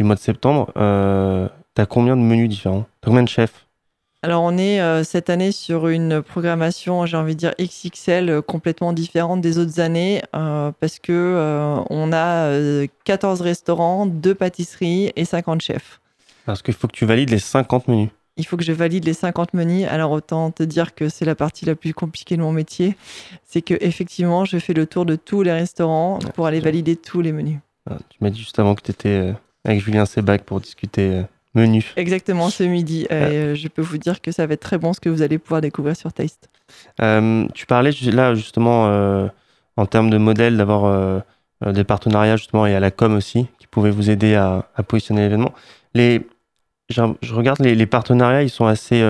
du 0.00 0.04
mois 0.04 0.14
de 0.14 0.20
septembre, 0.20 0.72
tu 0.74 1.82
as 1.82 1.86
combien 1.86 2.16
de 2.16 2.22
menus 2.22 2.48
différents? 2.48 2.86
As 3.02 3.06
combien 3.06 3.22
de 3.22 3.28
chefs? 3.28 3.66
Alors 4.22 4.42
on 4.42 4.58
est 4.58 4.80
euh, 4.82 5.02
cette 5.02 5.30
année 5.30 5.50
sur 5.50 5.88
une 5.88 6.20
programmation, 6.20 7.06
j'ai 7.06 7.16
envie 7.16 7.34
de 7.34 7.40
dire 7.40 7.54
XXL, 7.58 8.28
euh, 8.28 8.42
complètement 8.42 8.92
différente 8.92 9.40
des 9.40 9.58
autres 9.58 9.80
années, 9.80 10.20
euh, 10.34 10.72
parce 10.78 10.98
que 10.98 11.82
on 11.88 12.12
a 12.12 12.86
14 13.04 13.40
restaurants, 13.40 14.06
2 14.06 14.34
pâtisseries 14.34 15.12
et 15.16 15.24
50 15.24 15.62
chefs. 15.62 16.00
Parce 16.44 16.62
qu'il 16.62 16.74
faut 16.74 16.86
que 16.86 16.92
tu 16.92 17.06
valides 17.06 17.30
les 17.30 17.38
50 17.38 17.88
menus. 17.88 18.10
Il 18.36 18.46
faut 18.46 18.56
que 18.56 18.64
je 18.64 18.72
valide 18.72 19.04
les 19.04 19.14
50 19.14 19.54
menus. 19.54 19.86
Alors 19.88 20.12
autant 20.12 20.50
te 20.50 20.62
dire 20.62 20.94
que 20.94 21.08
c'est 21.08 21.24
la 21.24 21.34
partie 21.34 21.64
la 21.64 21.74
plus 21.74 21.94
compliquée 21.94 22.36
de 22.36 22.42
mon 22.42 22.52
métier, 22.52 22.96
c'est 23.44 23.62
que 23.62 23.74
effectivement 23.80 24.44
je 24.44 24.58
fais 24.58 24.74
le 24.74 24.86
tour 24.86 25.06
de 25.06 25.16
tous 25.16 25.42
les 25.42 25.52
restaurants 25.52 26.18
pour 26.34 26.46
aller 26.46 26.60
valider 26.60 26.96
tous 26.96 27.20
les 27.22 27.32
menus. 27.32 27.58
Ah, 27.90 27.96
tu 28.10 28.18
m'as 28.20 28.30
dit 28.30 28.40
juste 28.40 28.58
avant 28.58 28.74
que 28.74 28.82
tu 28.82 28.90
étais 28.90 29.34
avec 29.64 29.80
Julien 29.80 30.06
Sebac 30.06 30.42
pour 30.42 30.60
discuter 30.60 31.22
menu. 31.54 31.92
Exactement, 31.96 32.50
ce 32.50 32.62
midi. 32.62 33.06
Euh, 33.10 33.54
je 33.54 33.68
peux 33.68 33.82
vous 33.82 33.98
dire 33.98 34.20
que 34.20 34.32
ça 34.32 34.46
va 34.46 34.54
être 34.54 34.60
très 34.60 34.78
bon 34.78 34.92
ce 34.92 35.00
que 35.00 35.08
vous 35.08 35.22
allez 35.22 35.38
pouvoir 35.38 35.60
découvrir 35.60 35.96
sur 35.96 36.12
Taste. 36.12 36.48
Euh, 37.00 37.46
tu 37.54 37.66
parlais 37.66 37.90
là 38.12 38.34
justement 38.34 38.86
euh, 38.86 39.26
en 39.76 39.86
termes 39.86 40.10
de 40.10 40.18
modèle 40.18 40.56
d'avoir 40.56 41.22
des 41.66 41.84
partenariats 41.84 42.36
justement 42.36 42.66
et 42.66 42.74
à 42.74 42.80
la 42.80 42.90
com 42.90 43.14
aussi 43.14 43.46
qui 43.58 43.66
pouvaient 43.66 43.90
vous 43.90 44.10
aider 44.10 44.34
à, 44.34 44.64
positionner 44.86 45.22
l'événement. 45.22 45.52
Les, 45.94 46.26
je, 46.88 47.02
regarde 47.34 47.60
les, 47.60 47.86
partenariats, 47.86 48.42
ils 48.42 48.50
sont 48.50 48.66
assez 48.66 49.02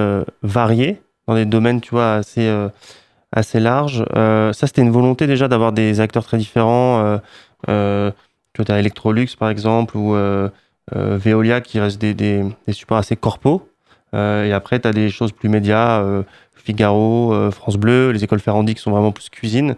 variés 0.42 1.00
dans 1.26 1.34
des 1.34 1.44
domaines, 1.44 1.80
tu 1.80 1.90
vois, 1.90 2.14
assez 2.14 2.50
assez 3.32 3.60
larges. 3.60 4.04
ça, 4.14 4.66
c'était 4.66 4.82
une 4.82 4.90
volonté 4.90 5.26
déjà 5.26 5.48
d'avoir 5.48 5.72
des 5.72 6.00
acteurs 6.00 6.24
très 6.24 6.38
différents. 6.38 7.20
Tu 8.52 8.62
vois, 8.62 8.74
as 8.74 8.78
Electrolux 8.78 9.28
par 9.38 9.50
exemple 9.50 9.96
ou 9.96 10.14
euh, 10.96 11.18
Veolia 11.18 11.60
qui 11.60 11.78
reste 11.78 12.00
des, 12.00 12.14
des, 12.14 12.44
supports 12.72 12.98
assez 12.98 13.16
corpaux. 13.16 13.68
Euh, 14.14 14.44
et 14.44 14.52
après, 14.52 14.80
tu 14.80 14.88
as 14.88 14.92
des 14.92 15.08
choses 15.08 15.32
plus 15.32 15.48
médias, 15.48 16.02
euh, 16.02 16.22
Figaro, 16.54 17.50
France 17.50 17.76
Bleu, 17.76 18.10
les 18.10 18.24
écoles 18.24 18.40
Ferrandi 18.40 18.74
qui 18.74 18.82
sont 18.82 18.90
vraiment 18.90 19.12
plus 19.12 19.30
cuisine. 19.30 19.76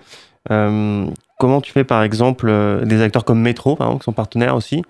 comment 0.48 1.60
tu 1.60 1.72
fais 1.72 1.84
par 1.84 2.02
exemple 2.02 2.50
des 2.84 3.02
acteurs 3.02 3.24
comme 3.24 3.46
exemple, 3.46 3.98
qui 3.98 4.04
sont 4.04 4.12
partenaires 4.12 4.56
aussi, 4.56 4.82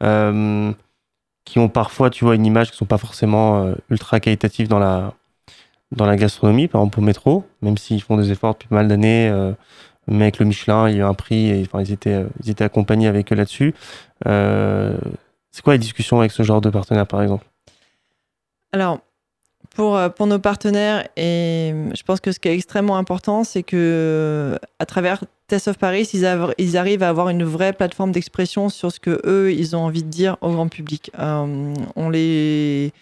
qui 0.00 1.58
ont 1.58 1.68
parfois, 1.68 2.10
tu 2.10 2.24
vois, 2.24 2.36
une 2.36 2.46
image 2.46 2.68
qui 2.68 2.74
ne 2.74 2.78
sont 2.78 2.84
pas 2.84 2.98
forcément 2.98 3.74
ultra 3.90 4.20
qualitatives 4.20 4.68
dans 4.68 4.78
la, 4.78 5.14
dans 5.90 6.06
la 6.06 6.14
gastronomie, 6.16 6.68
par 6.68 6.82
exemple 6.82 6.94
pour 6.94 7.02
Métro, 7.02 7.44
même 7.62 7.76
s'ils 7.76 8.02
font 8.02 8.16
des 8.16 8.30
efforts 8.30 8.52
depuis 8.52 8.68
pas 8.68 8.76
mal 8.76 8.88
d'années. 8.88 9.32
Mais 10.06 10.24
avec 10.24 10.38
le 10.38 10.46
Michelin, 10.46 10.88
il 10.88 10.96
y 10.96 10.98
a 10.98 11.00
eu 11.00 11.04
un 11.04 11.14
prix 11.14 11.50
et 11.50 11.62
enfin, 11.62 11.82
ils, 11.82 11.92
étaient, 11.92 12.24
ils 12.42 12.50
étaient 12.50 12.64
accompagnés 12.64 13.08
avec 13.08 13.32
eux 13.32 13.36
là-dessus. 13.36 13.74
C'est 14.24 15.62
quoi 15.62 15.72
les 15.72 15.78
discussions 15.78 16.20
avec 16.20 16.32
ce 16.32 16.42
genre 16.42 16.60
de 16.60 16.70
partenaires, 16.70 17.06
par 17.06 17.22
exemple? 17.22 17.46
Alors, 18.72 19.00
pour, 19.74 19.96
euh, 19.96 20.08
pour 20.08 20.26
nos 20.26 20.38
partenaires, 20.38 21.08
et 21.16 21.72
je 21.94 22.02
pense 22.02 22.20
que 22.20 22.32
ce 22.32 22.38
qui 22.38 22.48
est 22.48 22.54
extrêmement 22.54 22.96
important, 22.96 23.44
c'est 23.44 23.62
que 23.62 24.58
à 24.78 24.86
travers 24.86 25.24
Test 25.48 25.68
of 25.68 25.78
Paris, 25.78 26.08
ils, 26.12 26.76
arrivent 26.76 27.02
à 27.02 27.08
avoir 27.08 27.28
une 27.28 27.44
vraie 27.44 27.72
plateforme 27.72 28.12
d'expression 28.12 28.68
sur 28.68 28.92
ce 28.92 29.00
que 29.00 29.20
eux, 29.24 29.52
ils 29.52 29.74
ont 29.74 29.80
envie 29.80 30.04
de 30.04 30.08
dire 30.08 30.36
au 30.40 30.52
grand 30.52 30.68
public. 30.68 31.10
Euh, 31.18 31.74
on 31.96 32.10
les 32.10 32.92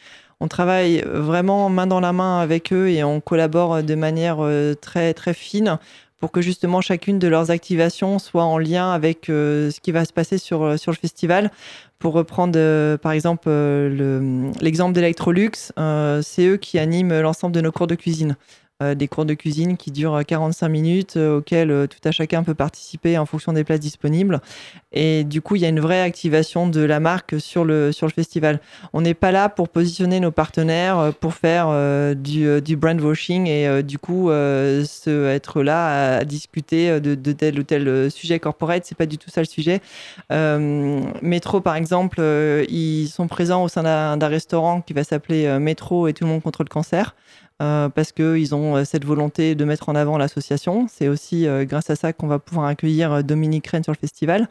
on 0.40 0.46
travaille 0.46 1.02
vraiment 1.04 1.68
main 1.68 1.88
dans 1.88 1.98
la 1.98 2.12
main 2.12 2.38
avec 2.38 2.72
eux 2.72 2.88
et 2.88 3.02
on 3.02 3.20
collabore 3.20 3.82
de 3.82 3.94
manière 3.96 4.36
euh, 4.40 4.74
très 4.74 5.12
très 5.12 5.34
fine 5.34 5.78
pour 6.18 6.32
que 6.32 6.40
justement 6.40 6.80
chacune 6.80 7.18
de 7.18 7.28
leurs 7.28 7.50
activations 7.50 8.18
soit 8.18 8.44
en 8.44 8.58
lien 8.58 8.90
avec 8.90 9.26
ce 9.26 9.80
qui 9.80 9.92
va 9.92 10.04
se 10.04 10.12
passer 10.12 10.38
sur, 10.38 10.78
sur 10.78 10.90
le 10.90 10.96
festival. 10.96 11.50
Pour 11.98 12.12
reprendre 12.12 12.56
euh, 12.56 12.96
par 12.96 13.10
exemple 13.10 13.48
euh, 13.48 14.52
l'exemple 14.60 14.92
d'Electrolux, 14.92 15.72
euh, 15.78 16.22
c'est 16.22 16.46
eux 16.46 16.56
qui 16.56 16.78
animent 16.78 17.20
l'ensemble 17.20 17.54
de 17.54 17.60
nos 17.60 17.72
cours 17.72 17.88
de 17.88 17.96
cuisine. 17.96 18.36
Euh, 18.80 18.94
des 18.94 19.08
cours 19.08 19.24
de 19.24 19.34
cuisine 19.34 19.76
qui 19.76 19.90
durent 19.90 20.24
45 20.24 20.68
minutes, 20.68 21.16
euh, 21.16 21.38
auxquels 21.38 21.72
euh, 21.72 21.88
tout 21.88 21.98
à 22.04 22.12
chacun 22.12 22.44
peut 22.44 22.54
participer 22.54 23.18
en 23.18 23.26
fonction 23.26 23.52
des 23.52 23.64
places 23.64 23.80
disponibles. 23.80 24.40
Et 24.92 25.24
du 25.24 25.42
coup, 25.42 25.56
il 25.56 25.62
y 25.62 25.64
a 25.64 25.68
une 25.68 25.80
vraie 25.80 26.00
activation 26.00 26.68
de 26.68 26.82
la 26.82 27.00
marque 27.00 27.40
sur 27.40 27.64
le, 27.64 27.90
sur 27.90 28.06
le 28.06 28.12
festival. 28.12 28.60
On 28.92 29.00
n'est 29.00 29.14
pas 29.14 29.32
là 29.32 29.48
pour 29.48 29.68
positionner 29.68 30.20
nos 30.20 30.30
partenaires, 30.30 31.12
pour 31.18 31.34
faire 31.34 31.68
du, 32.14 32.62
du, 32.62 32.76
brand 32.76 33.00
washing 33.00 33.48
et 33.48 33.82
du 33.82 33.98
coup, 33.98 34.28
se, 34.28 35.26
être 35.26 35.62
là 35.62 36.18
à, 36.18 36.24
discuter 36.24 37.00
de, 37.00 37.32
tel 37.32 37.58
ou 37.58 37.64
tel 37.64 38.10
sujet 38.10 38.38
corporate. 38.38 38.84
C'est 38.86 38.96
pas 38.96 39.06
du 39.06 39.18
tout 39.18 39.28
ça 39.28 39.42
le 39.42 39.46
sujet. 39.46 39.82
Métro, 40.30 41.60
par 41.60 41.76
exemple, 41.76 42.22
ils 42.70 43.08
sont 43.08 43.28
présents 43.28 43.62
au 43.64 43.68
sein 43.68 43.82
d'un 44.16 44.28
restaurant 44.28 44.80
qui 44.80 44.94
va 44.94 45.04
s'appeler 45.04 45.58
Métro 45.58 46.08
et 46.08 46.14
tout 46.14 46.24
le 46.24 46.30
monde 46.30 46.42
contre 46.42 46.62
le 46.62 46.70
cancer. 46.70 47.14
Euh, 47.60 47.88
parce 47.88 48.12
qu'ils 48.12 48.54
ont 48.54 48.76
euh, 48.76 48.84
cette 48.84 49.04
volonté 49.04 49.56
de 49.56 49.64
mettre 49.64 49.88
en 49.88 49.96
avant 49.96 50.16
l'association. 50.16 50.86
C'est 50.88 51.08
aussi 51.08 51.48
euh, 51.48 51.64
grâce 51.64 51.90
à 51.90 51.96
ça 51.96 52.12
qu'on 52.12 52.28
va 52.28 52.38
pouvoir 52.38 52.66
accueillir 52.66 53.24
Dominique 53.24 53.66
Rennes 53.66 53.82
sur 53.82 53.92
le 53.92 53.98
festival. 53.98 54.48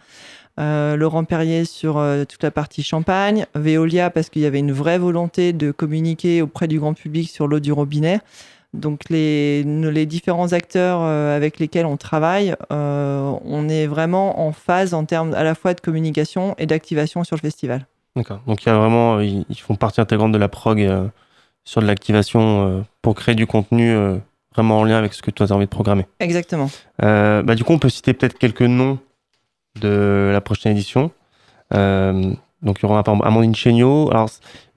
Laurent 0.59 1.23
Perrier 1.23 1.65
sur 1.65 2.03
toute 2.27 2.41
la 2.41 2.49
partie 2.49 2.81
champagne, 2.81 3.45
Veolia 3.53 4.09
parce 4.09 4.31
qu'il 4.31 4.41
y 4.41 4.45
avait 4.47 4.57
une 4.57 4.71
vraie 4.71 4.97
volonté 4.97 5.53
de 5.53 5.69
communiquer 5.69 6.41
auprès 6.41 6.67
du 6.67 6.79
grand 6.79 6.95
public 6.95 7.29
sur 7.29 7.47
l'eau 7.47 7.59
du 7.59 7.71
robinet. 7.71 8.21
Donc 8.73 9.01
les, 9.11 9.61
les 9.61 10.07
différents 10.07 10.53
acteurs 10.53 11.03
avec 11.03 11.59
lesquels 11.59 11.85
on 11.85 11.95
travaille, 11.95 12.55
on 12.71 13.69
est 13.69 13.85
vraiment 13.85 14.47
en 14.47 14.51
phase 14.51 14.95
en 14.95 15.05
termes 15.05 15.35
à 15.35 15.43
la 15.43 15.53
fois 15.53 15.75
de 15.75 15.79
communication 15.79 16.55
et 16.57 16.65
d'activation 16.65 17.23
sur 17.23 17.35
le 17.35 17.41
festival. 17.41 17.85
D'accord. 18.15 18.39
Donc 18.47 18.63
il 18.63 18.69
y 18.69 18.71
a 18.71 18.77
vraiment, 18.79 19.19
ils, 19.19 19.45
font 19.59 19.75
partie 19.75 20.01
intégrante 20.01 20.31
de 20.31 20.39
la 20.39 20.49
prog 20.49 20.79
sur 21.67 21.81
de 21.81 21.85
l'activation 21.85 22.65
euh, 22.65 22.81
pour 23.01 23.13
créer 23.13 23.35
du 23.35 23.45
contenu 23.45 23.91
euh, 23.91 24.15
vraiment 24.55 24.79
en 24.79 24.85
lien 24.85 24.97
avec 24.97 25.13
ce 25.13 25.21
que 25.21 25.31
tu 25.31 25.43
as 25.43 25.51
envie 25.51 25.65
de 25.65 25.69
programmer. 25.69 26.05
Exactement. 26.21 26.69
Euh, 27.03 27.43
bah, 27.43 27.55
du 27.55 27.65
coup, 27.65 27.73
on 27.73 27.77
peut 27.77 27.89
citer 27.89 28.13
peut-être 28.13 28.39
quelques 28.39 28.61
noms 28.61 28.99
de 29.81 30.29
la 30.31 30.39
prochaine 30.39 30.71
édition. 30.71 31.11
donc, 31.71 32.79
il 32.79 32.83
y 32.83 32.85
aura 32.85 33.03
par 33.03 33.15
exemple 33.15 33.27
Amandine 33.27 33.53
Chéniaud. 33.53 34.09
Alors, 34.11 34.29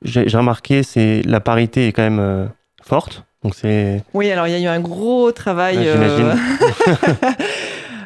j'ai 0.02 0.36
remarqué, 0.36 0.82
c'est 0.82 1.22
la 1.24 1.38
parité 1.38 1.86
est 1.86 1.92
quand 1.92 2.02
même 2.02 2.50
forte. 2.82 3.22
Donc 3.44 3.54
c'est. 3.54 4.02
Oui, 4.12 4.28
alors 4.30 4.48
il 4.48 4.50
y 4.50 4.56
a 4.56 4.58
eu 4.58 4.66
un 4.66 4.80
gros 4.80 5.30
travail. 5.30 5.78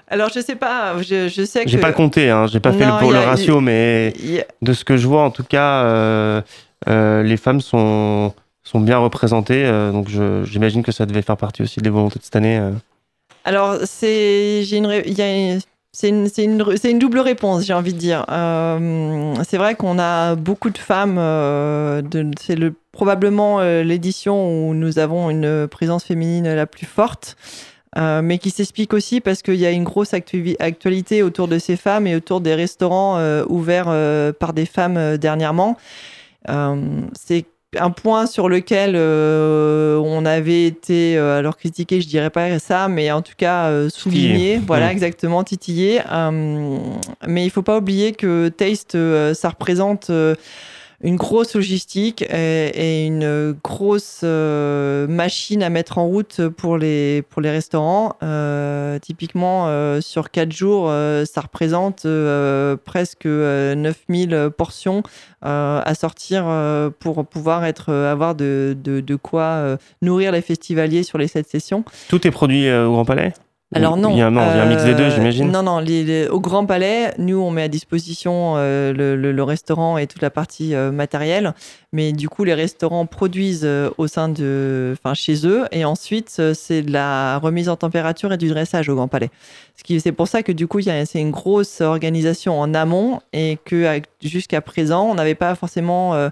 Alors, 0.09 0.29
je 0.33 0.41
sais 0.41 0.57
pas, 0.57 1.01
je, 1.01 1.29
je 1.29 1.45
sais 1.45 1.65
que. 1.65 1.71
J'ai 1.71 1.79
pas 1.79 1.93
compté, 1.93 2.29
hein, 2.29 2.47
j'ai 2.47 2.61
pas 2.61 2.75
fait 2.75 2.85
le, 2.85 2.99
pour 2.99 3.11
le 3.11 3.19
ratio, 3.19 3.63
mais 3.63 4.13
de 4.61 4.75
ce 4.75 4.85
que 4.85 4.99
je 4.99 5.09
vois, 5.09 5.23
en 5.23 5.31
tout 5.31 5.43
cas, 5.43 6.43
les 6.87 7.37
femmes 7.39 7.63
sont, 7.63 8.35
sont 8.65 8.81
bien 8.81 8.99
représentées. 8.99 9.67
donc 9.93 10.09
j'imagine 10.45 10.83
que 10.83 10.91
ça 10.91 11.07
devait 11.07 11.23
faire 11.23 11.37
partie 11.37 11.63
aussi 11.63 11.81
des 11.81 11.91
volontés 11.91 12.19
de 12.19 12.25
cette 12.25 12.37
année. 12.37 12.61
Alors, 13.45 13.77
c'est, 13.85 14.65
une, 14.73 14.91
une, 15.07 15.61
une, 16.03 16.29
une, 16.83 16.99
double 16.99 17.19
réponse, 17.21 17.65
j'ai 17.65 17.75
envie 17.75 17.93
de 17.93 17.99
dire. 17.99 18.25
Euh, 18.31 19.35
c'est 19.47 19.59
vrai 19.59 19.75
qu'on 19.75 19.99
a 19.99 20.35
beaucoup 20.35 20.71
de 20.71 20.79
femmes. 20.79 21.17
Euh, 21.19 22.03
c'est 22.41 22.57
le, 22.57 22.75
probablement 22.93 23.61
euh, 23.61 23.83
l'édition 23.83 24.69
où 24.69 24.75
nous 24.75 24.99
avons 24.99 25.29
une 25.29 25.69
présence 25.69 26.05
féminine 26.05 26.53
la 26.55 26.67
plus 26.67 26.87
forte, 26.87 27.37
mais 27.97 28.39
qui 28.39 28.51
s'explique 28.51 28.93
aussi 28.93 29.21
parce 29.21 29.43
qu'il 29.43 29.55
y 29.55 29.67
a 29.67 29.71
une 29.71 29.85
grosse 29.85 30.15
actualité 30.15 31.23
autour 31.23 31.47
de 31.47 31.59
ces 31.61 31.77
femmes 31.77 32.09
et 32.09 32.17
autour 32.17 32.41
des 32.41 32.55
restaurants 32.55 33.21
ouverts 33.49 34.33
par 34.41 34.53
des 34.53 34.67
femmes 34.67 35.17
dernièrement. 35.17 35.77
c'est 36.49 37.45
un 37.79 37.91
point 37.91 38.27
sur 38.27 38.49
lequel 38.49 38.95
euh, 38.97 39.97
on 39.97 40.25
avait 40.25 40.65
été, 40.65 41.17
euh, 41.17 41.39
alors 41.39 41.57
critiqué, 41.57 42.01
je 42.01 42.09
dirais 42.09 42.31
pas 42.31 42.59
ça, 42.59 42.89
mais 42.89 43.11
en 43.11 43.23
tout 43.23 43.35
cas 43.37 43.67
euh, 43.67 43.89
souligné, 43.91 44.61
voilà, 44.67 44.91
exactement, 44.93 45.45
titillé. 45.45 46.01
mais 47.27 47.45
il 47.45 47.51
faut 47.51 47.63
pas 47.63 47.79
oublier 47.79 48.13
que 48.13 48.49
Taste, 48.49 48.97
ça 49.35 49.49
représente 49.49 50.11
une 51.05 51.17
grosse 51.17 51.55
logistique 51.55 52.23
et, 52.23 53.07
une 53.07 53.55
grosse 53.63 54.23
euh, 54.25 55.07
machine 55.07 55.63
à 55.63 55.69
mettre 55.69 55.99
en 55.99 56.07
route 56.07 56.49
pour 56.49 56.79
les, 56.79 57.23
pour 57.29 57.43
les 57.43 57.51
restaurants. 57.51 58.17
Euh, 58.23 58.99
typiquement, 58.99 59.67
euh, 59.69 60.01
sur 60.01 60.31
4 60.31 60.51
jours, 60.51 60.91
ça 61.27 61.43
représente 61.43 62.07
presque 62.85 63.27
9000 63.27 64.51
portions 64.57 65.03
à 65.43 65.95
sortir 65.95 66.47
pour 66.99 67.27
pouvoir 67.27 67.65
être, 67.65 67.93
avoir 67.93 68.35
de, 68.35 68.75
de, 68.83 69.01
de 69.01 69.17
quoi 69.17 69.77
nourrir 70.01 70.33
les 70.33 70.41
festivaliers 70.41 71.03
sur 71.03 71.19
les 71.19 71.29
7 71.29 71.49
sessions. 71.49 71.85
Tout 72.09 72.27
est 72.27 72.31
produit 72.31 72.71
au 72.73 72.93
Grand 72.93 73.05
Palais? 73.05 73.35
Alors 73.75 73.97
non. 73.97 74.11
Il 74.11 74.19
y 74.19 74.23
a, 74.23 74.27
un 74.29 74.67
mix 74.67 74.85
des 74.85 74.95
deux, 74.95 75.05
euh, 75.05 75.11
j'imagine. 75.11 75.51
Non, 75.51 75.63
non. 75.63 75.85
au 76.31 76.41
Grand 76.41 76.65
Palais, 76.65 77.13
nous, 77.19 77.41
on 77.41 77.51
met 77.51 77.63
à 77.63 77.69
disposition 77.69 78.55
euh, 78.57 78.93
le, 78.93 79.43
restaurant 79.43 79.99
et 79.99 80.07
toute 80.07 80.23
la 80.23 80.31
partie 80.31 80.75
euh, 80.75 80.91
matérielle. 80.91 81.55
Mais 81.95 82.13
du 82.13 82.29
coup, 82.29 82.45
les 82.45 82.55
restaurants 82.55 83.07
produisent 83.07 83.67
au 83.97 84.07
sein 84.09 84.29
de, 84.29 84.95
enfin, 84.99 85.15
chez 85.15 85.47
eux. 85.47 85.65
Et 85.71 85.85
ensuite, 85.85 86.43
c'est 86.53 86.83
de 86.83 86.93
la 86.93 87.39
remise 87.39 87.69
en 87.69 87.77
température 87.77 88.33
et 88.33 88.37
du 88.37 88.49
dressage 88.49 88.89
au 88.89 88.97
Grand 88.97 89.09
Palais. 89.09 89.31
C'est 89.87 90.13
pour 90.13 90.29
ça 90.29 90.43
que 90.43 90.53
du 90.53 90.67
coup, 90.67 90.81
c'est 90.83 91.21
une 91.21 91.31
grosse 91.31 91.81
organisation 91.81 92.61
en 92.61 92.75
amont 92.75 93.21
et 93.33 93.59
que 93.65 94.01
jusqu'à 94.23 94.61
présent, 94.61 95.05
on 95.05 95.15
n'avait 95.15 95.37
pas 95.37 95.55
forcément 95.55 96.31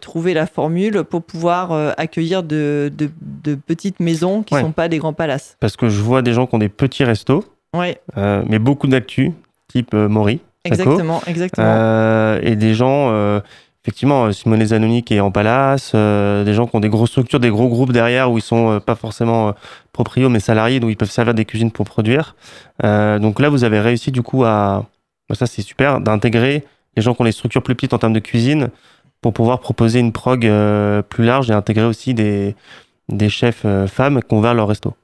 trouvé 0.00 0.34
la 0.34 0.46
formule 0.46 1.02
pour 1.04 1.22
pouvoir 1.22 1.72
accueillir 1.98 2.42
de, 2.42 2.92
de, 2.94 3.54
petites 3.54 4.00
maisons 4.00 4.42
qui 4.42 4.54
ne 4.54 4.60
sont 4.60 4.72
pas 4.72 4.88
des 4.88 4.98
grands 4.98 5.14
palaces. 5.14 5.56
Parce 5.60 5.76
que 5.76 5.88
je 5.88 6.02
vois 6.02 6.20
des 6.20 6.34
gens 6.34 6.46
qui 6.46 6.54
ont 6.54 6.58
des 6.58 6.68
petits 6.68 7.04
restos, 7.04 7.42
ouais. 7.74 7.98
mais 8.16 8.58
beaucoup 8.58 8.86
d'actu, 8.86 9.32
type 9.66 9.94
Maury. 9.94 10.40
Exactement, 10.64 11.22
exactement. 11.26 11.66
Euh, 11.66 12.38
et 12.42 12.56
des 12.56 12.74
gens, 12.74 13.10
euh, 13.10 13.40
effectivement, 13.84 14.30
Simone 14.32 14.64
Zanoni 14.64 15.02
qui 15.02 15.14
est 15.14 15.20
en 15.20 15.30
palace, 15.30 15.92
euh, 15.94 16.44
des 16.44 16.54
gens 16.54 16.66
qui 16.66 16.76
ont 16.76 16.80
des 16.80 16.88
grosses 16.88 17.10
structures, 17.10 17.40
des 17.40 17.50
gros 17.50 17.68
groupes 17.68 17.92
derrière 17.92 18.30
où 18.30 18.38
ils 18.38 18.42
sont 18.42 18.80
pas 18.80 18.94
forcément 18.94 19.54
proprios 19.92 20.28
mais 20.28 20.40
salariés, 20.40 20.80
donc 20.80 20.90
ils 20.90 20.96
peuvent 20.96 21.10
servir 21.10 21.34
des 21.34 21.44
cuisines 21.44 21.70
pour 21.70 21.86
produire. 21.86 22.36
donc 22.82 23.40
là, 23.40 23.48
vous 23.48 23.64
avez 23.64 23.80
réussi 23.80 24.12
du 24.12 24.22
coup 24.22 24.44
à, 24.44 24.86
bah, 25.28 25.34
ça 25.34 25.46
c'est 25.46 25.62
super, 25.62 26.00
d'intégrer 26.00 26.64
les 26.96 27.02
gens 27.02 27.14
qui 27.14 27.22
ont 27.22 27.24
des 27.24 27.32
structures 27.32 27.62
plus 27.62 27.74
petites 27.74 27.92
en 27.94 27.98
termes 27.98 28.12
de 28.12 28.20
cuisine 28.20 28.70
pour 29.20 29.32
pouvoir 29.32 29.60
proposer 29.60 30.00
une 30.00 30.12
prog 30.12 30.40
plus 31.08 31.24
large 31.24 31.50
et 31.50 31.54
intégrer 31.54 31.84
aussi 31.84 32.14
des, 32.14 32.54
des 33.08 33.28
chefs 33.28 33.66
femmes 33.86 34.20
qui 34.22 34.34
ont 34.34 34.38
ouvert 34.38 34.54
leur 34.54 34.68
resto. 34.68 34.94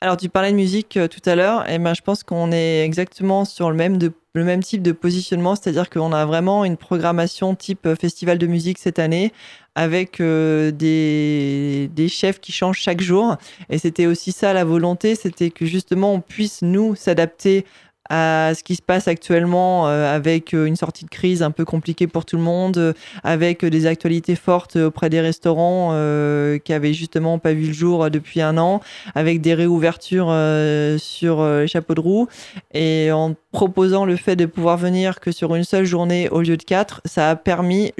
Alors, 0.00 0.16
tu 0.16 0.28
parlais 0.28 0.52
de 0.52 0.56
musique 0.56 0.96
euh, 0.96 1.08
tout 1.08 1.20
à 1.28 1.34
l'heure, 1.34 1.68
et 1.68 1.76
ben, 1.80 1.92
je 1.92 2.02
pense 2.02 2.22
qu'on 2.22 2.52
est 2.52 2.84
exactement 2.84 3.44
sur 3.44 3.68
le 3.68 3.74
même, 3.74 3.98
le 4.32 4.44
même 4.44 4.62
type 4.62 4.80
de 4.80 4.92
positionnement, 4.92 5.56
c'est-à-dire 5.56 5.90
qu'on 5.90 6.12
a 6.12 6.24
vraiment 6.24 6.64
une 6.64 6.76
programmation 6.76 7.56
type 7.56 7.84
euh, 7.84 7.96
festival 7.96 8.38
de 8.38 8.46
musique 8.46 8.78
cette 8.78 9.00
année, 9.00 9.32
avec 9.74 10.20
euh, 10.20 10.70
des, 10.70 11.90
des, 11.92 12.08
chefs 12.08 12.38
qui 12.38 12.52
changent 12.52 12.78
chaque 12.78 13.00
jour. 13.00 13.38
Et 13.70 13.78
c'était 13.78 14.06
aussi 14.06 14.30
ça 14.30 14.52
la 14.52 14.64
volonté, 14.64 15.16
c'était 15.16 15.50
que 15.50 15.66
justement 15.66 16.14
on 16.14 16.20
puisse 16.20 16.62
nous 16.62 16.94
s'adapter 16.94 17.64
à 18.10 18.52
ce 18.54 18.62
qui 18.62 18.74
se 18.74 18.82
passe 18.82 19.08
actuellement 19.08 19.88
euh, 19.88 20.14
avec 20.14 20.54
euh, 20.54 20.64
une 20.64 20.76
sortie 20.76 21.04
de 21.04 21.10
crise 21.10 21.42
un 21.42 21.50
peu 21.50 21.64
compliquée 21.64 22.06
pour 22.06 22.24
tout 22.24 22.36
le 22.36 22.42
monde, 22.42 22.78
euh, 22.78 22.92
avec 23.22 23.64
des 23.64 23.86
actualités 23.86 24.36
fortes 24.36 24.76
auprès 24.76 25.10
des 25.10 25.20
restaurants 25.20 25.88
qui 26.64 26.72
avaient 26.72 26.92
justement 26.92 27.38
pas 27.38 27.52
vu 27.52 27.66
le 27.66 27.72
jour 27.72 28.10
depuis 28.10 28.40
un 28.40 28.58
an, 28.58 28.80
avec 29.14 29.40
des 29.40 29.54
réouvertures 29.54 30.32
sur 30.98 31.44
les 31.44 31.66
chapeaux 31.66 31.94
de 31.94 32.00
roue. 32.00 32.28
Et 32.72 33.10
en 33.12 33.34
proposant 33.52 34.04
le 34.04 34.16
fait 34.16 34.36
de 34.36 34.46
pouvoir 34.46 34.76
venir 34.76 35.20
que 35.20 35.32
sur 35.32 35.54
une 35.54 35.64
seule 35.64 35.84
journée 35.84 36.28
au 36.30 36.42
lieu 36.42 36.56
de 36.56 36.62
quatre, 36.62 37.00
ça 37.04 37.30
a 37.30 37.36
permis 37.36 37.92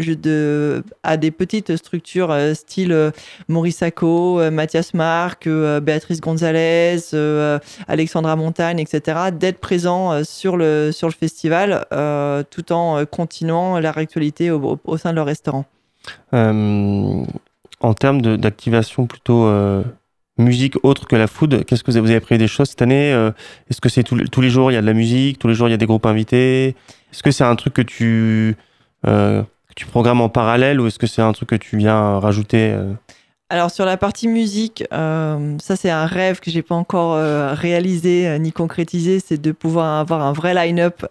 à 1.03 1.17
des 1.17 1.31
petites 1.31 1.77
structures 1.77 2.35
style 2.55 3.13
Maurice 3.49 3.79
Sacco, 3.79 4.51
Mathias 4.51 4.95
Marc, 4.95 5.49
Béatrice 5.49 6.21
Gonzalez, 6.21 6.99
Alexandra 7.87 8.37
Montagne, 8.37 8.79
etc., 8.79 9.19
d'être 9.33 9.59
présents 9.59 9.98
euh, 9.99 10.25
sur, 10.25 10.57
le, 10.57 10.91
sur 10.93 11.09
le 11.09 11.13
festival 11.13 11.87
euh, 11.93 12.43
tout 12.49 12.73
en 12.73 12.99
euh, 12.99 13.05
continuant 13.05 13.79
leur 13.81 13.99
actualité 13.99 14.51
au, 14.51 14.97
sein 14.97 15.11
de 15.11 15.17
leur 15.17 15.27
restaurant. 15.27 15.65
en 16.33 17.95
termes 17.99 18.37
d'activation 18.37 19.07
plutôt 19.07 19.51
musique 20.39 20.77
autre 20.85 21.07
que 21.07 21.17
la 21.17 21.27
food, 21.27 21.65
qu'est-ce 21.65 21.83
que 21.83 21.91
vous 21.91 22.11
avez, 22.11 22.21
prévu 22.21 22.39
des 22.39 22.49
choses 22.49 22.71
cette 22.71 22.83
année 22.83 23.11
Est-ce 23.69 23.81
que 23.81 23.89
c'est 23.89 24.05
tous 24.05 24.41
les 24.41 24.51
jours 24.51 24.71
il 24.71 24.75
y 24.75 24.77
a 24.77 24.81
de 24.81 24.87
la 24.87 24.95
musique, 24.95 25.39
tous 25.39 25.49
les 25.49 25.55
jours 25.55 25.69
il 25.69 25.73
y 25.73 25.75
a 25.75 25.79
des 25.79 25.87
groupes 25.87 26.07
invités? 26.07 26.77
Est-ce 27.13 27.23
que 27.23 27.31
c'est 27.31 27.45
un 27.45 27.57
truc 27.57 27.75
que 27.75 27.83
tu, 27.83 28.57
que 29.05 29.45
tu 29.77 29.87
programmes 29.87 30.21
en 30.21 30.29
parallèle 30.29 30.81
ou 30.81 30.87
est-ce 30.87 30.99
que 30.99 31.07
c'est 31.07 31.23
un 31.23 31.33
truc 31.33 31.51
que 31.51 31.57
tu 31.57 31.77
viens 31.77 32.19
rajouter 32.21 32.75
alors 33.51 33.71
sur 33.71 33.87
la 33.87 33.97
partie 33.97 34.29
musique, 34.29 34.85
euh, 34.93 35.57
ça 35.59 35.75
c'est 35.75 35.89
un 35.89 36.05
rêve 36.05 36.41
que 36.41 36.51
j'ai 36.51 36.61
pas 36.61 36.75
encore 36.75 37.15
euh, 37.15 37.55
réalisé 37.55 38.29
euh, 38.29 38.37
ni 38.37 38.53
concrétisé, 38.53 39.21
c'est 39.21 39.41
de 39.41 39.53
pouvoir 39.53 40.01
avoir 40.01 40.23
un 40.23 40.33
vrai 40.33 40.53
line-up 40.53 41.07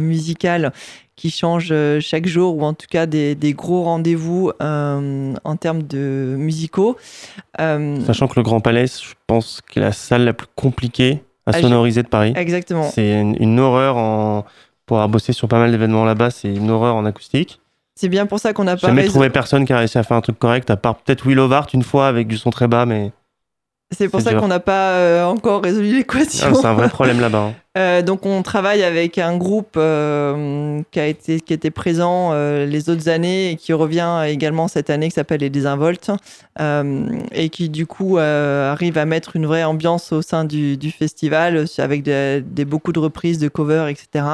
musical 0.00 0.72
qui 1.16 1.30
change 1.30 1.72
chaque 2.00 2.26
jour 2.26 2.56
ou 2.56 2.64
en 2.64 2.72
tout 2.72 2.86
cas 2.90 3.06
des, 3.06 3.36
gros 3.54 3.82
rendez-vous 3.82 4.50
en 4.60 5.56
termes 5.60 5.82
de 5.82 6.34
musicaux. 6.38 6.96
Sachant 7.58 8.28
que 8.28 8.34
le 8.36 8.42
Grand 8.42 8.60
Palais, 8.60 8.86
je 8.86 9.14
pense 9.26 9.60
que 9.60 9.78
la 9.78 9.92
salle 9.92 10.24
la 10.24 10.32
plus 10.32 10.48
compliquée 10.56 11.22
à 11.46 11.50
ah, 11.54 11.60
sonoriser 11.60 12.02
de 12.02 12.08
Paris. 12.08 12.32
Exactement. 12.34 12.84
C'est 12.84 13.20
une, 13.20 13.60
horreur 13.60 13.98
en 13.98 14.46
pour 14.86 14.96
avoir 14.98 15.08
bossé 15.08 15.32
sur 15.32 15.48
pas 15.48 15.58
mal 15.58 15.70
d'événements 15.70 16.04
là-bas, 16.04 16.30
c'est 16.30 16.52
une 16.52 16.70
horreur 16.70 16.94
en 16.96 17.04
acoustique. 17.04 17.60
C'est 17.96 18.08
bien 18.08 18.26
pour 18.26 18.40
ça 18.40 18.52
qu'on 18.52 18.64
n'a 18.64 18.76
pas. 18.76 18.88
Jamais 18.88 19.04
trouvé 19.04 19.30
personne 19.30 19.64
qui 19.64 19.72
a 19.72 19.78
réussi 19.78 19.98
à 19.98 20.02
faire 20.02 20.16
un 20.16 20.20
truc 20.20 20.38
correct, 20.38 20.68
à 20.70 20.76
part 20.76 20.96
peut-être 20.96 21.26
Will 21.26 21.38
Hart 21.38 21.72
une 21.74 21.84
fois 21.84 22.08
avec 22.08 22.26
du 22.26 22.36
son 22.36 22.50
très 22.50 22.66
bas, 22.66 22.86
mais. 22.86 23.12
C'est 23.90 24.08
pour 24.08 24.20
ça 24.20 24.34
qu'on 24.34 24.48
n'a 24.48 24.60
pas 24.60 24.92
euh, 24.92 25.24
encore 25.24 25.62
résolu 25.62 25.94
l'équation. 25.96 26.48
Ah, 26.50 26.54
c'est 26.54 26.66
un 26.66 26.74
vrai 26.74 26.88
problème 26.88 27.20
là-bas. 27.20 27.38
Hein. 27.38 27.54
Euh, 27.76 28.02
donc 28.02 28.24
on 28.24 28.40
travaille 28.42 28.84
avec 28.84 29.18
un 29.18 29.36
groupe 29.36 29.74
euh, 29.76 30.80
qui 30.92 31.00
a 31.00 31.08
été 31.08 31.40
qui 31.40 31.52
était 31.52 31.72
présent 31.72 32.32
les 32.32 32.88
autres 32.88 33.08
années 33.08 33.50
et 33.50 33.56
qui 33.56 33.72
revient 33.72 34.22
également 34.28 34.68
cette 34.68 34.90
année 34.90 35.08
qui 35.08 35.14
s'appelle 35.16 35.40
les 35.40 35.50
Désinvoltes 35.50 36.12
et 36.60 37.48
qui 37.48 37.70
du 37.70 37.84
coup 37.84 38.18
arrive 38.18 38.96
à 38.96 39.06
mettre 39.06 39.34
une 39.34 39.46
vraie 39.46 39.64
ambiance 39.64 40.12
au 40.12 40.22
sein 40.22 40.44
du, 40.44 40.76
du 40.76 40.92
festival 40.92 41.64
avec 41.78 42.04
des, 42.04 42.64
beaucoup 42.64 42.92
de 42.92 43.00
reprises 43.00 43.40
de 43.40 43.48
covers 43.48 43.88
etc. 43.88 44.24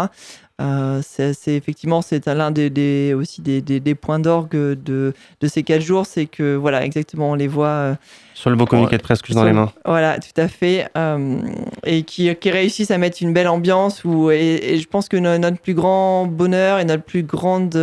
Euh, 0.60 1.00
c'est 1.02 1.54
effectivement 1.54 2.02
c'est 2.02 2.26
l'un 2.26 2.50
des, 2.50 3.14
aussi 3.14 3.40
des, 3.40 3.62
des, 3.62 3.94
points 3.94 4.18
d'orgue 4.18 4.50
de, 4.50 5.14
de, 5.40 5.48
ces 5.48 5.62
quatre 5.62 5.80
jours, 5.80 6.04
c'est 6.04 6.26
que 6.26 6.54
voilà 6.54 6.84
exactement 6.84 7.30
on 7.30 7.34
les 7.34 7.48
voit 7.48 7.66
euh, 7.68 7.94
sur 8.34 8.50
le 8.50 8.56
beau 8.56 8.66
communiqué 8.66 8.98
de 8.98 9.02
presse 9.02 9.22
que 9.22 9.32
dans 9.32 9.44
les 9.44 9.52
mains. 9.52 9.72
Voilà, 9.84 10.18
tout 10.18 10.38
à 10.38 10.48
fait, 10.48 10.88
euh, 10.96 11.40
et 11.84 12.02
qui, 12.02 12.34
qui, 12.36 12.50
réussissent 12.50 12.90
à 12.90 12.98
mettre 12.98 13.18
une 13.20 13.32
belle 13.32 13.48
ambiance. 13.48 14.04
Où, 14.04 14.30
et, 14.30 14.78
je 14.78 14.86
pense 14.86 15.08
que 15.08 15.16
notre 15.16 15.58
plus 15.58 15.74
grand 15.74 16.26
bonheur 16.26 16.78
et 16.78 16.84
notre 16.84 17.02
plus 17.02 17.22
grande, 17.22 17.74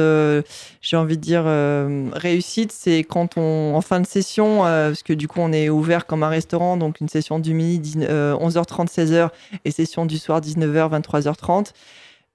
j'ai 0.81 0.97
envie 0.97 1.17
de 1.17 1.21
dire 1.21 1.45
réussite, 2.13 2.71
c'est 2.71 3.03
quand 3.03 3.37
on 3.37 3.75
en 3.75 3.81
fin 3.81 3.99
de 3.99 4.07
session, 4.07 4.59
parce 4.61 5.03
que 5.03 5.13
du 5.13 5.27
coup 5.27 5.39
on 5.41 5.51
est 5.51 5.69
ouvert 5.69 6.05
comme 6.05 6.23
un 6.23 6.29
restaurant, 6.29 6.77
donc 6.77 7.01
une 7.01 7.09
session 7.09 7.39
du 7.39 7.53
midi 7.53 7.97
11h30 7.99 8.87
16h 8.87 9.29
et 9.65 9.71
session 9.71 10.05
du 10.05 10.17
soir 10.17 10.41
19h 10.41 11.01
23h30. 11.01 11.71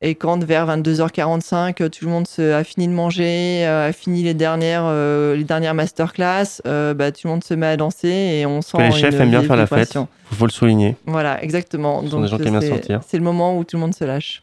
Et 0.04 0.16
quand 0.16 0.42
vers 0.42 0.66
22h45, 0.66 1.88
tout 1.88 2.04
le 2.04 2.10
monde 2.10 2.26
a 2.38 2.64
fini 2.64 2.88
de 2.88 2.92
manger, 2.92 3.64
euh, 3.64 3.88
a 3.88 3.92
fini 3.92 4.24
les 4.24 4.34
dernières, 4.34 4.82
euh, 4.84 5.36
les 5.36 5.44
dernières 5.44 5.74
masterclass, 5.74 6.60
euh, 6.66 6.92
bah, 6.92 7.12
tout 7.12 7.20
le 7.24 7.30
monde 7.30 7.44
se 7.44 7.54
met 7.54 7.68
à 7.68 7.76
danser 7.76 8.08
et 8.08 8.44
on 8.44 8.62
sent. 8.62 8.78
les 8.78 8.90
chefs 8.90 9.14
aiment 9.20 9.30
bien 9.30 9.42
faire 9.42 9.54
la 9.54 9.68
fête. 9.68 9.96
Il 10.32 10.36
faut 10.36 10.46
le 10.46 10.50
souligner. 10.50 10.96
Voilà, 11.06 11.40
exactement. 11.44 12.02
Donc 12.02 12.26
c'est 12.28 13.16
le 13.16 13.22
moment 13.22 13.56
où 13.56 13.62
tout 13.62 13.76
le 13.76 13.80
monde 13.80 13.94
se 13.94 14.04
lâche. 14.04 14.42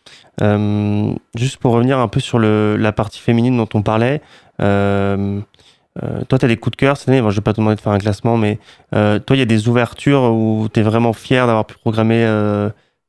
juste 1.36 1.57
pour 1.57 1.74
revenir 1.74 1.99
un 1.99 2.07
peu 2.07 2.22
sur 2.22 2.39
le, 2.39 2.78
la 2.78 2.93
partie 2.93 3.20
féminine 3.20 3.57
dont 3.57 3.68
on 3.74 3.82
parlait, 3.82 4.22
toi, 4.60 6.38
tu 6.39 6.45
as 6.45 6.47
des 6.47 6.55
coups 6.55 6.78
de 6.78 6.80
cœur 6.80 6.95
cette 6.95 7.10
année. 7.10 7.18
je 7.18 7.26
ne 7.26 7.32
vais 7.32 7.41
pas 7.41 7.51
te 7.51 7.57
demander 7.57 7.76
de 7.76 7.82
faire 7.82 7.91
un 7.91 7.99
classement, 7.99 8.38
mais 8.38 8.60
toi, 8.93 9.20
il 9.32 9.39
y 9.39 9.41
a 9.41 9.45
des 9.45 9.68
ouvertures 9.68 10.24
où 10.32 10.70
tu 10.74 10.80
es 10.80 10.84
vraiment 10.84 11.12
fier 11.12 11.47
d'avoir 11.47 11.66
pu 11.66 11.76
programmer 11.76 12.26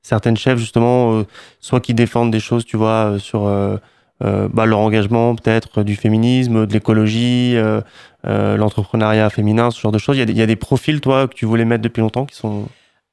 certaines 0.03 0.37
chefs, 0.37 0.59
justement, 0.59 1.25
soit 1.61 1.81
qui 1.81 1.95
défendent 1.95 2.31
des 2.31 2.41
choses, 2.41 2.65
tu 2.65 2.77
vois, 2.77 3.17
sur 3.19 3.43
bah, 4.21 4.67
leur 4.67 4.79
engagement, 4.79 5.35
peut-être 5.35 5.83
du 5.83 5.97
féminisme, 5.97 6.67
de 6.67 6.73
l'écologie, 6.73 7.57
l'entrepreneuriat 8.25 9.31
féminin, 9.31 9.71
ce 9.71 9.81
genre 9.81 9.93
de 9.93 9.99
choses. 9.99 10.17
Il 10.17 10.37
y, 10.37 10.43
a 10.43 10.47
des 10.47 10.57
profils, 10.57 11.01
toi, 11.01 11.29
que 11.29 11.35
tu 11.35 11.47
voulais 11.47 11.65
mettre 11.65 11.83
depuis 11.83 12.01
longtemps 12.01 12.27
qui 12.27 12.37
sont. 12.37 12.67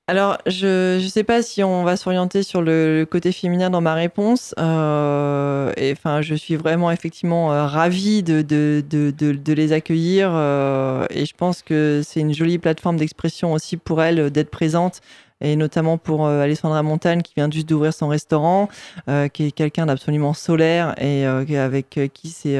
Alors, 0.09 0.37
je 0.45 1.03
ne 1.03 1.07
sais 1.09 1.25
pas 1.25 1.41
si 1.41 1.65
on 1.65 1.83
va 1.83 1.97
s'orienter 1.97 2.41
sur 2.41 2.61
le, 2.61 3.05
côté 3.09 3.33
féminin 3.33 3.69
dans 3.69 3.81
ma 3.81 3.93
réponse. 3.93 4.55
Euh, 4.57 5.73
enfin, 5.91 6.21
je 6.21 6.33
suis 6.33 6.55
vraiment 6.55 6.91
effectivement 6.91 7.51
euh, 7.51 7.65
ravie 7.65 8.23
de, 8.23 9.53
les 9.53 9.73
accueillir 9.73 10.29
euh, 10.31 11.05
et 11.09 11.25
je 11.25 11.33
pense 11.35 11.61
que 11.61 12.01
c'est 12.05 12.21
une 12.21 12.33
jolie 12.33 12.57
plateforme 12.57 12.95
d'expression 12.95 13.51
aussi 13.51 13.75
pour 13.75 14.01
elles 14.01 14.31
d'être 14.31 14.49
présentes 14.49 15.01
et 15.41 15.55
notamment 15.55 15.97
pour 15.97 16.25
euh, 16.25 16.41
Alessandra 16.41 16.83
Montagne 16.83 17.21
qui 17.21 17.33
vient 17.35 17.49
juste 17.49 17.69
d'ouvrir 17.69 17.93
son 17.93 18.07
restaurant, 18.07 18.69
euh, 19.09 19.27
qui 19.27 19.47
est 19.47 19.51
quelqu'un 19.51 19.85
d'absolument 19.85 20.33
solaire 20.33 20.95
et 20.97 21.25
euh, 21.25 21.45
avec 21.63 21.99
qui 22.13 22.29
c'est 22.29 22.59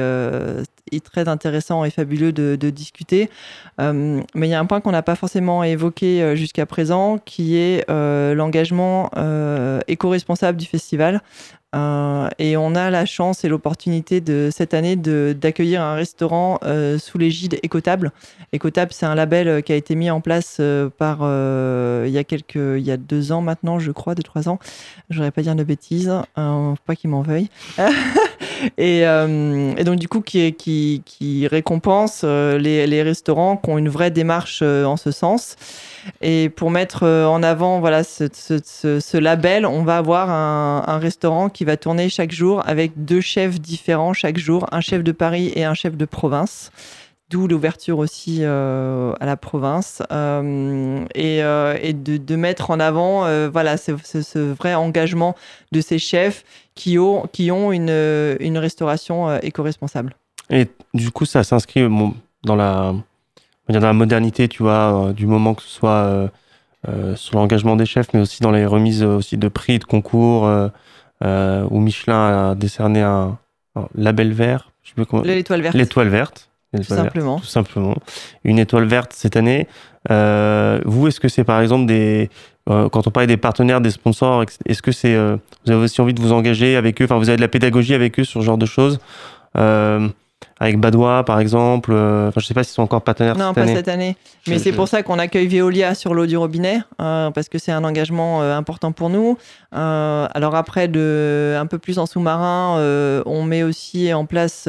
très 1.04 1.28
intéressant 1.28 1.84
et 1.84 1.90
fabuleux 1.90 2.32
de, 2.32 2.70
discuter. 2.70 3.30
mais 3.78 4.24
il 4.34 4.48
y 4.48 4.54
a 4.54 4.60
un 4.60 4.66
point 4.66 4.80
qu'on 4.80 4.92
n'a 4.92 5.02
pas 5.02 5.16
forcément 5.16 5.62
évoqué 5.62 6.36
jusqu'à 6.36 6.66
présent, 6.66 7.18
qui 7.18 7.56
est 7.56 7.84
l'engagement 7.88 9.10
éco-responsable 9.86 10.58
du 10.58 10.66
festival. 10.66 11.22
Euh, 11.74 12.28
et 12.38 12.56
on 12.56 12.74
a 12.74 12.88
la 12.88 13.04
chance 13.04 13.44
et 13.44 13.48
l'opportunité 13.48 14.22
de 14.22 14.48
cette 14.50 14.72
année 14.72 14.96
d'accueillir 14.96 15.82
un 15.82 15.94
restaurant 15.94 16.58
euh, 16.62 16.98
sous 16.98 17.18
l'égide 17.18 17.58
Écotable. 17.62 18.12
Écotable, 18.52 18.92
c'est 18.92 19.04
un 19.04 19.14
label 19.14 19.48
euh, 19.48 19.60
qui 19.60 19.72
a 19.72 19.76
été 19.76 19.94
mis 19.94 20.10
en 20.10 20.22
place 20.22 20.60
par 20.96 21.18
il 21.20 22.10
y 22.10 22.18
a 22.18 22.24
quelques, 22.24 22.56
il 22.56 22.80
y 22.84 22.90
a 22.90 22.96
deux 22.96 23.32
ans 23.32 23.42
maintenant, 23.42 23.78
je 23.78 23.92
crois, 23.92 24.14
deux 24.14 24.22
trois 24.22 24.48
ans. 24.48 24.58
Je 25.10 25.16
voudrais 25.16 25.30
pas 25.30 25.42
dire 25.42 25.54
de 25.54 25.64
bêtises, 25.64 26.12
faut 26.36 26.74
pas 26.86 26.96
qu'il 26.96 27.10
m'en 27.10 27.22
veuille. 27.22 27.48
et, 28.76 29.00
et, 29.00 29.84
donc 29.84 29.96
du 29.96 30.08
coup, 30.08 30.20
qui, 30.20 30.52
qui, 30.54 31.46
récompense 31.46 32.24
les, 32.24 32.86
les, 32.86 33.02
restaurants 33.02 33.56
qui 33.56 33.70
ont 33.70 33.78
une 33.78 33.88
vraie 33.88 34.10
démarche 34.10 34.62
en 34.62 34.96
ce 34.96 35.10
sens. 35.10 35.56
Et 36.20 36.48
pour 36.48 36.70
mettre 36.70 37.04
euh, 37.04 37.26
en 37.26 37.42
avant 37.42 37.80
voilà, 37.80 38.02
ce, 38.04 39.16
label, 39.16 39.66
on 39.66 39.82
va 39.82 39.98
avoir 39.98 40.30
un, 40.30 40.98
restaurant 40.98 41.48
qui 41.48 41.64
va 41.64 41.76
tourner 41.76 42.08
chaque 42.08 42.32
jour 42.32 42.62
avec 42.66 42.92
deux 43.04 43.20
chefs 43.20 43.60
différents 43.60 44.12
chaque 44.12 44.38
jour, 44.38 44.66
un 44.72 44.80
chef 44.80 45.04
de 45.04 45.12
Paris 45.12 45.52
et 45.54 45.64
un 45.64 45.74
chef 45.74 45.96
de 45.96 46.04
province. 46.04 46.70
D'où 47.30 47.46
l'ouverture 47.46 47.98
aussi 47.98 48.38
euh, 48.40 49.12
à 49.20 49.26
la 49.26 49.36
province 49.36 50.02
euh, 50.10 51.04
et, 51.14 51.92
de, 51.92 52.36
mettre 52.36 52.70
en 52.70 52.80
avant 52.80 53.48
voilà 53.48 53.76
ce, 53.76 54.38
vrai 54.38 54.74
engagement 54.74 55.36
de 55.72 55.80
ces 55.80 55.98
chefs 55.98 56.44
qui 56.74 56.98
ont, 56.98 57.26
qui 57.32 57.50
ont 57.50 57.70
une, 57.70 58.36
une 58.40 58.56
restauration 58.56 59.38
éco-responsable. 59.40 60.16
Et 60.48 60.68
du 60.94 61.10
coup, 61.10 61.26
ça 61.26 61.44
s'inscrit 61.44 61.86
dans 62.44 62.56
la 62.56 62.94
dans 63.72 63.80
la 63.80 63.92
modernité, 63.92 64.48
tu 64.48 64.62
vois, 64.62 65.08
euh, 65.08 65.12
du 65.12 65.26
moment 65.26 65.54
que 65.54 65.62
ce 65.62 65.68
soit 65.68 65.90
euh, 65.90 66.28
euh, 66.88 67.16
sur 67.16 67.36
l'engagement 67.36 67.76
des 67.76 67.86
chefs, 67.86 68.08
mais 68.14 68.20
aussi 68.20 68.42
dans 68.42 68.50
les 68.50 68.66
remises 68.66 69.02
aussi 69.02 69.36
de 69.36 69.48
prix, 69.48 69.78
de 69.78 69.84
concours, 69.84 70.48
où 71.22 71.80
Michelin 71.80 72.50
a 72.50 72.54
décerné 72.54 73.02
un, 73.02 73.38
label 73.94 74.32
vert. 74.32 74.70
L'étoile 75.24 75.60
verte. 75.60 75.74
L'étoile 75.74 76.08
verte. 76.08 76.48
Tout 76.76 76.82
simplement. 76.82 77.38
tout 77.38 77.46
simplement. 77.46 77.96
Une 78.44 78.58
étoile 78.58 78.84
verte 78.84 79.12
cette 79.14 79.36
année. 79.36 79.66
vous, 80.08 81.08
est-ce 81.08 81.20
que 81.20 81.28
c'est 81.28 81.44
par 81.44 81.60
exemple 81.60 81.86
des. 81.86 82.30
quand 82.66 83.06
on 83.06 83.10
parle 83.10 83.26
des 83.26 83.36
partenaires, 83.36 83.80
des 83.80 83.90
sponsors, 83.90 84.44
est-ce 84.66 84.82
que 84.82 84.92
c'est. 84.92 85.16
vous 85.16 85.72
avez 85.72 85.84
aussi 85.84 86.00
envie 86.00 86.14
de 86.14 86.20
vous 86.20 86.32
engager 86.32 86.76
avec 86.76 87.00
eux? 87.00 87.04
Enfin, 87.04 87.18
vous 87.18 87.28
avez 87.28 87.36
de 87.36 87.42
la 87.42 87.48
pédagogie 87.48 87.94
avec 87.94 88.20
eux 88.20 88.24
sur 88.24 88.40
ce 88.40 88.46
genre 88.46 88.58
de 88.58 88.66
choses? 88.66 89.00
Avec 90.60 90.80
Badois 90.80 91.24
par 91.24 91.38
exemple. 91.38 91.90
Euh, 91.92 92.28
enfin, 92.28 92.40
je 92.40 92.46
sais 92.46 92.54
pas 92.54 92.64
s'ils 92.64 92.74
sont 92.74 92.82
encore 92.82 93.02
partenaires 93.02 93.36
non, 93.36 93.52
cette 93.54 93.64
pas 93.64 93.66
cette 93.66 93.88
année. 93.88 94.16
Mais 94.48 94.58
c'est 94.58 94.72
pour 94.72 94.88
ça 94.88 95.02
qu'on 95.02 95.18
accueille 95.18 95.46
Veolia 95.46 95.94
sur 95.94 96.14
l'eau 96.14 96.26
du 96.26 96.36
robinet 96.36 96.80
euh, 97.00 97.30
parce 97.30 97.48
que 97.48 97.58
c'est 97.58 97.70
un 97.70 97.84
engagement 97.84 98.42
euh, 98.42 98.56
important 98.56 98.90
pour 98.90 99.08
nous. 99.08 99.38
alors 99.70 100.56
après, 100.56 100.88
de, 100.88 101.56
un 101.58 101.66
peu 101.66 101.78
plus 101.78 101.98
en 101.98 102.06
sous-marin, 102.06 103.22
on 103.26 103.44
met 103.44 103.62
aussi 103.62 104.12
en 104.12 104.26
place 104.26 104.68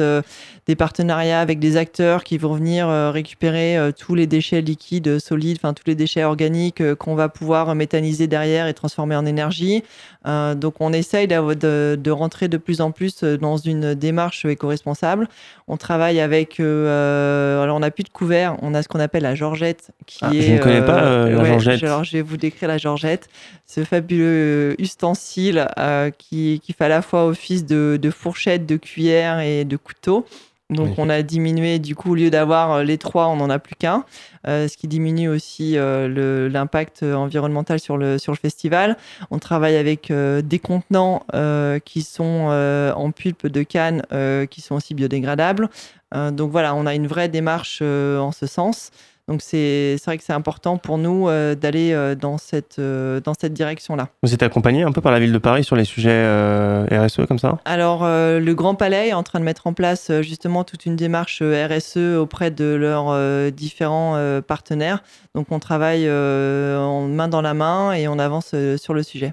des 0.70 0.76
partenariats 0.76 1.40
avec 1.40 1.58
des 1.58 1.76
acteurs 1.76 2.22
qui 2.22 2.38
vont 2.38 2.54
venir 2.54 2.88
récupérer 3.12 3.76
tous 3.98 4.14
les 4.14 4.28
déchets 4.28 4.60
liquides, 4.60 5.18
solides, 5.18 5.58
enfin 5.60 5.74
tous 5.74 5.82
les 5.86 5.96
déchets 5.96 6.22
organiques 6.22 6.94
qu'on 6.94 7.16
va 7.16 7.28
pouvoir 7.28 7.74
méthaniser 7.74 8.28
derrière 8.28 8.68
et 8.68 8.74
transformer 8.74 9.16
en 9.16 9.26
énergie. 9.26 9.82
donc 10.24 10.74
on 10.80 10.92
essaye 10.92 11.26
de, 11.26 11.96
de, 11.96 12.10
rentrer 12.10 12.46
de 12.48 12.56
plus 12.56 12.80
en 12.80 12.92
plus 12.92 13.24
dans 13.24 13.56
une 13.56 13.94
démarche 13.94 14.44
éco-responsable. 14.44 15.28
On 15.72 15.76
travaille 15.76 16.20
avec. 16.20 16.58
Euh, 16.58 17.62
alors, 17.62 17.76
on 17.76 17.80
n'a 17.80 17.92
plus 17.92 18.02
de 18.02 18.08
couvert. 18.08 18.56
On 18.60 18.74
a 18.74 18.82
ce 18.82 18.88
qu'on 18.88 18.98
appelle 18.98 19.22
la 19.22 19.36
Georgette. 19.36 19.92
Qui 20.04 20.18
ah, 20.22 20.30
est, 20.34 20.42
je 20.42 20.52
ne 20.54 20.58
connais 20.58 20.84
pas 20.84 21.04
euh, 21.04 21.30
la 21.30 21.44
Georgette. 21.44 21.84
Alors, 21.84 22.02
je 22.02 22.12
vais 22.12 22.22
vous 22.22 22.36
décrire 22.36 22.68
la 22.68 22.76
Georgette. 22.76 23.28
Ce 23.66 23.84
fabuleux 23.84 24.74
ustensile 24.80 25.68
euh, 25.78 26.10
qui, 26.10 26.60
qui, 26.64 26.72
fait 26.72 26.84
à 26.84 26.88
la 26.88 27.02
fois 27.02 27.24
office 27.26 27.64
de, 27.64 28.00
de 28.02 28.10
fourchette, 28.10 28.66
de 28.66 28.76
cuillère 28.76 29.38
et 29.38 29.64
de 29.64 29.76
couteau. 29.76 30.26
Donc 30.70 30.98
on 30.98 31.08
a 31.10 31.22
diminué, 31.22 31.78
du 31.78 31.94
coup, 31.94 32.12
au 32.12 32.14
lieu 32.14 32.30
d'avoir 32.30 32.72
euh, 32.72 32.82
les 32.82 32.96
trois, 32.96 33.28
on 33.28 33.36
n'en 33.36 33.50
a 33.50 33.58
plus 33.58 33.74
qu'un, 33.74 34.04
euh, 34.46 34.68
ce 34.68 34.76
qui 34.76 34.88
diminue 34.88 35.28
aussi 35.28 35.76
euh, 35.76 36.48
l'impact 36.48 37.02
environnemental 37.02 37.80
sur 37.80 37.96
le, 37.96 38.18
sur 38.18 38.32
le 38.32 38.38
festival. 38.38 38.96
On 39.30 39.38
travaille 39.38 39.76
avec 39.76 40.12
des 40.12 40.58
contenants 40.58 41.24
qui 41.84 42.02
sont 42.02 42.92
en 42.96 43.10
pulpe 43.10 43.46
de 43.46 43.62
canne, 43.62 44.02
qui 44.50 44.60
sont 44.60 44.74
aussi 44.76 44.94
biodégradables. 44.94 45.68
donc 46.32 46.50
voilà, 46.50 46.74
on 46.74 46.86
a 46.86 46.94
une 46.94 47.06
vraie 47.06 47.28
démarche 47.28 47.82
en 47.82 48.32
ce 48.32 48.46
sens. 48.46 48.90
Donc 49.30 49.42
c'est 49.42 49.96
vrai 50.04 50.18
que 50.18 50.24
c'est 50.24 50.32
important 50.32 50.76
pour 50.76 50.98
nous 50.98 51.28
euh, 51.28 51.54
d'aller 51.54 51.92
euh, 51.92 52.16
dans 52.16 52.36
cette, 52.36 52.80
euh, 52.80 53.20
dans 53.20 53.32
cette 53.32 53.52
direction-là. 53.52 54.08
Vous 54.24 54.34
êtes 54.34 54.42
accompagné 54.42 54.82
un 54.82 54.90
peu 54.90 55.00
par 55.00 55.12
la 55.12 55.20
ville 55.20 55.32
de 55.32 55.38
Paris 55.38 55.62
sur 55.62 55.76
les 55.76 55.84
sujets 55.84 56.26
RSE 56.90 57.26
comme 57.28 57.38
ça? 57.38 57.58
Alors 57.64 58.04
le 58.04 58.52
Grand 58.54 58.74
Palais 58.74 59.10
est 59.10 59.12
en 59.12 59.22
train 59.22 59.38
de 59.38 59.44
mettre 59.44 59.68
en 59.68 59.72
place 59.72 60.10
justement 60.22 60.64
toute 60.64 60.84
une 60.84 60.96
démarche 60.96 61.42
RSE 61.42 62.16
auprès 62.18 62.50
de 62.50 62.74
leurs 62.74 63.52
différents 63.52 64.40
partenaires. 64.42 65.04
Donc 65.36 65.52
on 65.52 65.60
travaille 65.60 66.10
en 66.10 67.02
main 67.02 67.28
dans 67.28 67.40
la 67.40 67.54
main 67.54 67.92
et 67.92 68.08
on 68.08 68.18
avance 68.18 68.52
sur 68.78 68.94
le 68.94 69.02
sujet. 69.04 69.32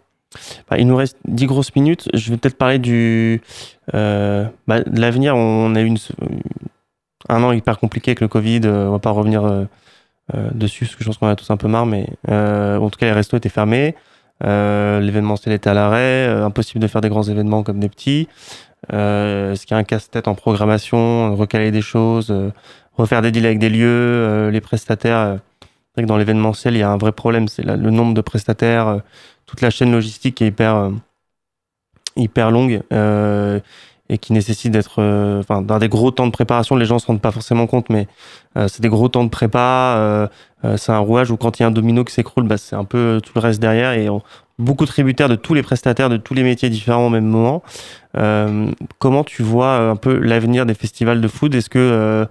Bah, 0.69 0.77
il 0.77 0.85
nous 0.85 0.95
reste 0.95 1.17
10 1.27 1.47
grosses 1.47 1.75
minutes. 1.75 2.07
Je 2.13 2.29
vais 2.29 2.37
peut-être 2.37 2.57
parler 2.57 2.77
du, 2.77 3.41
bah, 3.93 4.51
de 4.67 5.01
l'avenir. 5.01 5.35
On 5.35 5.73
a 5.73 5.81
eu 5.81 5.85
une, 5.85 5.97
un 7.29 7.43
an 7.43 7.51
hyper 7.51 7.79
compliqué 7.79 8.11
avec 8.11 8.21
le 8.21 8.27
Covid. 8.27 8.61
on 8.67 8.91
va 8.91 8.99
pas 8.99 9.11
revenir 9.11 9.67
dessus, 10.33 10.85
parce 10.85 10.95
que 10.95 11.03
je 11.03 11.09
pense 11.09 11.17
qu'on 11.17 11.27
a 11.27 11.35
tous 11.35 11.49
un 11.51 11.57
peu 11.57 11.67
marre, 11.67 11.85
mais 11.85 12.07
euh, 12.29 12.77
en 12.77 12.89
tout 12.89 12.99
cas, 12.99 13.05
les 13.05 13.13
restos 13.13 13.37
étaient 13.37 13.49
fermés. 13.49 13.95
Euh, 14.43 14.99
l'événementiel 14.99 15.55
était 15.55 15.69
à 15.69 15.73
l'arrêt, 15.73 16.27
impossible 16.27 16.79
de 16.79 16.87
faire 16.87 17.01
des 17.01 17.09
grands 17.09 17.23
événements 17.23 17.63
comme 17.63 17.79
des 17.79 17.89
petits. 17.89 18.27
Qu'il 18.89 18.95
y 18.95 19.73
a 19.73 19.77
un 19.77 19.83
casse-tête 19.83 20.27
en 20.27 20.35
programmation, 20.35 21.35
recaler 21.35 21.71
des 21.71 21.81
choses, 21.81 22.33
refaire 22.93 23.21
des 23.21 23.31
deals 23.31 23.45
avec 23.45 23.59
des 23.59 23.69
lieux, 23.69 24.49
les 24.49 24.61
prestataires 24.61 25.39
que 25.95 26.01
dans 26.03 26.17
l'événementiel, 26.17 26.75
il 26.75 26.79
y 26.79 26.83
a 26.83 26.89
un 26.91 26.97
vrai 26.97 27.11
problème, 27.11 27.47
c'est 27.47 27.63
le 27.63 27.89
nombre 27.89 28.13
de 28.13 28.21
prestataires, 28.21 29.01
toute 29.47 29.61
la 29.61 29.71
chaîne 29.71 29.91
logistique 29.91 30.35
qui 30.35 30.43
est 30.43 30.47
hyper, 30.47 30.91
hyper 32.15 32.51
longue 32.51 32.83
et 34.09 34.17
qui 34.17 34.33
nécessite 34.33 34.71
d'être, 34.71 35.01
euh, 35.01 35.39
enfin, 35.39 35.61
dans 35.61 35.79
des 35.79 35.89
gros 35.89 36.11
temps 36.11 36.25
de 36.25 36.31
préparation. 36.31 36.75
Les 36.75 36.85
gens 36.85 36.99
se 36.99 37.07
rendent 37.07 37.21
pas 37.21 37.31
forcément 37.31 37.67
compte, 37.67 37.89
mais 37.89 38.07
euh, 38.57 38.67
c'est 38.67 38.81
des 38.81 38.89
gros 38.89 39.09
temps 39.09 39.23
de 39.23 39.29
prépa. 39.29 39.95
Euh, 39.97 40.27
c'est 40.77 40.91
un 40.91 40.99
rouage 40.99 41.31
où 41.31 41.37
quand 41.37 41.59
il 41.59 41.63
y 41.63 41.65
a 41.65 41.67
un 41.67 41.71
domino 41.71 42.03
qui 42.03 42.13
s'écroule, 42.13 42.47
bah, 42.47 42.57
c'est 42.57 42.75
un 42.75 42.85
peu 42.85 43.21
tout 43.23 43.33
le 43.35 43.41
reste 43.41 43.59
derrière 43.59 43.91
et 43.91 44.07
beaucoup 44.57 44.85
tributaires 44.85 45.29
de 45.29 45.35
tous 45.35 45.53
les 45.53 45.61
prestataires, 45.61 46.09
de 46.09 46.17
tous 46.17 46.33
les 46.33 46.43
métiers 46.43 46.69
différents 46.69 47.05
au 47.05 47.09
même 47.09 47.27
moment. 47.27 47.61
comment 48.97 49.23
tu 49.23 49.43
vois 49.43 49.77
un 49.77 49.95
peu 49.95 50.17
l'avenir 50.17 50.65
des 50.65 50.73
festivals 50.73 51.21
de 51.21 51.27
food 51.27 51.53
Est-ce 51.53 51.69
que 51.69 51.77
euh, 51.77 52.25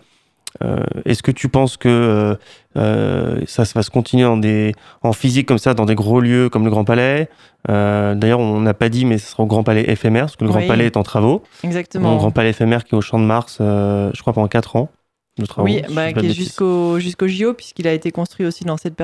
est-ce 1.04 1.22
que 1.22 1.30
tu 1.30 1.48
penses 1.48 1.76
que 1.76 1.88
euh, 1.88 2.34
euh, 2.76 3.40
ça, 3.46 3.64
va 3.74 3.82
se 3.82 3.90
continuer 3.90 4.24
en, 4.24 4.36
des, 4.36 4.74
en 5.02 5.12
physique 5.12 5.46
comme 5.46 5.58
ça, 5.58 5.74
dans 5.74 5.84
des 5.84 5.94
gros 5.94 6.20
lieux 6.20 6.48
comme 6.48 6.64
le 6.64 6.70
Grand 6.70 6.84
Palais? 6.84 7.28
D'ailleurs, 7.68 8.40
on 8.40 8.60
n'a 8.60 8.74
pas 8.74 8.88
dit, 8.88 9.04
mais 9.04 9.18
ce 9.18 9.30
sera 9.30 9.42
au 9.42 9.46
Grand 9.46 9.64
Palais 9.64 9.84
éphémère, 9.88 10.24
parce 10.24 10.36
que 10.36 10.44
le 10.44 10.50
Grand 10.50 10.66
Palais 10.66 10.86
est 10.86 10.96
en 10.96 11.02
travaux. 11.02 11.42
Exactement. 11.62 12.12
Le 12.12 12.18
Grand 12.18 12.30
Palais 12.30 12.50
éphémère 12.50 12.84
qui 12.84 12.94
est 12.94 12.98
au 12.98 13.00
Champ 13.00 13.18
de 13.18 13.24
Mars, 13.24 13.56
je 13.60 14.20
crois, 14.20 14.32
pendant 14.32 14.48
4 14.48 14.76
ans. 14.76 14.90
De 15.38 15.44
travaux, 15.44 15.66
oui, 15.66 15.82
bah, 15.90 16.14
qui 16.14 16.26
est 16.26 16.32
jusqu'au 16.32 16.98
jusqu'au 16.98 17.28
JO, 17.28 17.52
puisqu'il 17.52 17.86
a 17.86 17.92
été 17.92 18.10
construit 18.10 18.46
aussi 18.46 18.64
dans 18.64 18.78
cette 18.78 18.94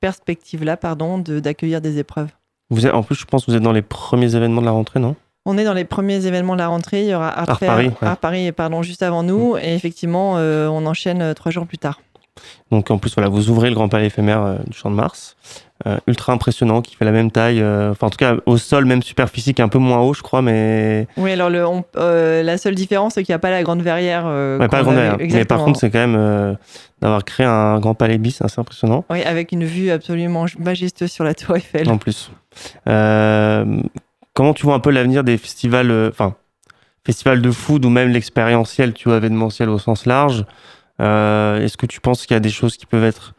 perspective-là, 0.00 0.76
pardon, 0.76 1.18
d'accueillir 1.18 1.80
des 1.80 1.98
épreuves. 1.98 2.28
Vous 2.70 2.86
êtes, 2.86 2.94
en 2.94 3.02
plus, 3.02 3.16
je 3.16 3.24
pense 3.24 3.44
que 3.44 3.50
vous 3.50 3.56
êtes 3.56 3.62
dans 3.62 3.72
les 3.72 3.82
premiers 3.82 4.34
événements 4.34 4.60
de 4.60 4.66
la 4.66 4.72
rentrée, 4.72 5.00
non? 5.00 5.16
On 5.44 5.58
est 5.58 5.64
dans 5.64 5.74
les 5.74 5.84
premiers 5.84 6.26
événements 6.26 6.54
de 6.54 6.60
la 6.60 6.68
rentrée. 6.68 7.02
Il 7.02 7.08
y 7.08 7.14
aura 7.14 7.28
Art, 7.28 7.58
Paris, 7.58 7.90
Paris 8.20 8.52
pardon, 8.52 8.82
juste 8.82 9.02
avant 9.02 9.22
nous. 9.22 9.56
Et 9.56 9.74
effectivement, 9.74 10.34
on 10.34 10.86
enchaîne 10.86 11.34
trois 11.34 11.50
jours 11.50 11.66
plus 11.66 11.78
tard. 11.78 12.00
Donc 12.70 12.90
en 12.90 12.98
plus, 12.98 13.14
voilà, 13.14 13.28
vous 13.28 13.50
ouvrez 13.50 13.68
le 13.68 13.74
Grand 13.74 13.88
Palais 13.88 14.06
éphémère 14.06 14.58
du 14.66 14.76
Champ 14.76 14.90
de 14.90 14.96
Mars. 14.96 15.36
Euh, 15.86 15.98
ultra 16.06 16.32
impressionnant, 16.32 16.80
qui 16.80 16.94
fait 16.94 17.04
la 17.04 17.10
même 17.10 17.32
taille, 17.32 17.60
euh, 17.60 17.90
enfin 17.90 18.06
en 18.06 18.10
tout 18.10 18.16
cas 18.16 18.36
au 18.46 18.56
sol, 18.56 18.84
même 18.84 19.02
superficie, 19.02 19.52
qui 19.52 19.60
est 19.60 19.64
un 19.64 19.68
peu 19.68 19.78
moins 19.78 19.98
haut, 19.98 20.14
je 20.14 20.22
crois, 20.22 20.40
mais. 20.40 21.08
Oui, 21.16 21.32
alors 21.32 21.50
le, 21.50 21.64
euh, 21.96 22.42
la 22.44 22.56
seule 22.56 22.76
différence, 22.76 23.14
c'est 23.14 23.24
qu'il 23.24 23.32
n'y 23.32 23.36
a 23.36 23.40
pas 23.40 23.50
la 23.50 23.64
grande 23.64 23.82
verrière. 23.82 24.22
pas 24.22 24.58
la 24.76 24.82
grande 24.82 24.94
verrière. 24.94 25.16
Mais 25.18 25.44
par 25.44 25.64
contre, 25.64 25.80
c'est 25.80 25.90
quand 25.90 26.06
même 26.06 26.56
d'avoir 27.00 27.24
créé 27.24 27.46
un 27.46 27.80
grand 27.80 27.94
palais 27.94 28.18
bis, 28.18 28.36
c'est 28.36 28.44
assez 28.44 28.60
impressionnant. 28.60 29.04
Oui, 29.10 29.22
avec 29.24 29.50
une 29.50 29.64
vue 29.64 29.90
absolument 29.90 30.46
majestueuse 30.58 31.10
sur 31.10 31.24
la 31.24 31.34
Tour 31.34 31.56
Eiffel. 31.56 31.88
En 31.88 31.98
plus. 31.98 32.30
Comment 34.34 34.54
tu 34.54 34.64
vois 34.64 34.74
un 34.74 34.80
peu 34.80 34.90
l'avenir 34.90 35.24
des 35.24 35.38
festivals, 35.38 36.08
enfin, 36.10 36.34
festivals 37.04 37.42
de 37.42 37.50
food 37.50 37.84
ou 37.84 37.90
même 37.90 38.10
l'expérientiel, 38.10 38.92
tu 38.94 39.08
vois, 39.08 39.18
événementiel 39.18 39.68
au 39.68 39.78
sens 39.78 40.06
large? 40.06 40.44
Est-ce 40.98 41.76
que 41.76 41.86
tu 41.86 42.00
penses 42.00 42.26
qu'il 42.26 42.34
y 42.34 42.36
a 42.36 42.40
des 42.40 42.50
choses 42.50 42.76
qui 42.76 42.86
peuvent 42.86 43.04
être 43.04 43.34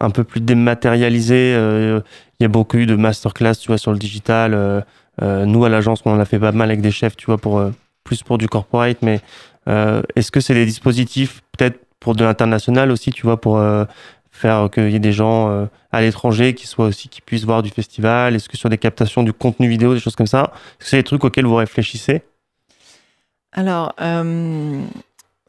un 0.00 0.10
peu 0.10 0.24
plus 0.24 0.40
dématérialisé. 0.40 1.54
Euh, 1.54 2.00
il 2.38 2.44
y 2.44 2.46
a 2.46 2.48
beaucoup 2.48 2.78
eu 2.78 2.86
de 2.86 2.96
masterclass, 2.96 3.54
tu 3.54 3.76
sur 3.78 3.92
le 3.92 3.98
digital. 3.98 4.54
Euh, 4.54 4.80
euh, 5.22 5.44
nous, 5.44 5.64
à 5.64 5.68
l'agence, 5.68 6.02
on 6.04 6.12
en 6.12 6.20
a 6.20 6.24
fait 6.24 6.38
pas 6.38 6.52
mal 6.52 6.70
avec 6.70 6.80
des 6.80 6.90
chefs, 6.90 7.16
tu 7.16 7.26
vois, 7.26 7.38
pour 7.38 7.62
plus 8.02 8.22
pour 8.22 8.38
du 8.38 8.48
corporate. 8.48 8.98
Mais 9.02 9.20
est-ce 9.66 10.30
que 10.30 10.40
c'est 10.40 10.54
des 10.54 10.66
dispositifs, 10.66 11.42
peut-être 11.56 11.80
pour 12.00 12.14
de 12.14 12.24
l'international 12.24 12.90
aussi, 12.90 13.12
tu 13.12 13.22
vois, 13.22 13.40
pour 13.40 13.62
faire 14.36 14.68
qu'il 14.70 14.90
y 14.90 14.96
ait 14.96 15.00
des 15.00 15.12
gens 15.12 15.68
à 15.92 16.00
l'étranger 16.00 16.54
qui 16.54 16.66
soient 16.66 16.86
aussi 16.86 17.08
qui 17.08 17.20
puissent 17.20 17.44
voir 17.44 17.62
du 17.62 17.70
festival 17.70 18.34
Est-ce 18.34 18.48
que 18.48 18.56
sur 18.56 18.68
des 18.68 18.78
captations 18.78 19.22
du 19.22 19.32
contenu 19.32 19.68
vidéo, 19.68 19.94
des 19.94 20.00
choses 20.00 20.16
comme 20.16 20.26
ça? 20.26 20.52
Est-ce 20.52 20.78
que 20.78 20.90
c'est 20.90 20.96
des 20.98 21.04
trucs 21.04 21.24
auxquels 21.24 21.46
vous 21.46 21.54
réfléchissez? 21.54 22.22
Alors, 23.52 23.94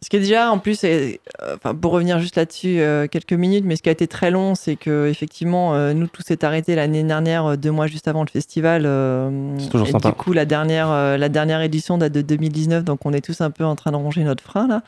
ce 0.06 0.10
qui 0.12 0.18
est 0.18 0.20
déjà, 0.20 0.52
en 0.52 0.60
plus, 0.60 0.82
euh, 0.84 1.14
enfin, 1.56 1.74
pour 1.74 1.92
revenir 1.94 2.20
juste 2.20 2.36
là-dessus 2.36 2.80
euh, 2.80 3.08
quelques 3.08 3.34
minutes, 3.34 3.66
mais 3.66 3.76
ce 3.76 3.82
qui 3.82 3.90
a 3.90 3.92
été 3.92 4.06
très 4.06 4.30
long, 4.30 4.54
c'est 4.54 4.76
que 4.76 5.08
effectivement, 5.08 5.74
euh, 5.74 5.94
nous, 5.94 6.06
tout 6.06 6.22
s'est 6.22 6.46
arrêté 6.46 6.76
l'année 6.76 7.04
dernière, 7.04 7.58
deux 7.58 7.72
mois 7.72 7.88
juste 7.88 8.08
avant 8.08 8.22
le 8.24 8.30
festival. 8.30 8.84
c'est 9.58 9.70
toujours 9.70 9.88
sympa. 9.88 10.10
Du 10.10 10.16
coup, 10.16 10.32
la 10.32 10.46
dernière, 10.46 10.90
la 11.18 11.30
dernière 11.30 11.62
édition 11.62 11.98
date 11.98 12.14
de 12.14 12.22
2019, 12.22 12.84
donc 12.84 13.00
on 13.04 13.14
est 13.14 13.22
tous 13.22 13.42
un 13.42 13.50
peu 13.50 13.66
en 13.66 13.76
train 13.76 13.92
de 13.92 13.96
ranger 13.96 14.24
notre 14.24 14.44
frein 14.44 14.68
là. 14.68 14.84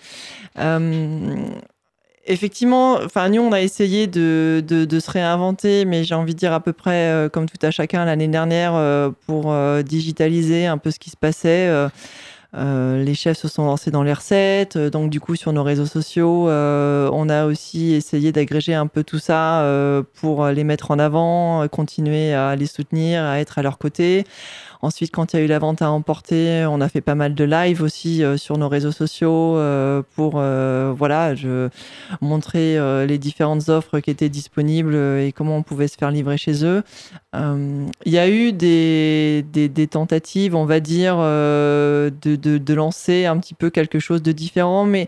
Effectivement, 2.30 2.99
enfin 3.03 3.30
nous 3.30 3.41
on 3.41 3.51
a 3.53 3.61
essayé 3.61 4.05
de, 4.05 4.61
se 4.67 5.11
réinventer, 5.11 5.86
mais 5.86 6.03
j'ai 6.03 6.13
envie 6.13 6.34
de 6.34 6.39
dire 6.39 6.51
à 6.53 6.59
peu 6.59 6.73
près 6.73 7.30
comme 7.32 7.47
tout 7.47 7.65
à 7.65 7.71
chacun 7.71 8.03
l'année 8.03 8.28
dernière 8.28 8.73
pour 9.25 9.55
digitaliser 9.84 10.65
un 10.65 10.78
peu 10.78 10.91
ce 10.91 10.99
qui 10.99 11.09
se 11.09 11.17
passait. 11.17 11.69
Euh, 12.55 13.03
les 13.03 13.13
chefs 13.13 13.38
se 13.38 13.47
sont 13.47 13.65
lancés 13.65 13.91
dans 13.91 14.03
les 14.03 14.13
recettes, 14.13 14.78
euh, 14.78 14.89
donc 14.89 15.09
du 15.09 15.19
coup 15.19 15.36
sur 15.36 15.51
nos 15.51 15.63
réseaux 15.63 15.86
sociaux, 15.86 16.47
euh, 16.47 17.09
on 17.11 17.28
a 17.28 17.45
aussi 17.45 17.93
essayé 17.93 18.32
d'agréger 18.32 18.73
un 18.73 18.88
peu 18.88 19.03
tout 19.03 19.19
ça 19.19 19.65
pour 20.13 20.47
les 20.47 20.63
mettre 20.63 20.91
en 20.91 20.99
avant, 20.99 21.67
continuer 21.67 22.34
à 22.34 22.55
les 22.55 22.65
soutenir, 22.65 23.23
à 23.23 23.39
être 23.39 23.59
à 23.59 23.61
leur 23.61 23.78
côté. 23.78 24.23
Ensuite, 24.82 25.11
quand 25.11 25.34
il 25.34 25.38
y 25.38 25.39
a 25.41 25.45
eu 25.45 25.47
la 25.47 25.59
vente 25.59 25.82
à 25.82 25.89
emporter, 25.89 26.65
on 26.69 26.82
a 26.82 26.89
fait 26.89 27.01
pas 27.01 27.15
mal 27.15 27.34
de 27.34 27.43
live 27.43 27.82
aussi 27.82 28.23
euh, 28.23 28.38
sur 28.38 28.57
nos 28.57 28.69
réseaux 28.69 28.91
sociaux 28.91 29.57
euh, 29.57 30.03
pour 30.15 30.34
euh, 30.36 30.93
voilà, 30.95 31.34
je, 31.36 31.69
montrer 32.21 32.78
les 33.07 33.17
différentes 33.17 33.69
offres 33.69 33.99
qui 33.99 34.09
étaient 34.09 34.30
disponibles 34.30 34.95
et 34.95 35.34
comment 35.36 35.57
on 35.57 35.63
pouvait 35.63 35.88
se 35.88 35.97
faire 35.97 36.11
livrer 36.11 36.38
chez 36.38 36.65
eux. 36.65 36.84
Il 37.34 38.11
y 38.11 38.17
a 38.17 38.30
eu 38.30 38.51
des, 38.53 39.43
tentatives, 39.89 40.55
on 40.55 40.65
va 40.65 40.80
dire, 40.80 41.17
de, 41.17 42.11
de, 42.36 42.73
lancer 42.73 43.25
un 43.25 43.38
petit 43.38 43.53
peu 43.53 43.69
quelque 43.69 43.99
chose 43.99 44.21
de 44.21 44.32
différent, 44.32 44.86
mais 44.86 45.07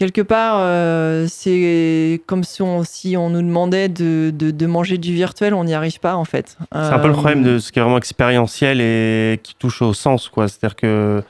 quelque 0.00 0.22
part, 0.22 0.56
euh, 0.60 1.26
c'est 1.28 2.22
comme 2.24 2.42
si 2.42 2.62
on, 2.62 2.84
si 2.84 3.18
on, 3.18 3.28
nous 3.28 3.42
demandait 3.42 3.90
de, 3.90 4.32
de, 4.34 4.66
manger 4.66 4.96
du 4.96 5.12
virtuel, 5.12 5.52
on 5.52 5.64
n'y 5.64 5.74
arrive 5.74 6.00
pas 6.00 6.16
en 6.16 6.24
fait. 6.24 6.56
C'est 6.72 6.78
un 6.78 6.98
peu 6.98 7.08
le 7.08 7.12
problème 7.12 7.42
de 7.42 7.58
ce 7.58 7.70
qui 7.70 7.78
est 7.78 7.82
vraiment 7.82 7.98
expérientiel 7.98 8.80
et 8.80 9.38
qui 9.42 9.54
touche 9.54 9.82
au 9.82 9.92
sens, 9.92 10.30
quoi. 10.30 10.48
C'est-à-dire 10.48 10.74
que 10.74 11.22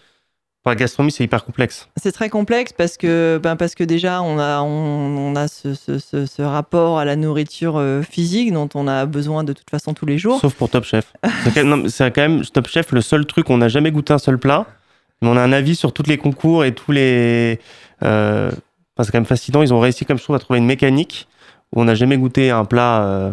pour 0.63 0.71
la 0.71 0.77
gastronomie, 0.77 1.11
c'est 1.11 1.25
hyper 1.25 1.45
complexe. 1.45 1.89
C'est 2.01 2.13
très 2.13 2.29
complexe 2.29 2.73
parce 2.73 2.97
que, 2.97 3.41
ben 3.43 3.57
parce 3.57 3.75
que 3.75 3.83
déjà, 3.83 4.23
on 4.23 4.39
a, 4.39 4.61
on, 4.61 5.35
a 5.35 5.49
ce, 5.49 5.75
ce, 5.75 5.99
ce, 5.99 6.43
rapport 6.43 7.01
à 7.01 7.05
la 7.05 7.17
nourriture 7.17 7.77
euh, 7.77 8.03
physique 8.03 8.53
dont 8.53 8.69
on 8.77 8.87
a 8.87 9.05
besoin 9.05 9.43
de 9.43 9.53
toute 9.53 9.69
façon 9.69 9.95
tous 9.95 10.07
les 10.07 10.19
jours. 10.19 10.39
Sauf 10.39 10.55
pour 10.55 10.69
Top 10.69 10.85
Chef. 10.85 11.13
c'est 11.55 12.13
quand, 12.13 12.23
même 12.23 12.45
Top 12.45 12.69
Chef 12.69 12.93
le 12.93 13.01
seul 13.01 13.27
truc, 13.27 13.51
on 13.51 13.59
n'a 13.59 13.69
jamais 13.69 13.91
goûté 13.91 14.13
un 14.13 14.19
seul 14.19 14.39
plat, 14.39 14.67
mais 15.23 15.29
on 15.29 15.37
a 15.37 15.41
un 15.41 15.53
avis 15.53 15.75
sur 15.75 15.93
tous 15.93 16.07
les 16.07 16.19
concours 16.19 16.65
et 16.65 16.73
tous 16.73 16.93
les. 16.93 17.59
Euh, 18.03 18.51
c'est 19.05 19.13
quand 19.13 19.19
même 19.19 19.27
fascinant. 19.27 19.63
Ils 19.63 19.73
ont 19.73 19.81
réussi, 19.81 20.05
comme 20.05 20.19
je 20.19 20.25
trouve, 20.25 20.37
à 20.37 20.39
trouver 20.39 20.59
une 20.59 20.67
mécanique 20.67 21.29
où 21.75 21.81
on 21.81 21.85
n'a 21.85 21.95
jamais 21.95 22.17
goûté 22.17 22.51
un 22.51 22.65
plat 22.65 23.03
euh, 23.03 23.33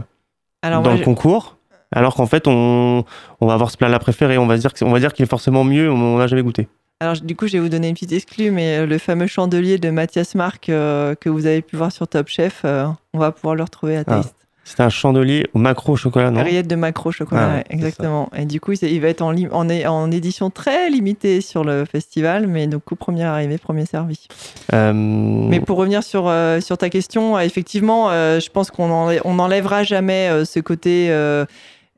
dans 0.63 0.93
le 0.93 1.03
concours. 1.03 1.57
Alors 1.91 2.15
qu'en 2.15 2.25
fait, 2.25 2.47
on, 2.47 3.05
on, 3.39 3.47
va 3.47 3.53
avoir 3.53 3.71
ce 3.71 3.77
plat-là 3.77 3.99
préféré. 3.99 4.37
On 4.37 4.45
va 4.45 4.57
dire, 4.57 4.71
va 4.81 4.99
dire 4.99 5.13
qu'il 5.13 5.23
est 5.23 5.29
forcément 5.29 5.63
mieux. 5.63 5.89
On 5.89 6.17
n'a 6.17 6.27
jamais 6.27 6.43
goûté. 6.43 6.67
Alors, 6.99 7.15
du 7.15 7.35
coup, 7.35 7.47
je 7.47 7.53
vais 7.53 7.59
vous 7.59 7.69
donner 7.69 7.89
une 7.89 7.93
petite 7.93 8.11
exclue, 8.11 8.51
mais 8.51 8.79
euh, 8.79 8.85
le 8.85 8.97
fameux 8.97 9.27
chandelier 9.27 9.77
de 9.77 9.89
Mathias 9.89 10.35
Marc 10.35 10.69
euh, 10.69 11.15
que 11.15 11.29
vous 11.29 11.45
avez 11.45 11.61
pu 11.61 11.75
voir 11.75 11.91
sur 11.91 12.07
Top 12.07 12.27
Chef, 12.27 12.65
on 12.65 13.19
va 13.19 13.31
pouvoir 13.31 13.55
le 13.55 13.63
retrouver 13.63 13.97
à 13.97 14.01
ah. 14.01 14.15
Taste. 14.15 14.46
C'était 14.67 14.83
un 14.83 14.89
chandelier 14.89 15.47
au 15.53 15.59
macro 15.59 15.95
chocolat, 15.95 16.29
non? 16.29 16.43
Rillette 16.43 16.67
de 16.67 16.75
macro 16.75 17.13
chocolat, 17.13 17.59
ah, 17.59 17.63
exactement. 17.69 18.29
Et 18.35 18.43
du 18.43 18.59
coup, 18.59 18.73
il 18.73 18.99
va 18.99 19.07
être 19.07 19.21
en, 19.21 19.33
en, 19.33 19.69
en, 19.69 20.11
édition 20.11 20.49
très 20.49 20.89
limitée 20.89 21.39
sur 21.39 21.63
le 21.63 21.85
festival, 21.85 22.47
mais 22.47 22.67
du 22.67 22.77
coup, 22.77 22.97
premier 22.97 23.23
arrivé, 23.23 23.57
premier 23.57 23.85
servi. 23.85 24.27
Euh, 24.73 24.91
mais 24.91 25.61
pour 25.61 25.77
revenir 25.77 26.03
sur, 26.03 26.27
euh, 26.27 26.59
sur 26.59 26.77
ta 26.77 26.89
question, 26.89 27.39
effectivement, 27.39 28.09
euh, 28.09 28.41
je 28.41 28.49
pense 28.49 28.69
qu'on 28.69 29.07
n'enlèvera 29.23 29.83
jamais 29.83 30.43
ce 30.43 30.59
côté 30.59 31.15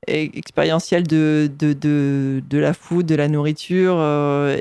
expérientiel 0.07 1.07
de, 1.07 1.49
de, 1.57 1.73
de, 1.73 2.43
de, 2.47 2.57
la 2.59 2.75
food, 2.75 3.07
de 3.07 3.15
la 3.15 3.29
nourriture, 3.29 3.95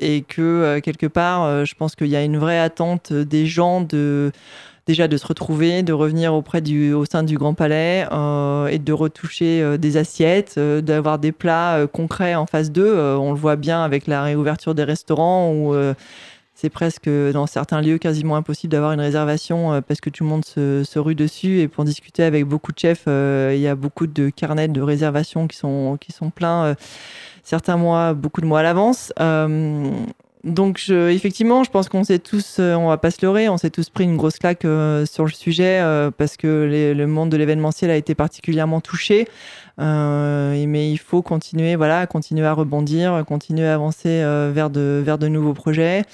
et 0.00 0.24
que 0.26 0.78
quelque 0.78 1.06
part, 1.06 1.66
je 1.66 1.74
pense 1.74 1.94
qu'il 1.94 2.06
y 2.06 2.16
a 2.16 2.22
une 2.22 2.38
vraie 2.38 2.58
attente 2.58 3.12
des 3.12 3.44
gens 3.44 3.82
de 3.82 4.32
déjà 4.88 5.06
de 5.06 5.18
se 5.18 5.26
retrouver, 5.26 5.82
de 5.82 5.92
revenir 5.92 6.32
auprès 6.32 6.62
du, 6.62 6.94
au 6.94 7.04
sein 7.04 7.22
du 7.22 7.36
Grand 7.36 7.52
Palais 7.52 8.06
euh, 8.10 8.68
et 8.68 8.78
de 8.78 8.92
retoucher 8.94 9.60
euh, 9.60 9.76
des 9.76 9.98
assiettes, 9.98 10.54
euh, 10.56 10.80
d'avoir 10.80 11.18
des 11.18 11.30
plats 11.30 11.86
concrets 11.92 12.34
en 12.34 12.46
face 12.46 12.72
d'eux. 12.72 12.98
on 12.98 13.32
le 13.32 13.38
voit 13.38 13.56
bien 13.56 13.84
avec 13.84 14.06
la 14.06 14.22
réouverture 14.22 14.74
des 14.74 14.84
restaurants 14.84 15.52
où 15.52 15.74
c'est 16.54 16.70
presque 16.70 17.08
dans 17.08 17.46
certains 17.46 17.82
lieux 17.82 17.98
quasiment 17.98 18.36
impossible 18.36 18.72
d'avoir 18.72 18.92
une 18.92 19.00
réservation 19.00 19.82
parce 19.82 20.00
que 20.00 20.10
tout 20.10 20.24
le 20.24 20.30
monde 20.30 20.44
se, 20.44 20.98
rue 20.98 21.14
dessus. 21.14 21.60
Et 21.60 21.68
pour 21.68 21.84
discuter 21.84 22.24
avec 22.24 22.46
beaucoup 22.46 22.72
de 22.72 22.78
chefs, 22.78 23.04
il 23.06 23.60
y 23.60 23.68
a 23.68 23.74
beaucoup 23.74 24.06
de 24.06 24.30
carnets 24.30 24.68
de 24.68 24.80
réservations 24.80 25.46
qui 25.46 25.56
sont, 25.56 25.98
qui 26.00 26.12
sont 26.12 26.30
pleins 26.30 26.74
certains 27.44 27.76
mois, 27.76 28.14
beaucoup 28.14 28.40
de 28.40 28.46
mois 28.46 28.60
à 28.60 28.62
l'avance. 28.62 29.12
Donc 30.44 30.88
effectivement, 30.88 31.64
je 31.64 31.70
pense 31.70 31.88
qu'on 31.88 32.04
s'est 32.04 32.20
tous, 32.20 32.58
euh, 32.60 32.74
on 32.74 32.88
va 32.88 32.96
pas 32.96 33.10
se 33.10 33.24
leurrer, 33.24 33.48
on 33.48 33.56
s'est 33.56 33.70
tous 33.70 33.90
pris 33.90 34.04
une 34.04 34.16
grosse 34.16 34.38
claque 34.38 34.64
euh, 34.64 35.04
sur 35.04 35.24
le 35.24 35.32
sujet 35.32 35.80
euh, 35.80 36.12
parce 36.16 36.36
que 36.36 36.92
le 36.94 37.06
monde 37.06 37.30
de 37.30 37.36
l'événementiel 37.36 37.90
a 37.90 37.96
été 37.96 38.14
particulièrement 38.14 38.80
touché. 38.80 39.26
mais 39.78 40.90
il 40.90 40.98
faut 40.98 41.22
continuer, 41.22 41.74
voilà, 41.74 42.06
continuer 42.06 42.46
à 42.46 42.52
rebondir, 42.52 43.24
continuer 43.26 43.66
à 43.66 43.74
avancer 43.74 44.22
vers 44.52 44.70
de 44.70 45.02
vers 45.04 45.18
de 45.18 45.28
nouveaux 45.28 45.54
projets. 45.54 46.04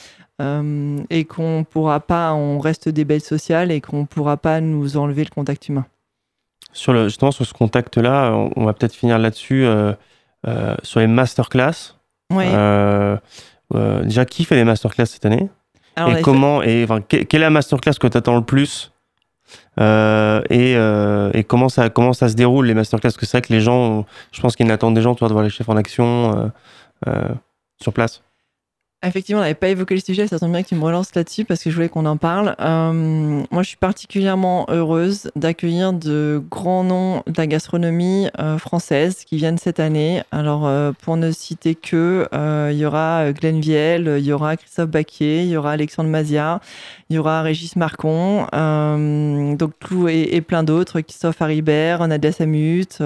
et 0.40 1.24
qu'on 1.24 1.64
pourra 1.68 2.00
pas, 2.00 2.32
on 2.32 2.58
reste 2.58 2.88
des 2.88 3.04
belles 3.04 3.20
sociales 3.20 3.70
et 3.70 3.80
qu'on 3.80 4.06
pourra 4.06 4.36
pas 4.38 4.60
nous 4.60 4.96
enlever 4.96 5.24
le 5.24 5.30
contact 5.30 5.68
humain. 5.68 5.84
Sur 6.72 6.92
le, 6.92 7.04
justement 7.04 7.30
sur 7.30 7.46
ce 7.46 7.52
contact-là, 7.52 8.32
on, 8.56 8.64
va 8.64 8.72
peut-être 8.72 8.94
finir 8.94 9.18
là-dessus 9.18 9.66
sur 10.82 11.00
les 11.00 11.06
masterclass. 11.06 11.94
Oui. 12.30 12.46
Euh, 13.74 14.02
déjà, 14.02 14.24
qui 14.24 14.44
fait 14.44 14.56
des 14.56 14.64
masterclass 14.64 15.06
cette 15.06 15.24
année 15.26 15.48
Et 15.98 16.22
comment 16.22 16.62
et 16.62 16.84
enfin, 16.84 17.00
quelle 17.00 17.26
est 17.32 17.38
la 17.38 17.50
masterclass 17.50 17.94
que 17.94 18.06
tu 18.06 18.16
attends 18.16 18.36
le 18.36 18.44
plus 18.44 18.90
euh, 19.78 20.40
et, 20.50 20.74
euh, 20.76 21.30
et, 21.34 21.44
comment 21.44 21.68
ça 21.68 21.90
comment 21.90 22.12
ça 22.12 22.28
se 22.28 22.34
déroule 22.34 22.66
les 22.66 22.74
masterclass? 22.74 23.10
Parce 23.10 23.16
que 23.16 23.26
c'est 23.26 23.38
vrai 23.38 23.46
que 23.46 23.52
les 23.52 23.60
gens, 23.60 24.06
je 24.32 24.40
pense 24.40 24.56
qu'ils 24.56 24.70
attendent 24.70 24.94
des 24.94 25.02
gens, 25.02 25.14
toi, 25.14 25.28
de 25.28 25.32
voir 25.32 25.44
les 25.44 25.50
chefs 25.50 25.68
en 25.68 25.76
action 25.76 26.50
sur 27.80 27.92
place. 27.92 28.22
Effectivement, 29.06 29.40
on 29.40 29.42
n'avait 29.42 29.54
pas 29.54 29.68
évoqué 29.68 29.94
le 29.94 30.00
sujet, 30.00 30.26
ça 30.26 30.38
tombe 30.38 30.52
bien 30.52 30.62
que 30.62 30.68
tu 30.68 30.74
me 30.74 30.82
relances 30.82 31.14
là-dessus 31.14 31.44
parce 31.44 31.62
que 31.62 31.68
je 31.68 31.74
voulais 31.74 31.90
qu'on 31.90 32.06
en 32.06 32.16
parle. 32.16 32.54
Euh, 32.58 33.42
moi, 33.50 33.62
je 33.62 33.68
suis 33.68 33.76
particulièrement 33.76 34.66
heureuse 34.70 35.30
d'accueillir 35.36 35.92
de 35.92 36.42
grands 36.50 36.84
noms 36.84 37.22
de 37.26 37.34
la 37.36 37.46
gastronomie 37.46 38.28
euh, 38.38 38.56
française 38.56 39.24
qui 39.26 39.36
viennent 39.36 39.58
cette 39.58 39.78
année. 39.78 40.22
Alors, 40.32 40.66
euh, 40.66 40.92
pour 41.02 41.18
ne 41.18 41.30
citer 41.32 41.74
que, 41.74 42.26
il 42.70 42.78
y 42.78 42.86
aura 42.86 43.32
Glenn 43.32 43.60
Viel, 43.60 44.16
il 44.18 44.24
y 44.24 44.32
aura 44.32 44.56
Christophe 44.56 44.88
Baquier, 44.88 45.42
il 45.42 45.48
y 45.48 45.56
aura 45.56 45.72
Alexandre 45.72 46.08
Mazia, 46.08 46.60
il 47.10 47.16
y 47.16 47.18
aura 47.18 47.42
Régis 47.42 47.76
Marcon, 47.76 48.46
donc 49.56 49.72
tout 49.80 50.08
et, 50.08 50.40
plein 50.40 50.62
d'autres, 50.62 51.00
Christophe 51.00 51.40
Haribert, 51.42 52.06
Nadia 52.08 52.32
Samut 52.32 53.00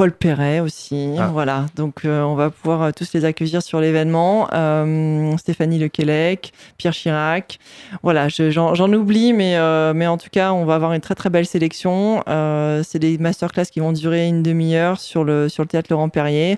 Paul 0.00 0.12
Perret 0.12 0.60
aussi. 0.60 1.10
Ah. 1.18 1.28
Voilà, 1.30 1.66
donc 1.76 2.06
euh, 2.06 2.22
on 2.22 2.34
va 2.34 2.48
pouvoir 2.48 2.80
euh, 2.80 2.90
tous 2.90 3.12
les 3.12 3.26
accueillir 3.26 3.62
sur 3.62 3.82
l'événement. 3.82 4.48
Euh, 4.54 5.36
Stéphanie 5.36 5.78
Lequelec, 5.78 6.54
Pierre 6.78 6.94
Chirac. 6.94 7.58
Voilà, 8.02 8.28
j'en 8.30 8.92
oublie, 8.94 9.34
mais, 9.34 9.58
mais 9.92 10.06
en 10.06 10.16
tout 10.16 10.30
cas, 10.32 10.54
on 10.54 10.64
va 10.64 10.76
avoir 10.76 10.94
une 10.94 11.02
très 11.02 11.14
très 11.14 11.28
belle 11.28 11.44
sélection. 11.44 12.22
C'est 12.26 12.98
des 12.98 13.18
masterclass 13.18 13.66
qui 13.66 13.80
vont 13.80 13.92
durer 13.92 14.26
une 14.26 14.42
demi-heure 14.42 14.98
sur 14.98 15.22
le, 15.22 15.50
sur 15.50 15.64
le 15.64 15.68
théâtre 15.68 15.88
Laurent 15.90 16.08
Perrier. 16.08 16.56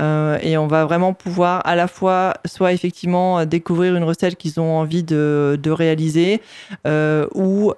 et 0.00 0.56
on 0.56 0.68
va 0.68 0.84
vraiment 0.84 1.14
pouvoir 1.14 1.62
à 1.64 1.74
la 1.74 1.88
fois, 1.88 2.34
soit 2.44 2.72
effectivement 2.72 3.44
découvrir 3.44 3.96
une 3.96 4.04
recette 4.04 4.36
qu'ils 4.36 4.60
ont 4.60 4.78
envie 4.78 5.02
de, 5.02 5.58
de 5.60 5.70
réaliser, 5.72 6.40
ou 7.34 7.72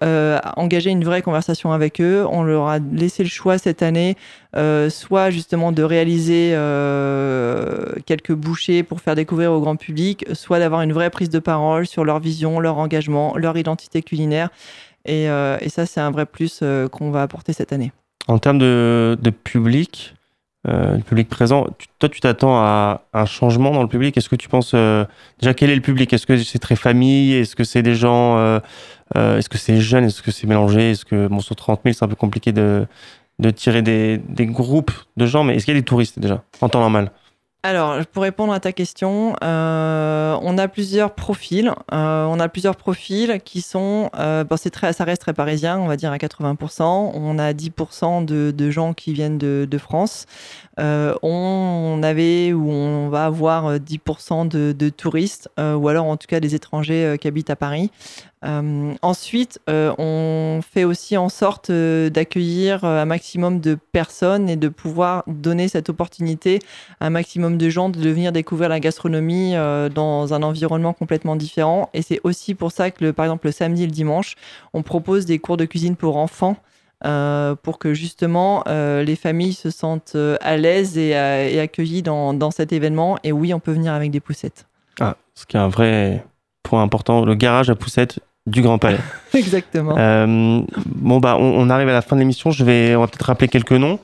engager 0.57 0.91
une 0.91 1.05
vraie 1.05 1.23
conversation 1.23 1.73
avec 1.73 2.03
eux. 2.03 2.27
On 2.31 2.43
leur 2.43 2.67
a 2.67 2.81
laissé 2.81 3.23
le 3.23 3.31
choix 3.31 3.57
cette 3.57 3.83
année 3.83 4.17
euh, 4.57 4.89
soit 4.89 5.29
justement 5.29 5.71
de 5.71 5.83
réaliser 5.83 6.53
euh, 6.55 7.93
quelques 8.07 8.33
bouchées 8.33 8.83
pour 8.83 9.03
faire 9.03 9.15
découvrir 9.15 9.53
au 9.53 9.61
grand 9.61 9.77
public, 9.77 10.25
soit 10.33 10.59
d'avoir 10.59 10.81
une 10.81 10.95
vraie 10.95 11.11
prise 11.11 11.29
de 11.29 11.39
parole 11.41 11.87
sur 11.87 12.07
leur 12.07 12.21
vision, 12.21 12.59
leur 12.59 12.79
engagement, 12.79 13.37
leur 13.37 13.59
identité 13.59 14.03
culinaire. 14.03 14.49
Et, 15.05 15.29
euh, 15.29 15.59
ça, 15.69 15.85
c'est 15.85 16.01
un 16.01 16.11
vrai 16.11 16.25
plus 16.25 16.65
qu'on 16.91 17.11
va 17.11 17.23
apporter 17.23 17.53
cette 17.53 17.73
année. 17.73 17.93
En 18.29 18.39
termes 18.39 18.59
de, 18.59 19.17
public, 19.45 20.15
le 20.65 21.03
public 21.03 21.29
présent, 21.29 21.67
toi, 21.99 22.09
tu 22.09 22.21
t'attends 22.21 22.57
à 22.57 23.03
un 23.13 23.27
changement 23.27 23.73
dans 23.73 23.83
le 23.83 23.89
public? 23.89 24.17
Est-ce 24.17 24.31
que 24.31 24.37
tu 24.37 24.49
penses 24.49 24.75
déjà 25.39 25.53
quel 25.55 25.69
est 25.69 25.77
le 25.77 25.83
public? 25.83 26.13
Est-ce 26.13 26.27
que 26.27 26.39
c'est 26.39 26.59
très 26.59 26.77
famille? 26.77 27.35
Est-ce 27.35 27.55
que 27.55 27.63
c'est 27.63 27.83
des 27.83 27.95
gens 27.95 28.59
Est-ce 29.15 29.49
que 29.49 29.59
c'est 29.59 29.81
jeune? 29.81 30.05
Est-ce 30.05 30.23
que 30.23 30.31
c'est 30.31 30.47
mélangé? 30.47 30.93
Est-ce 30.93 31.05
que 31.05 31.29
bon 31.29 31.41
sur 31.41 31.55
30 31.55 31.83
000 31.85 31.93
c'est 31.93 32.05
un 32.05 32.09
peu 32.09 32.17
compliqué 32.17 32.53
de 32.53 32.87
de 33.39 33.51
tirer 33.51 33.83
des, 33.83 34.19
des 34.19 34.47
groupes 34.47 34.93
de 35.17 35.27
gens, 35.27 35.45
mais 35.45 35.57
est-ce 35.57 35.65
qu'il 35.65 35.75
y 35.75 35.77
a 35.77 35.81
des 35.81 35.85
touristes 35.85 36.19
déjà, 36.19 36.43
en 36.61 36.69
temps 36.69 36.81
normal? 36.81 37.11
Alors, 37.67 38.07
pour 38.07 38.23
répondre 38.23 38.53
à 38.53 38.61
ta 38.61 38.71
question, 38.71 39.35
euh, 39.43 40.39
on 40.41 40.57
a 40.57 40.69
plusieurs 40.69 41.17
profils. 41.17 41.73
Euh, 41.93 42.25
on 42.25 42.39
a 42.39 42.49
plusieurs 42.49 42.77
profils 42.77 43.41
qui 43.45 43.61
sont, 43.61 44.09
euh, 44.17 44.45
c'est 44.57 44.71
très, 44.71 44.93
ça 44.93 45.03
reste 45.03 45.23
très 45.23 45.33
parisien, 45.33 45.77
on 45.77 45.89
va 45.89 45.97
dire 45.97 46.13
à 46.13 46.17
80%. 46.17 47.11
On 47.13 47.39
a 47.41 47.53
10% 47.53 48.25
de, 48.25 48.53
de, 48.53 48.71
gens 48.71 48.95
qui 48.95 49.13
viennent 49.13 49.37
de, 49.37 49.67
de 49.69 49.79
France. 49.79 50.27
on 50.79 52.01
avait 52.05 52.53
ou 52.53 52.71
on 52.71 53.09
va 53.09 53.25
avoir 53.25 53.79
10% 53.79 54.47
de, 54.47 54.71
de 54.71 54.89
touristes, 54.89 55.51
ou 55.59 55.89
alors 55.89 56.07
en 56.07 56.17
tout 56.17 56.29
cas 56.29 56.39
des 56.39 56.55
étrangers 56.55 57.17
qui 57.21 57.27
habitent 57.27 57.51
à 57.51 57.57
Paris. 57.57 57.91
Euh, 58.45 58.95
ensuite, 59.01 59.61
euh, 59.69 59.95
on 59.99 60.61
fait 60.63 60.85
aussi 60.85 61.17
en 61.17 61.29
sorte 61.29 61.71
euh, 61.71 62.11
d'accueillir 62.11 62.85
un 62.85 63.07
maximum 63.07 63.61
de 63.61 63.79
personnes 63.93 64.49
et 64.51 64.57
de 64.57 64.69
pouvoir 64.69 65.25
donner 65.27 65.69
cette 65.69 65.89
opportunité 65.89 66.61
à 67.01 67.07
un 67.07 67.11
maximum 67.11 67.57
de 67.57 67.71
gens 67.71 67.89
de 67.89 67.99
venir 67.99 68.33
découvrir 68.33 68.69
la 68.69 68.79
gastronomie 68.79 69.55
dans 69.95 70.35
un 70.35 70.43
environnement 70.43 70.93
complètement 70.93 71.37
différent. 71.37 71.89
Et 71.95 72.03
c'est 72.03 72.21
aussi 72.25 72.55
pour 72.55 72.73
ça 72.73 72.91
que, 72.91 73.11
par 73.11 73.25
exemple, 73.25 73.47
le 73.47 73.53
samedi 73.53 73.85
et 73.85 73.87
le 73.87 73.93
dimanche, 73.93 74.35
on 74.75 74.83
propose 74.83 75.27
des 75.27 75.39
cours 75.39 75.57
de 75.57 75.65
cuisine 75.65 75.97
pour 75.97 76.17
enfants. 76.17 76.57
pour 77.63 77.79
que 77.79 77.95
justement 77.95 78.65
les 78.67 79.17
familles 79.17 79.55
se 79.55 79.71
sentent 79.71 80.17
à 80.41 80.57
l'aise 80.57 80.99
et, 80.99 81.15
accueillies 81.59 82.03
dans, 82.03 82.35
dans, 82.35 82.51
cet 82.51 82.73
événement. 82.73 83.19
Et 83.25 83.33
oui, 83.33 83.55
on 83.55 83.61
peut 83.61 83.73
venir 83.73 83.93
avec 83.93 84.11
des 84.11 84.21
poussettes. 84.21 84.67
Ah, 85.01 85.17
ce 85.35 85.47
qui 85.47 85.57
est 85.57 85.61
un 85.61 85.69
vrai 85.69 86.25
point 86.67 86.83
important, 86.83 87.25
le 87.25 87.35
garage 87.35 87.71
à 87.71 87.75
poussettes 87.75 88.19
du 88.47 88.63
Grand 88.63 88.79
Palais. 88.79 88.99
Exactement. 89.35 89.95
Euh, 89.99 90.63
bon, 90.87 91.19
bah, 91.19 91.37
on, 91.39 91.69
arrive 91.71 91.89
à 91.89 91.93
la 91.93 92.03
fin 92.03 92.17
de 92.17 92.21
l'émission. 92.21 92.51
Je 92.51 92.65
vais, 92.65 92.95
on 92.97 93.01
va 93.01 93.07
peut-être 93.07 93.27
rappeler 93.27 93.49
quelques 93.49 93.73
noms. 93.73 93.99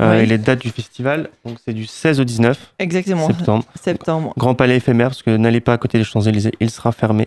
Euh, 0.00 0.20
et 0.20 0.26
les 0.26 0.38
dates 0.38 0.60
du 0.60 0.70
festival, 0.70 1.28
donc 1.44 1.58
c'est 1.64 1.72
du 1.72 1.84
16 1.84 2.20
au 2.20 2.24
19 2.24 2.72
Exactement. 2.78 3.26
septembre. 3.26 3.64
septembre. 3.74 4.32
Grand 4.38 4.54
Palais 4.54 4.76
éphémère, 4.76 5.08
parce 5.08 5.24
que 5.24 5.36
n'allez 5.36 5.58
pas 5.58 5.72
à 5.72 5.76
côté 5.76 5.98
des 5.98 6.04
Champs-Élysées, 6.04 6.52
il 6.60 6.70
sera 6.70 6.92
fermé. 6.92 7.26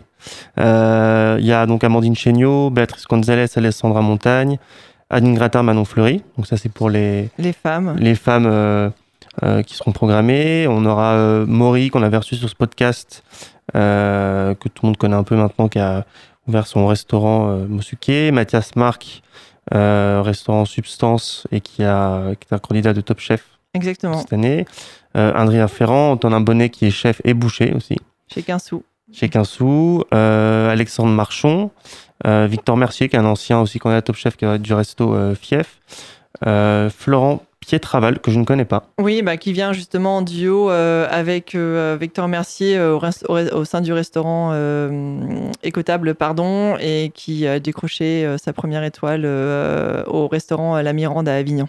Euh, 0.58 1.36
il 1.42 1.46
y 1.46 1.52
a 1.52 1.66
donc 1.66 1.84
Amandine 1.84 2.16
Chéniaud, 2.16 2.70
Béatrice 2.70 3.04
Gonzalez, 3.08 3.48
Alessandra 3.58 4.02
Montagne, 4.02 4.58
Adeline 5.10 5.36
Gratin, 5.36 5.64
Manon 5.64 5.84
Fleury. 5.84 6.24
Donc 6.38 6.48
ça, 6.48 6.56
c'est 6.56 6.72
pour 6.72 6.90
les, 6.90 7.28
les 7.38 7.52
femmes. 7.52 7.98
Les 8.00 8.16
femmes 8.16 8.94
qui 9.68 9.76
seront 9.76 9.92
programmées. 9.92 10.66
On 10.70 10.86
aura 10.86 11.44
Maury, 11.46 11.90
qu'on 11.90 12.04
avait 12.04 12.16
reçu 12.16 12.38
sur 12.38 12.48
ce 12.48 12.56
podcast, 12.56 13.22
que 13.74 14.70
tout 14.70 14.84
le 14.84 14.88
monde 14.88 14.98
connaît 14.98 15.16
un 15.16 15.24
peu 15.24 15.36
maintenant, 15.36 15.68
qui 15.68 15.80
a 15.80 16.06
ouvert 16.48 16.68
son 16.68 16.88
restaurant 16.88 17.50
euh, 17.50 17.68
Mosuke. 17.68 18.32
Mathias 18.32 18.76
Marc, 18.76 19.22
euh, 19.74 20.22
restaurant 20.24 20.66
Substance, 20.66 21.48
et 21.52 21.62
qui, 21.62 21.84
a, 21.84 22.34
qui 22.40 22.48
est 22.50 22.56
un 22.56 22.60
candidat 22.60 22.94
de 22.94 23.02
Top 23.02 23.20
Chef 23.20 23.44
Exactement. 23.74 24.20
cette 24.20 24.34
année. 24.34 24.66
Euh, 25.16 25.34
Andrea 25.36 25.68
Ferrand, 25.68 26.12
Antonin 26.12 26.42
Bonnet, 26.42 26.70
qui 26.70 26.86
est 26.86 26.92
chef 26.92 27.22
et 27.24 27.34
boucher 27.34 27.74
aussi. 27.74 27.98
Chez 28.34 28.44
Quinsou. 28.44 28.84
Chez 29.12 29.30
Quinsou. 29.30 30.04
Alexandre 30.12 31.12
Marchon. 31.12 31.72
Victor 32.24 32.78
Mercier, 32.78 33.10
qui 33.10 33.16
est 33.16 33.20
un 33.20 33.26
ancien 33.26 33.60
aussi 33.60 33.80
candidat 33.80 34.04
Top 34.04 34.16
Chef, 34.16 34.38
qui 34.38 34.46
va 34.46 34.56
être 34.56 34.62
du 34.62 34.74
resto 34.74 35.36
Fief. 35.36 35.80
Florent 36.42 37.44
Pietraval, 37.62 38.20
que 38.20 38.32
je 38.32 38.40
ne 38.40 38.44
connais 38.44 38.66
pas. 38.66 38.88
Oui, 39.00 39.22
bah, 39.22 39.38
qui 39.38 39.54
vient 39.54 39.72
justement 39.72 40.18
en 40.18 40.22
duo 40.24 40.72
euh, 40.72 41.08
avec 41.12 41.54
euh, 41.54 41.96
Victor 42.00 42.28
Mercier 42.28 42.76
euh, 42.76 42.98
au, 43.30 43.66
sein 43.66 43.82
du 43.82 43.94
restaurant 43.94 44.54
Écotable, 45.64 46.16
pardon, 46.16 46.76
et 46.80 47.12
qui 47.14 47.46
a 47.48 47.60
décroché 47.60 48.36
sa 48.38 48.52
première 48.52 48.84
étoile 48.84 49.26
au 49.26 50.28
restaurant 50.28 50.82
La 50.82 50.94
Mirande 50.94 51.30
à 51.30 51.36
Avignon. 51.36 51.68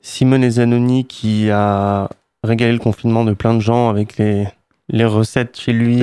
Simone 0.00 0.48
Zanoni, 0.48 1.04
qui 1.04 1.50
a 1.50 2.08
régalé 2.42 2.72
le 2.72 2.78
confinement 2.78 3.24
de 3.24 3.34
plein 3.34 3.54
de 3.54 3.60
gens 3.60 3.88
avec 3.90 4.16
les, 4.16 4.46
les 4.88 5.04
recettes 5.04 5.58
chez 5.58 5.72
lui 5.72 6.02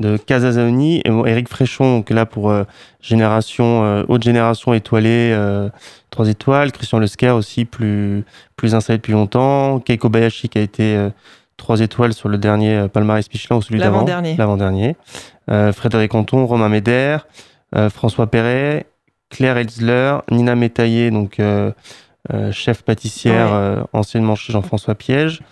de 0.00 0.16
Casazoni 0.16 1.02
et 1.04 1.10
Eric 1.26 1.48
Fréchon, 1.48 1.98
donc 1.98 2.10
là 2.10 2.26
pour 2.26 2.50
euh, 2.50 2.64
génération, 3.00 3.84
euh, 3.84 4.04
haute 4.08 4.22
génération 4.22 4.72
étoilée, 4.72 5.30
euh, 5.32 5.68
trois 6.08 6.28
étoiles. 6.28 6.72
Christian 6.72 6.98
Lesquer 6.98 7.30
aussi, 7.30 7.66
plus, 7.66 8.24
plus 8.56 8.74
installé 8.74 8.96
depuis 8.96 9.12
longtemps. 9.12 9.78
Keiko 9.78 10.08
Bayashi 10.08 10.48
qui 10.48 10.58
a 10.58 10.62
été 10.62 11.08
trois 11.56 11.80
étoiles 11.80 12.14
sur 12.14 12.28
le 12.28 12.38
dernier 12.38 12.88
palmarès 12.88 13.26
Michelin 13.32 13.56
ou 13.56 13.62
celui 13.62 13.78
d'avant. 13.78 14.04
L'avant-dernier. 14.36 14.96
Frédéric 15.72 16.14
Anton, 16.14 16.46
Romain 16.46 16.68
Méder, 16.68 17.18
François 17.90 18.26
Perret, 18.28 18.86
Claire 19.28 19.58
Elzler, 19.58 20.18
Nina 20.30 20.54
Métaillé, 20.54 21.10
donc 21.10 21.40
chef 22.52 22.82
pâtissière, 22.82 23.84
anciennement 23.92 24.34
chez 24.34 24.52
Jean-François 24.52 24.94
Piège, 24.94 25.42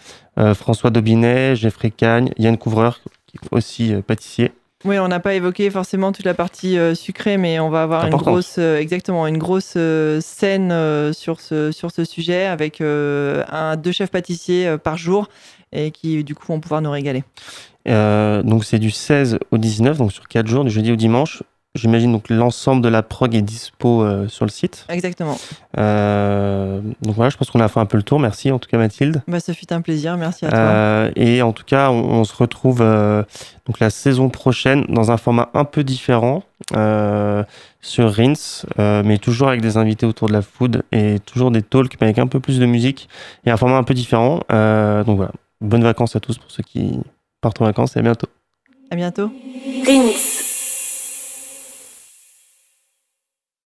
François 0.54 0.90
Dobinet, 0.90 1.56
Jeffrey 1.56 1.90
Cagne, 1.90 2.30
Yann 2.38 2.56
Couvreur, 2.56 3.00
aussi 3.50 3.94
euh, 3.94 4.02
pâtissier. 4.02 4.52
Oui, 4.84 4.98
on 4.98 5.08
n'a 5.08 5.18
pas 5.18 5.34
évoqué 5.34 5.70
forcément 5.70 6.12
toute 6.12 6.24
la 6.24 6.34
partie 6.34 6.78
euh, 6.78 6.94
sucrée, 6.94 7.36
mais 7.36 7.58
on 7.58 7.68
va 7.68 7.82
avoir 7.82 8.06
une 8.06 8.14
grosse, 8.14 8.56
euh, 8.58 8.78
exactement, 8.78 9.26
une 9.26 9.38
grosse 9.38 9.76
scène 10.20 11.12
sur 11.12 11.40
ce 11.40 11.72
sur 11.72 11.90
ce 11.90 12.04
sujet 12.04 12.46
avec 12.46 12.80
un 12.80 13.76
deux 13.76 13.92
chefs 13.92 14.10
pâtissiers 14.10 14.76
par 14.82 14.96
jour 14.96 15.28
et 15.72 15.90
qui 15.90 16.22
du 16.22 16.34
coup 16.34 16.46
vont 16.46 16.60
pouvoir 16.60 16.80
nous 16.80 16.90
régaler. 16.90 17.24
donc 17.86 18.64
c'est 18.64 18.78
du 18.78 18.92
16 18.92 19.38
au 19.50 19.58
19, 19.58 19.98
donc 19.98 20.12
sur 20.12 20.28
4 20.28 20.46
jours, 20.46 20.64
du 20.64 20.70
jeudi 20.70 20.92
au 20.92 20.96
dimanche. 20.96 21.42
J'imagine 21.78 22.12
donc 22.12 22.28
l'ensemble 22.28 22.82
de 22.82 22.88
la 22.88 23.02
prog 23.02 23.34
est 23.34 23.42
dispo 23.42 24.02
euh, 24.02 24.26
sur 24.28 24.44
le 24.44 24.50
site. 24.50 24.84
Exactement. 24.88 25.38
Euh, 25.78 26.80
donc 27.02 27.14
voilà, 27.14 27.30
je 27.30 27.36
pense 27.36 27.50
qu'on 27.50 27.60
a 27.60 27.68
fait 27.68 27.78
un 27.78 27.86
peu 27.86 27.96
le 27.96 28.02
tour. 28.02 28.18
Merci 28.18 28.50
en 28.50 28.58
tout 28.58 28.68
cas 28.68 28.78
Mathilde. 28.78 29.22
Bah, 29.28 29.38
ça 29.38 29.54
fut 29.54 29.72
un 29.72 29.80
plaisir, 29.80 30.16
merci 30.16 30.44
à 30.44 30.50
toi. 30.50 30.58
Euh, 30.58 31.10
et 31.14 31.40
en 31.42 31.52
tout 31.52 31.64
cas, 31.64 31.90
on, 31.90 32.24
se 32.24 32.34
retrouve 32.34 32.80
donc 32.80 33.78
la 33.80 33.90
saison 33.90 34.28
prochaine 34.28 34.84
dans 34.88 35.12
un 35.12 35.16
format 35.16 35.50
un 35.54 35.64
peu 35.64 35.84
différent 35.84 36.42
sur 37.80 38.12
Rins, 38.12 38.64
mais 39.04 39.18
toujours 39.18 39.48
avec 39.48 39.60
des 39.60 39.76
invités 39.76 40.04
autour 40.04 40.28
de 40.28 40.32
la 40.32 40.42
food 40.42 40.82
et 40.90 41.20
toujours 41.20 41.50
des 41.52 41.62
talks, 41.62 41.94
mais 42.00 42.08
avec 42.08 42.18
un 42.18 42.26
peu 42.26 42.40
plus 42.40 42.58
de 42.58 42.66
musique 42.66 43.08
et 43.46 43.50
un 43.50 43.56
format 43.56 43.76
un 43.76 43.84
peu 43.84 43.94
différent. 43.94 44.40
donc 44.48 45.16
voilà, 45.16 45.32
bonnes 45.60 45.84
vacances 45.84 46.16
à 46.16 46.20
tous 46.20 46.38
pour 46.38 46.50
ceux 46.50 46.64
qui 46.64 46.98
partent 47.40 47.62
en 47.62 47.66
vacances 47.66 47.96
et 47.96 48.00
à 48.00 48.02
bientôt. 48.02 48.28
À 48.90 48.96
bientôt. 48.96 49.30
Rins. 49.86 50.37